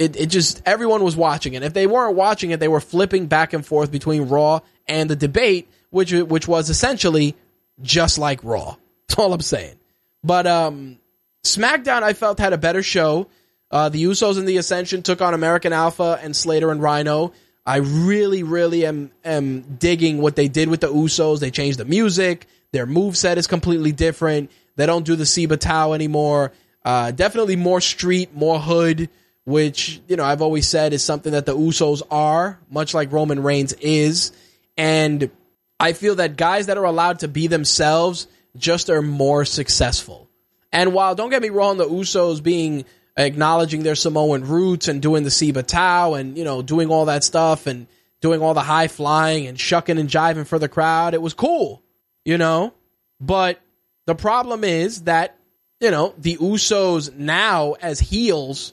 [0.03, 1.63] it it just everyone was watching it.
[1.63, 5.17] If they weren't watching it, they were flipping back and forth between Raw and the
[5.17, 7.35] debate, which which was essentially
[7.81, 8.77] just like Raw.
[9.09, 9.77] That's all I'm saying.
[10.25, 10.99] But um,
[11.45, 13.29] SmackDown, I felt, had a better show.
[13.71, 17.33] Uh, the Usos and the Ascension took on American Alpha and Slater and Rhino.
[17.65, 21.41] I really, really am am digging what they did with the Usos.
[21.41, 22.47] They changed the music.
[22.73, 24.51] Their move set is completely different.
[24.77, 26.53] They don't do the Siva Tau anymore.
[26.85, 29.09] Uh, definitely more street, more hood,
[29.45, 33.43] which you know I've always said is something that the Usos are, much like Roman
[33.43, 34.33] Reigns is.
[34.77, 35.31] And
[35.79, 40.29] I feel that guys that are allowed to be themselves just are more successful.
[40.73, 42.85] And while don't get me wrong, the Usos being
[43.17, 47.25] acknowledging their Samoan roots and doing the Siva Tau and you know doing all that
[47.25, 47.87] stuff and
[48.21, 51.83] doing all the high flying and shucking and jiving for the crowd, it was cool,
[52.25, 52.73] you know.
[53.21, 53.61] But
[54.07, 55.37] the problem is that
[55.81, 58.73] you know the Usos now as heels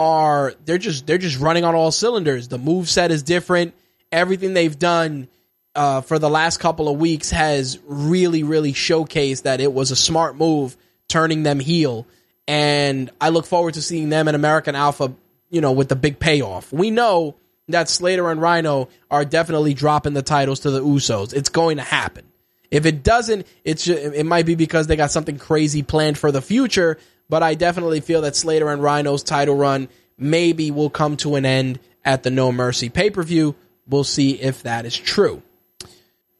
[0.00, 2.48] are they're just they're just running on all cylinders.
[2.48, 3.74] The move set is different.
[4.10, 5.28] Everything they've done
[5.74, 9.96] uh, for the last couple of weeks has really really showcased that it was a
[9.96, 10.74] smart move
[11.06, 12.06] turning them heel.
[12.48, 15.12] And I look forward to seeing them in American Alpha,
[15.50, 16.72] you know, with the big payoff.
[16.72, 17.36] We know
[17.68, 21.34] that Slater and Rhino are definitely dropping the titles to the Usos.
[21.34, 22.24] It's going to happen.
[22.70, 26.40] If it doesn't, it's it might be because they got something crazy planned for the
[26.40, 26.98] future.
[27.30, 29.88] But I definitely feel that Slater and Rhino's title run
[30.18, 33.54] maybe will come to an end at the No Mercy pay per view.
[33.88, 35.42] We'll see if that is true.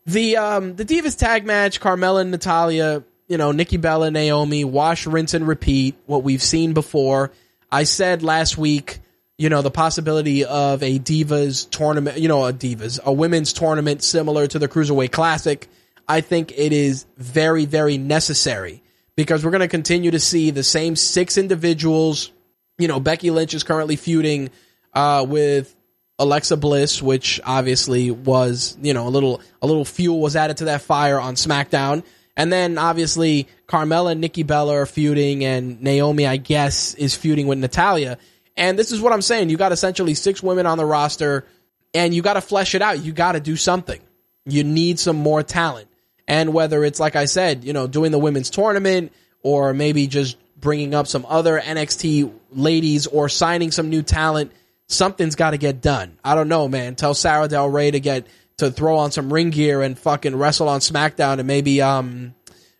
[0.04, 5.06] The um the Divas tag match, Carmella and Natalya, you know, Nikki Bella, Naomi, wash,
[5.06, 7.30] rinse, and repeat what we've seen before.
[7.70, 8.98] I said last week,
[9.38, 14.02] you know, the possibility of a Divas tournament, you know, a Divas, a women's tournament
[14.02, 15.68] similar to the Cruiserweight Classic.
[16.08, 18.82] I think it is very, very necessary
[19.16, 22.30] because we're going to continue to see the same six individuals.
[22.78, 24.50] You know, Becky Lynch is currently feuding
[24.94, 25.74] uh, with
[26.18, 30.66] Alexa Bliss, which obviously was, you know, a little a little fuel was added to
[30.66, 32.04] that fire on SmackDown.
[32.36, 37.46] And then obviously Carmella and Nikki Bella are feuding, and Naomi, I guess, is feuding
[37.46, 38.18] with Natalya.
[38.56, 39.50] And this is what I'm saying.
[39.50, 41.46] You got essentially six women on the roster,
[41.94, 43.02] and you got to flesh it out.
[43.04, 44.00] You got to do something.
[44.46, 45.88] You need some more talent.
[46.30, 49.10] And whether it's, like I said, you know, doing the women's tournament
[49.42, 54.52] or maybe just bringing up some other NXT ladies or signing some new talent,
[54.86, 56.16] something's got to get done.
[56.22, 56.94] I don't know, man.
[56.94, 58.28] Tell Sarah Del Rey to get
[58.58, 62.32] to throw on some ring gear and fucking wrestle on SmackDown and maybe um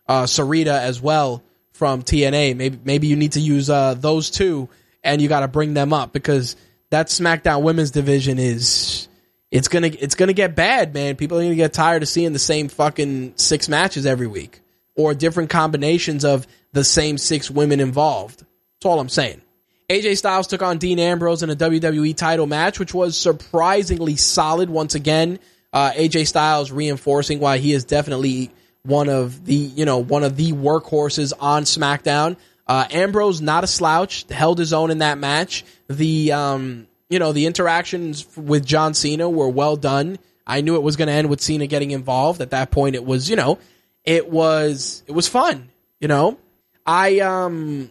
[0.07, 2.55] uh Sarita as well from TNA.
[2.55, 4.69] Maybe maybe you need to use uh those two
[5.03, 6.55] and you got to bring them up because
[6.91, 9.09] that SmackDown women's division is
[9.51, 11.17] it's to it's to get bad, man.
[11.17, 14.61] People are to get tired of seeing the same fucking six matches every week
[14.95, 18.41] or different combinations of the same six women involved.
[18.41, 19.43] That's all I'm saying.
[19.89, 24.71] AJ Styles took on Dean Ambrose in a WWE title match, which was surprisingly solid
[24.71, 25.41] once again.
[25.73, 28.53] Uh, AJ Styles reinforcing why he is definitely
[28.83, 32.37] one of the you know one of the workhorses on SmackDown.
[32.69, 35.65] Uh, Ambrose not a slouch, held his own in that match.
[35.89, 40.19] The um, you know the interactions with John Cena were well done.
[40.47, 42.41] I knew it was going to end with Cena getting involved.
[42.41, 43.59] At that point, it was you know
[44.05, 45.69] it was it was fun.
[46.01, 46.39] You know,
[46.87, 47.91] I um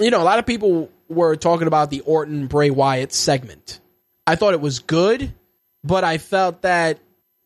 [0.00, 3.80] you know, a lot of people were talking about the Orton Bray Wyatt segment.
[4.26, 5.32] I thought it was good,
[5.84, 6.98] but I felt that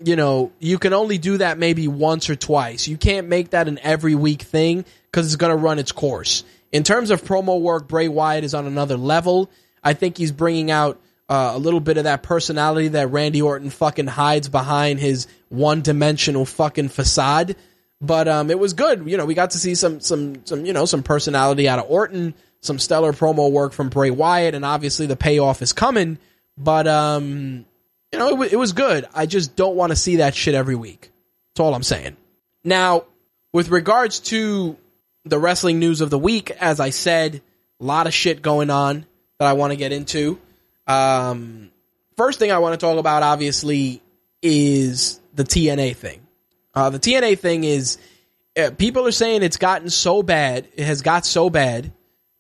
[0.03, 2.89] you know you can only do that maybe once or twice.
[2.89, 6.45] You can't make that an every week thing because it's going to run its course.
[6.73, 9.51] In terms of promo work, Bray Wyatt is on another level.
[9.83, 13.71] I think he's bringing out uh, a little bit of that personality that Randy Orton
[13.71, 17.55] fucking hides behind his one dimensional fucking facade.
[18.01, 19.07] But um, it was good.
[19.07, 21.89] You know, we got to see some some some you know some personality out of
[21.89, 26.19] Orton, some stellar promo work from Bray Wyatt, and obviously the payoff is coming.
[26.59, 27.65] But um,
[28.13, 29.07] you know, it, w- it was good.
[29.15, 31.13] I just don't want to see that shit every week.
[31.53, 32.17] That's all I'm saying.
[32.65, 33.05] Now,
[33.53, 34.77] with regards to
[35.25, 37.41] the wrestling news of the week, as I said,
[37.81, 39.07] a lot of shit going on
[39.39, 40.41] that I want to get into.
[40.91, 41.71] Um,
[42.17, 44.03] first thing I want to talk about, obviously,
[44.43, 46.27] is the TNA thing.
[46.75, 47.99] Uh, the TNA thing is
[48.57, 51.93] uh, people are saying it's gotten so bad, it has got so bad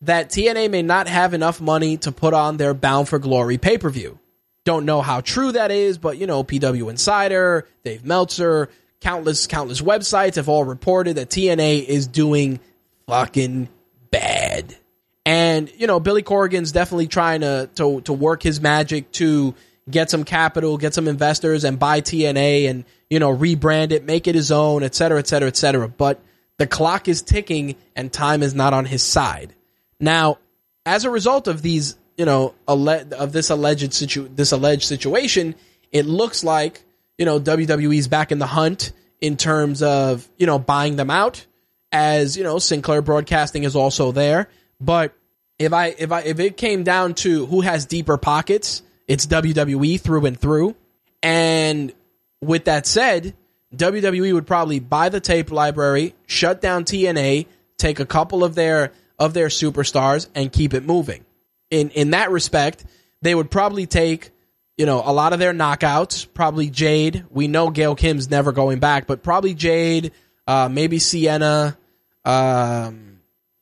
[0.03, 3.79] that TNA may not have enough money to put on their Bound for Glory pay
[3.79, 4.19] per view.
[4.65, 8.69] Don't know how true that is, but you know, PW Insider, Dave Meltzer,
[9.01, 12.61] countless countless websites have all reported that TNA is doing
[13.07, 13.69] fucking
[14.11, 14.77] bad.
[15.27, 19.55] And you know, Billy Corgan's definitely trying to to to work his magic to
[19.89, 24.27] get some capital, get some investors, and buy TNA and you know rebrand it, make
[24.27, 25.89] it his own, et cetera, et cetera, et cetera.
[25.89, 26.23] But
[26.59, 29.55] the clock is ticking, and time is not on his side.
[29.99, 30.39] Now,
[30.87, 35.55] as a result of these, you know, of this alleged situ- this alleged situation,
[35.93, 36.83] it looks like
[37.19, 41.47] you know WWE's back in the hunt in terms of you know buying them out.
[41.93, 44.49] As you know, Sinclair Broadcasting is also there.
[44.81, 45.15] But
[45.59, 50.01] if I if I if it came down to who has deeper pockets, it's WWE
[50.01, 50.77] through and through.
[51.23, 51.93] And
[52.41, 53.35] with that said,
[53.75, 57.47] WWE would probably buy the tape library, shut down TNA,
[57.77, 61.25] take a couple of their of their superstars and keep it moving.
[61.71, 62.85] In in that respect,
[63.21, 64.31] they would probably take,
[64.79, 67.25] you know, a lot of their knockouts, probably Jade.
[67.31, 70.13] We know Gail Kim's never going back, but probably Jade,
[70.47, 71.77] uh, maybe Sienna,
[72.25, 73.10] um,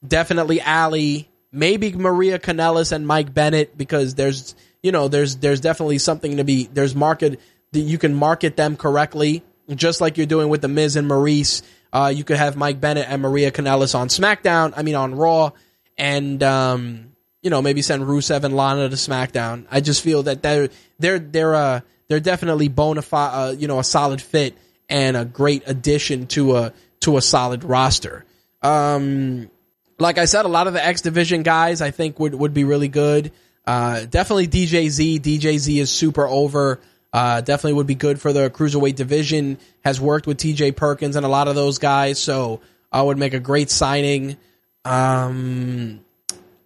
[0.06, 5.98] definitely Allie, maybe Maria Kanellis and Mike Bennett because there's you know, there's there's definitely
[5.98, 7.40] something to be there's market
[7.72, 9.42] that you can market them correctly,
[9.74, 11.62] just like you're doing with the Miz and Maurice.
[11.92, 14.72] Uh, you could have Mike Bennett and Maria Kanellis on SmackDown.
[14.76, 15.50] I mean, on Raw,
[15.96, 17.12] and um,
[17.42, 19.66] you know, maybe send Rusev and Lana to SmackDown.
[19.70, 20.68] I just feel that they're
[20.98, 24.56] they're they're uh they're definitely bona fide, uh, you know, a solid fit
[24.88, 28.24] and a great addition to a to a solid roster.
[28.62, 29.50] Um,
[29.98, 32.64] like I said, a lot of the X Division guys I think would would be
[32.64, 33.32] really good.
[33.66, 35.20] Uh, definitely DJZ.
[35.20, 36.80] DJZ is super over.
[37.12, 39.58] Uh, definitely would be good for the cruiserweight division.
[39.84, 42.60] Has worked with TJ Perkins and a lot of those guys, so
[42.92, 44.36] I would make a great signing.
[44.84, 46.00] Um,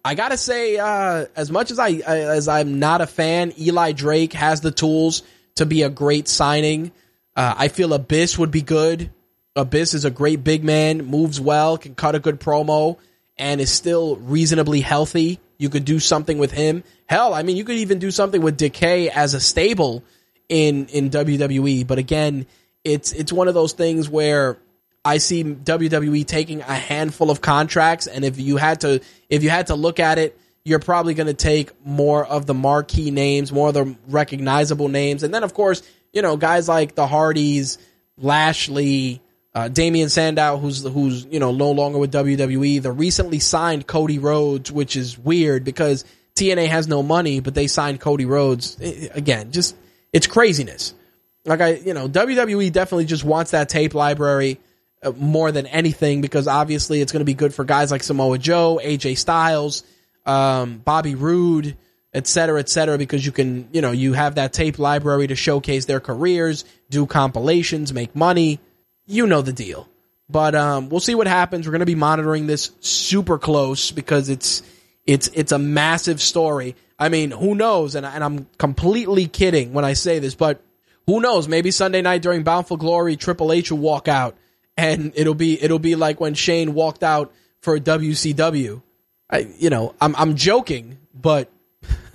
[0.05, 4.33] I gotta say, uh, as much as I as I'm not a fan, Eli Drake
[4.33, 5.23] has the tools
[5.55, 6.91] to be a great signing.
[7.35, 9.11] Uh, I feel Abyss would be good.
[9.55, 12.97] Abyss is a great big man, moves well, can cut a good promo,
[13.37, 15.39] and is still reasonably healthy.
[15.57, 16.83] You could do something with him.
[17.05, 20.03] Hell, I mean, you could even do something with Decay as a stable
[20.49, 21.85] in in WWE.
[21.87, 22.45] But again,
[22.83, 24.57] it's it's one of those things where
[25.05, 29.49] I see WWE taking a handful of contracts, and if you had to if you
[29.49, 33.51] had to look at it, you're probably going to take more of the marquee names,
[33.51, 35.81] more of the recognizable names, and then of course,
[36.13, 37.77] you know, guys like the Hardys,
[38.17, 39.21] Lashley,
[39.55, 44.19] uh, Damien Sandow, who's who's you know no longer with WWE, the recently signed Cody
[44.19, 46.05] Rhodes, which is weird because
[46.35, 48.77] TNA has no money, but they signed Cody Rhodes.
[49.13, 49.75] Again, just
[50.11, 50.93] it's craziness.
[51.45, 54.59] Like I, you know, WWE definitely just wants that tape library
[55.03, 58.37] uh, more than anything because obviously it's going to be good for guys like Samoa
[58.37, 59.83] Joe, AJ Styles,
[60.25, 61.75] um, Bobby Roode,
[62.13, 65.35] et cetera, et cetera, because you can, you know, you have that tape library to
[65.35, 68.59] showcase their careers, do compilations, make money
[69.05, 69.87] you know the deal.
[70.29, 71.67] But um, we'll see what happens.
[71.67, 74.63] We're going to be monitoring this super close because it's
[75.05, 76.75] it's it's a massive story.
[76.97, 77.95] I mean, who knows?
[77.95, 80.61] And, and I'm completely kidding when I say this, but
[81.05, 81.47] who knows?
[81.47, 84.37] Maybe Sunday night during Bound for Glory, Triple H will walk out,
[84.77, 88.81] and it'll be it'll be like when Shane walked out for WCW.
[89.29, 91.51] I you know I'm I'm joking, but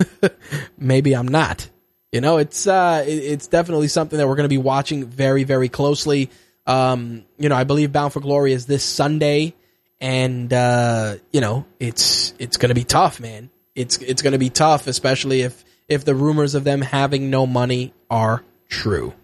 [0.77, 1.69] maybe I'm not.
[2.11, 5.43] You know, it's uh, it, it's definitely something that we're going to be watching very
[5.43, 6.31] very closely.
[6.69, 9.55] Um, you know, I believe Bound for Glory is this Sunday,
[9.99, 13.49] and uh, you know, it's it's going to be tough, man.
[13.73, 17.47] It's it's going to be tough, especially if if the rumors of them having no
[17.47, 19.15] money are true.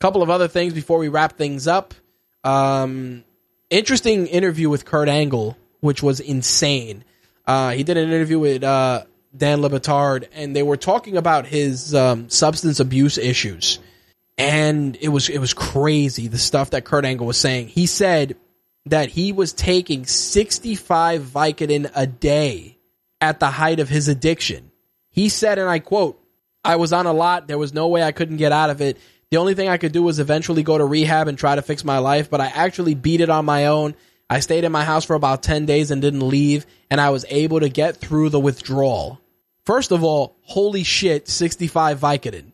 [0.00, 1.92] Couple of other things before we wrap things up.
[2.42, 3.22] Um,
[3.68, 7.04] interesting interview with Kurt Angle, which was insane.
[7.46, 9.04] Uh, he did an interview with uh,
[9.36, 13.78] Dan Le Batard, and they were talking about his um, substance abuse issues,
[14.36, 17.68] and it was it was crazy the stuff that Kurt Angle was saying.
[17.68, 18.36] He said
[18.86, 22.78] that he was taking 65 Vicodin a day
[23.20, 24.70] at the height of his addiction.
[25.10, 26.20] He said, and I quote,
[26.64, 27.46] I was on a lot.
[27.46, 28.98] There was no way I couldn't get out of it.
[29.30, 31.84] The only thing I could do was eventually go to rehab and try to fix
[31.84, 33.94] my life, but I actually beat it on my own.
[34.28, 37.24] I stayed in my house for about 10 days and didn't leave, and I was
[37.28, 39.20] able to get through the withdrawal.
[39.64, 42.52] First of all, holy shit, 65 Vicodin.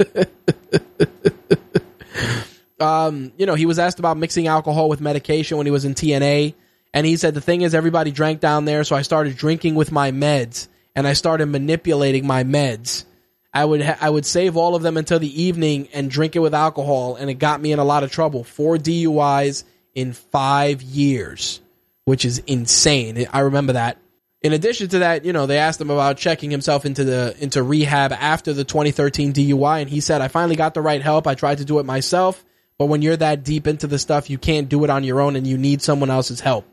[2.80, 5.94] um, you know, he was asked about mixing alcohol with medication when he was in
[5.94, 6.54] TNA,
[6.92, 9.92] and he said the thing is everybody drank down there, so I started drinking with
[9.92, 13.04] my meds, and I started manipulating my meds.
[13.52, 16.40] I would ha- I would save all of them until the evening and drink it
[16.40, 18.44] with alcohol, and it got me in a lot of trouble.
[18.44, 19.64] Four DUIs
[19.94, 21.60] in five years,
[22.04, 23.26] which is insane.
[23.32, 23.98] I remember that.
[24.42, 27.62] In addition to that, you know, they asked him about checking himself into the into
[27.62, 31.26] rehab after the 2013 DUI, and he said, "I finally got the right help.
[31.26, 32.42] I tried to do it myself,
[32.78, 35.36] but when you're that deep into the stuff, you can't do it on your own,
[35.36, 36.64] and you need someone else's help."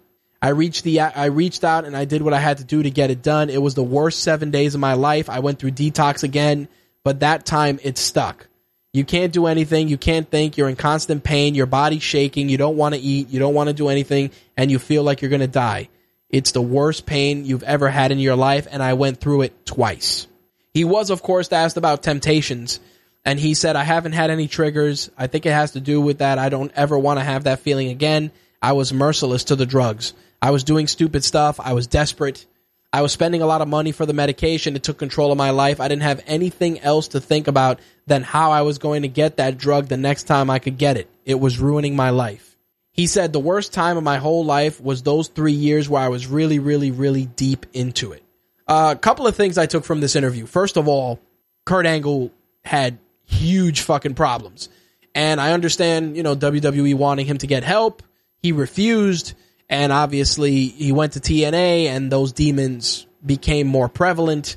[0.41, 2.91] I reached the I reached out and I did what I had to do to
[2.91, 3.49] get it done.
[3.49, 5.29] It was the worst 7 days of my life.
[5.29, 6.67] I went through detox again,
[7.03, 8.47] but that time it stuck.
[8.93, 12.57] You can't do anything, you can't think, you're in constant pain, your body's shaking, you
[12.57, 15.29] don't want to eat, you don't want to do anything and you feel like you're
[15.29, 15.89] going to die.
[16.29, 19.65] It's the worst pain you've ever had in your life and I went through it
[19.65, 20.27] twice.
[20.73, 22.79] He was of course asked about temptations
[23.23, 25.09] and he said I haven't had any triggers.
[25.17, 27.59] I think it has to do with that I don't ever want to have that
[27.59, 28.31] feeling again.
[28.61, 30.13] I was merciless to the drugs.
[30.41, 31.59] I was doing stupid stuff.
[31.59, 32.45] I was desperate.
[32.91, 34.75] I was spending a lot of money for the medication.
[34.75, 35.79] It took control of my life.
[35.79, 39.37] I didn't have anything else to think about than how I was going to get
[39.37, 41.09] that drug the next time I could get it.
[41.25, 42.56] It was ruining my life.
[42.97, 46.09] He said the worst time of my whole life was those three years where I
[46.09, 48.23] was really, really, really deep into it.
[48.67, 50.47] A uh, couple of things I took from this interview.
[50.47, 51.19] First of all,
[51.63, 52.31] Kurt Angle
[52.65, 54.69] had huge fucking problems.
[55.13, 58.03] And I understand, you know, WWE wanting him to get help.
[58.41, 59.33] He refused
[59.69, 64.55] and obviously he went to TNA and those demons became more prevalent.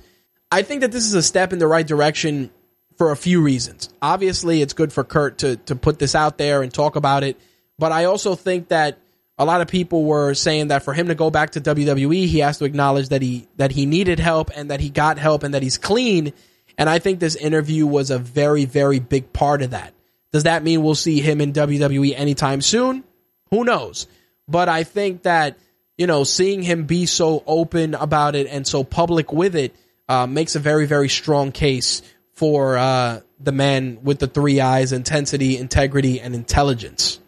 [0.50, 2.50] I think that this is a step in the right direction
[2.96, 3.88] for a few reasons.
[4.02, 7.40] Obviously, it's good for Kurt to to put this out there and talk about it,
[7.80, 8.98] but I also think that
[9.38, 12.40] a lot of people were saying that for him to go back to WWE, he
[12.40, 15.54] has to acknowledge that he that he needed help and that he got help and
[15.54, 16.34] that he's clean.
[16.76, 19.94] And I think this interview was a very very big part of that.
[20.30, 23.02] Does that mean we'll see him in WWE anytime soon?
[23.50, 24.06] Who knows?
[24.46, 25.58] But I think that,
[25.96, 29.74] you know, seeing him be so open about it and so public with it
[30.08, 32.02] uh, makes a very, very strong case
[32.34, 37.20] for uh, the man with the three eyes intensity, integrity, and intelligence.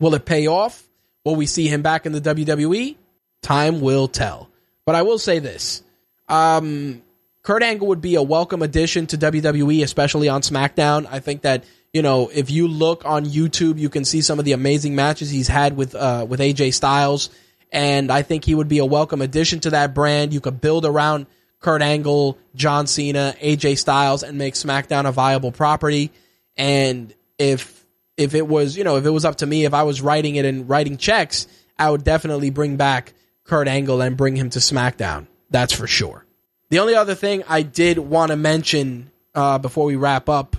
[0.00, 0.82] Will it pay off?
[1.24, 2.96] Will we see him back in the WWE?
[3.42, 4.48] Time will tell.
[4.84, 5.82] But I will say this.
[6.28, 7.02] Um,
[7.42, 11.06] Kurt Angle would be a welcome addition to WWE, especially on SmackDown.
[11.10, 14.44] I think that you know, if you look on YouTube, you can see some of
[14.44, 17.30] the amazing matches he's had with uh, with AJ Styles,
[17.72, 20.32] and I think he would be a welcome addition to that brand.
[20.32, 21.26] You could build around
[21.58, 26.12] Kurt Angle, John Cena, AJ Styles, and make SmackDown a viable property.
[26.56, 27.79] And if
[28.20, 30.36] if it was, you know, if it was up to me, if I was writing
[30.36, 31.46] it and writing checks,
[31.78, 33.14] I would definitely bring back
[33.44, 35.26] Kurt Angle and bring him to SmackDown.
[35.48, 36.26] That's for sure.
[36.68, 40.56] The only other thing I did want to mention uh, before we wrap up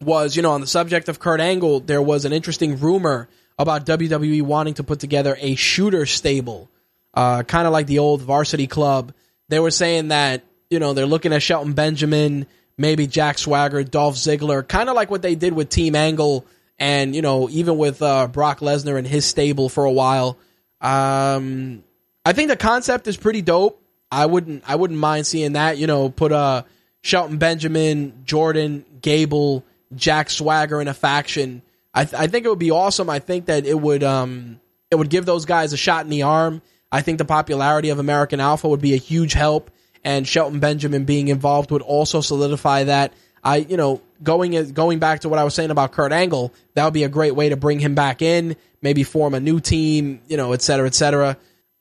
[0.00, 3.28] was, you know, on the subject of Kurt Angle, there was an interesting rumor
[3.58, 6.70] about WWE wanting to put together a shooter stable,
[7.12, 9.12] uh, kind of like the old varsity club.
[9.48, 12.46] They were saying that, you know, they're looking at Shelton Benjamin,
[12.78, 16.46] maybe Jack Swagger, Dolph Ziggler, kind of like what they did with Team Angle
[16.80, 20.36] and, you know, even with uh, Brock Lesnar and his stable for a while.
[20.80, 21.84] Um,
[22.24, 23.80] I think the concept is pretty dope.
[24.10, 26.64] I wouldn't, I wouldn't mind seeing that, you know, put, uh,
[27.02, 31.62] Shelton Benjamin, Jordan, Gable, Jack Swagger in a faction.
[31.92, 33.10] I, th- I think it would be awesome.
[33.10, 36.22] I think that it would um it would give those guys a shot in the
[36.22, 36.62] arm.
[36.92, 39.70] I think the popularity of American Alpha would be a huge help,
[40.04, 43.12] and Shelton Benjamin being involved would also solidify that.
[43.42, 46.84] I you know going going back to what I was saying about Kurt Angle, that
[46.84, 50.20] would be a great way to bring him back in, maybe form a new team,
[50.28, 51.36] you know, et cetera, et cetera.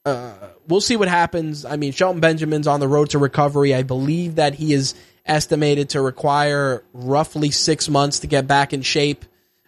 [0.05, 0.33] Uh,
[0.67, 1.65] we'll see what happens.
[1.65, 3.75] I mean, Shelton Benjamin's on the road to recovery.
[3.75, 4.95] I believe that he is
[5.25, 9.25] estimated to require roughly six months to get back in shape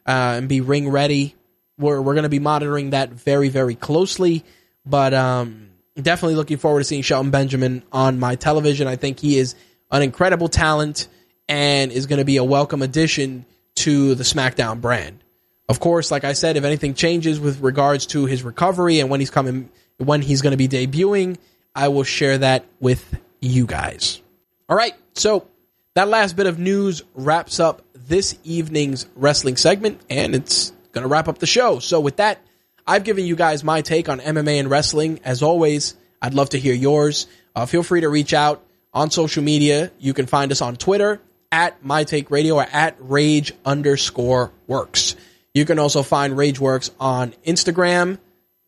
[0.08, 1.36] uh, and be ring ready.
[1.78, 4.44] We're, we're going to be monitoring that very, very closely,
[4.86, 8.88] but um, definitely looking forward to seeing Shelton Benjamin on my television.
[8.88, 9.56] I think he is
[9.92, 11.08] an incredible talent
[11.52, 13.46] and is going to be a welcome addition
[13.76, 15.22] to the SmackDown brand.
[15.68, 19.20] Of course, like I said, if anything changes with regards to his recovery and when
[19.20, 21.38] he's coming, when he's going to be debuting,
[21.76, 24.22] I will share that with you guys.
[24.70, 25.46] All right, so
[25.94, 31.10] that last bit of news wraps up this evening's wrestling segment, and it's going to
[31.10, 31.80] wrap up the show.
[31.80, 32.40] So, with that,
[32.88, 35.20] I've given you guys my take on MMA and wrestling.
[35.26, 37.28] As always, I'd love to hear yours.
[37.54, 38.64] Uh, feel free to reach out
[38.94, 39.92] on social media.
[40.00, 41.20] You can find us on Twitter
[41.52, 45.16] at My Take Radio or at Rage underscore Works.
[45.54, 48.20] You can also find Rageworks on Instagram,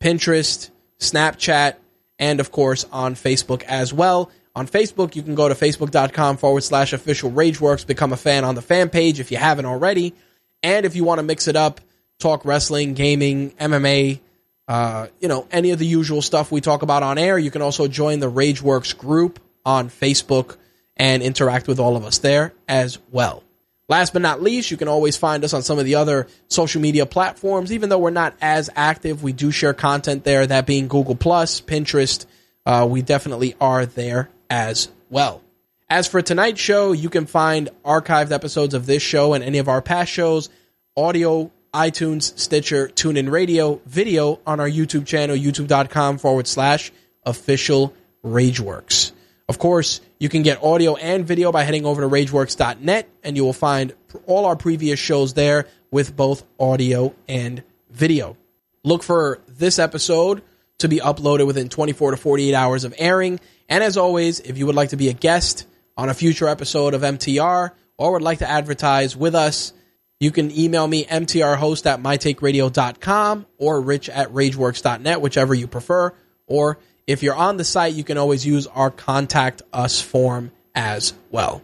[0.02, 1.76] Pinterest, Snapchat,
[2.18, 4.30] and of course on Facebook as well.
[4.56, 8.54] On Facebook, you can go to facebook.com forward slash official Rageworks, become a fan on
[8.54, 10.14] the fan page if you haven't already.
[10.62, 11.80] And if you want to mix it up,
[12.18, 14.20] talk wrestling, gaming, MMA,
[14.68, 17.62] uh, you know, any of the usual stuff we talk about on air, you can
[17.62, 20.56] also join the Rageworks group on Facebook
[20.96, 23.42] and interact with all of us there as well.
[23.88, 26.80] Last but not least, you can always find us on some of the other social
[26.80, 27.70] media platforms.
[27.72, 31.60] Even though we're not as active, we do share content there, that being Google Plus,
[31.60, 32.24] Pinterest.
[32.64, 35.42] Uh, we definitely are there as well.
[35.90, 39.68] As for tonight's show, you can find archived episodes of this show and any of
[39.68, 40.48] our past shows,
[40.96, 46.90] audio, iTunes, Stitcher, TuneIn Radio, video on our YouTube channel, youtube.com forward slash
[47.26, 47.92] official
[48.24, 49.12] Rageworks.
[49.46, 53.44] Of course, you can get audio and video by heading over to rageworks.net, and you
[53.44, 53.92] will find
[54.24, 58.38] all our previous shows there with both audio and video.
[58.82, 60.40] Look for this episode
[60.78, 63.38] to be uploaded within 24 to 48 hours of airing.
[63.68, 66.94] And as always, if you would like to be a guest on a future episode
[66.94, 69.74] of MTR or would like to advertise with us,
[70.20, 76.14] you can email me mtrhost at mytakeradio.com or rich at rageworks.net, whichever you prefer.
[76.46, 81.12] Or if you're on the site, you can always use our contact us form as
[81.30, 81.62] well.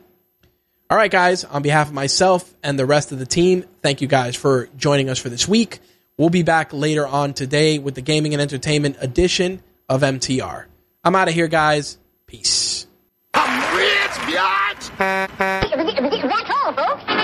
[0.91, 4.09] All right, guys, on behalf of myself and the rest of the team, thank you
[4.09, 5.79] guys for joining us for this week.
[6.17, 10.67] We'll be back later on today with the gaming and entertainment edition of MTR.
[11.05, 11.97] I'm out of here, guys.
[12.27, 12.87] Peace.
[13.33, 14.99] I'm rich, biatch!
[14.99, 17.20] That's all, folks.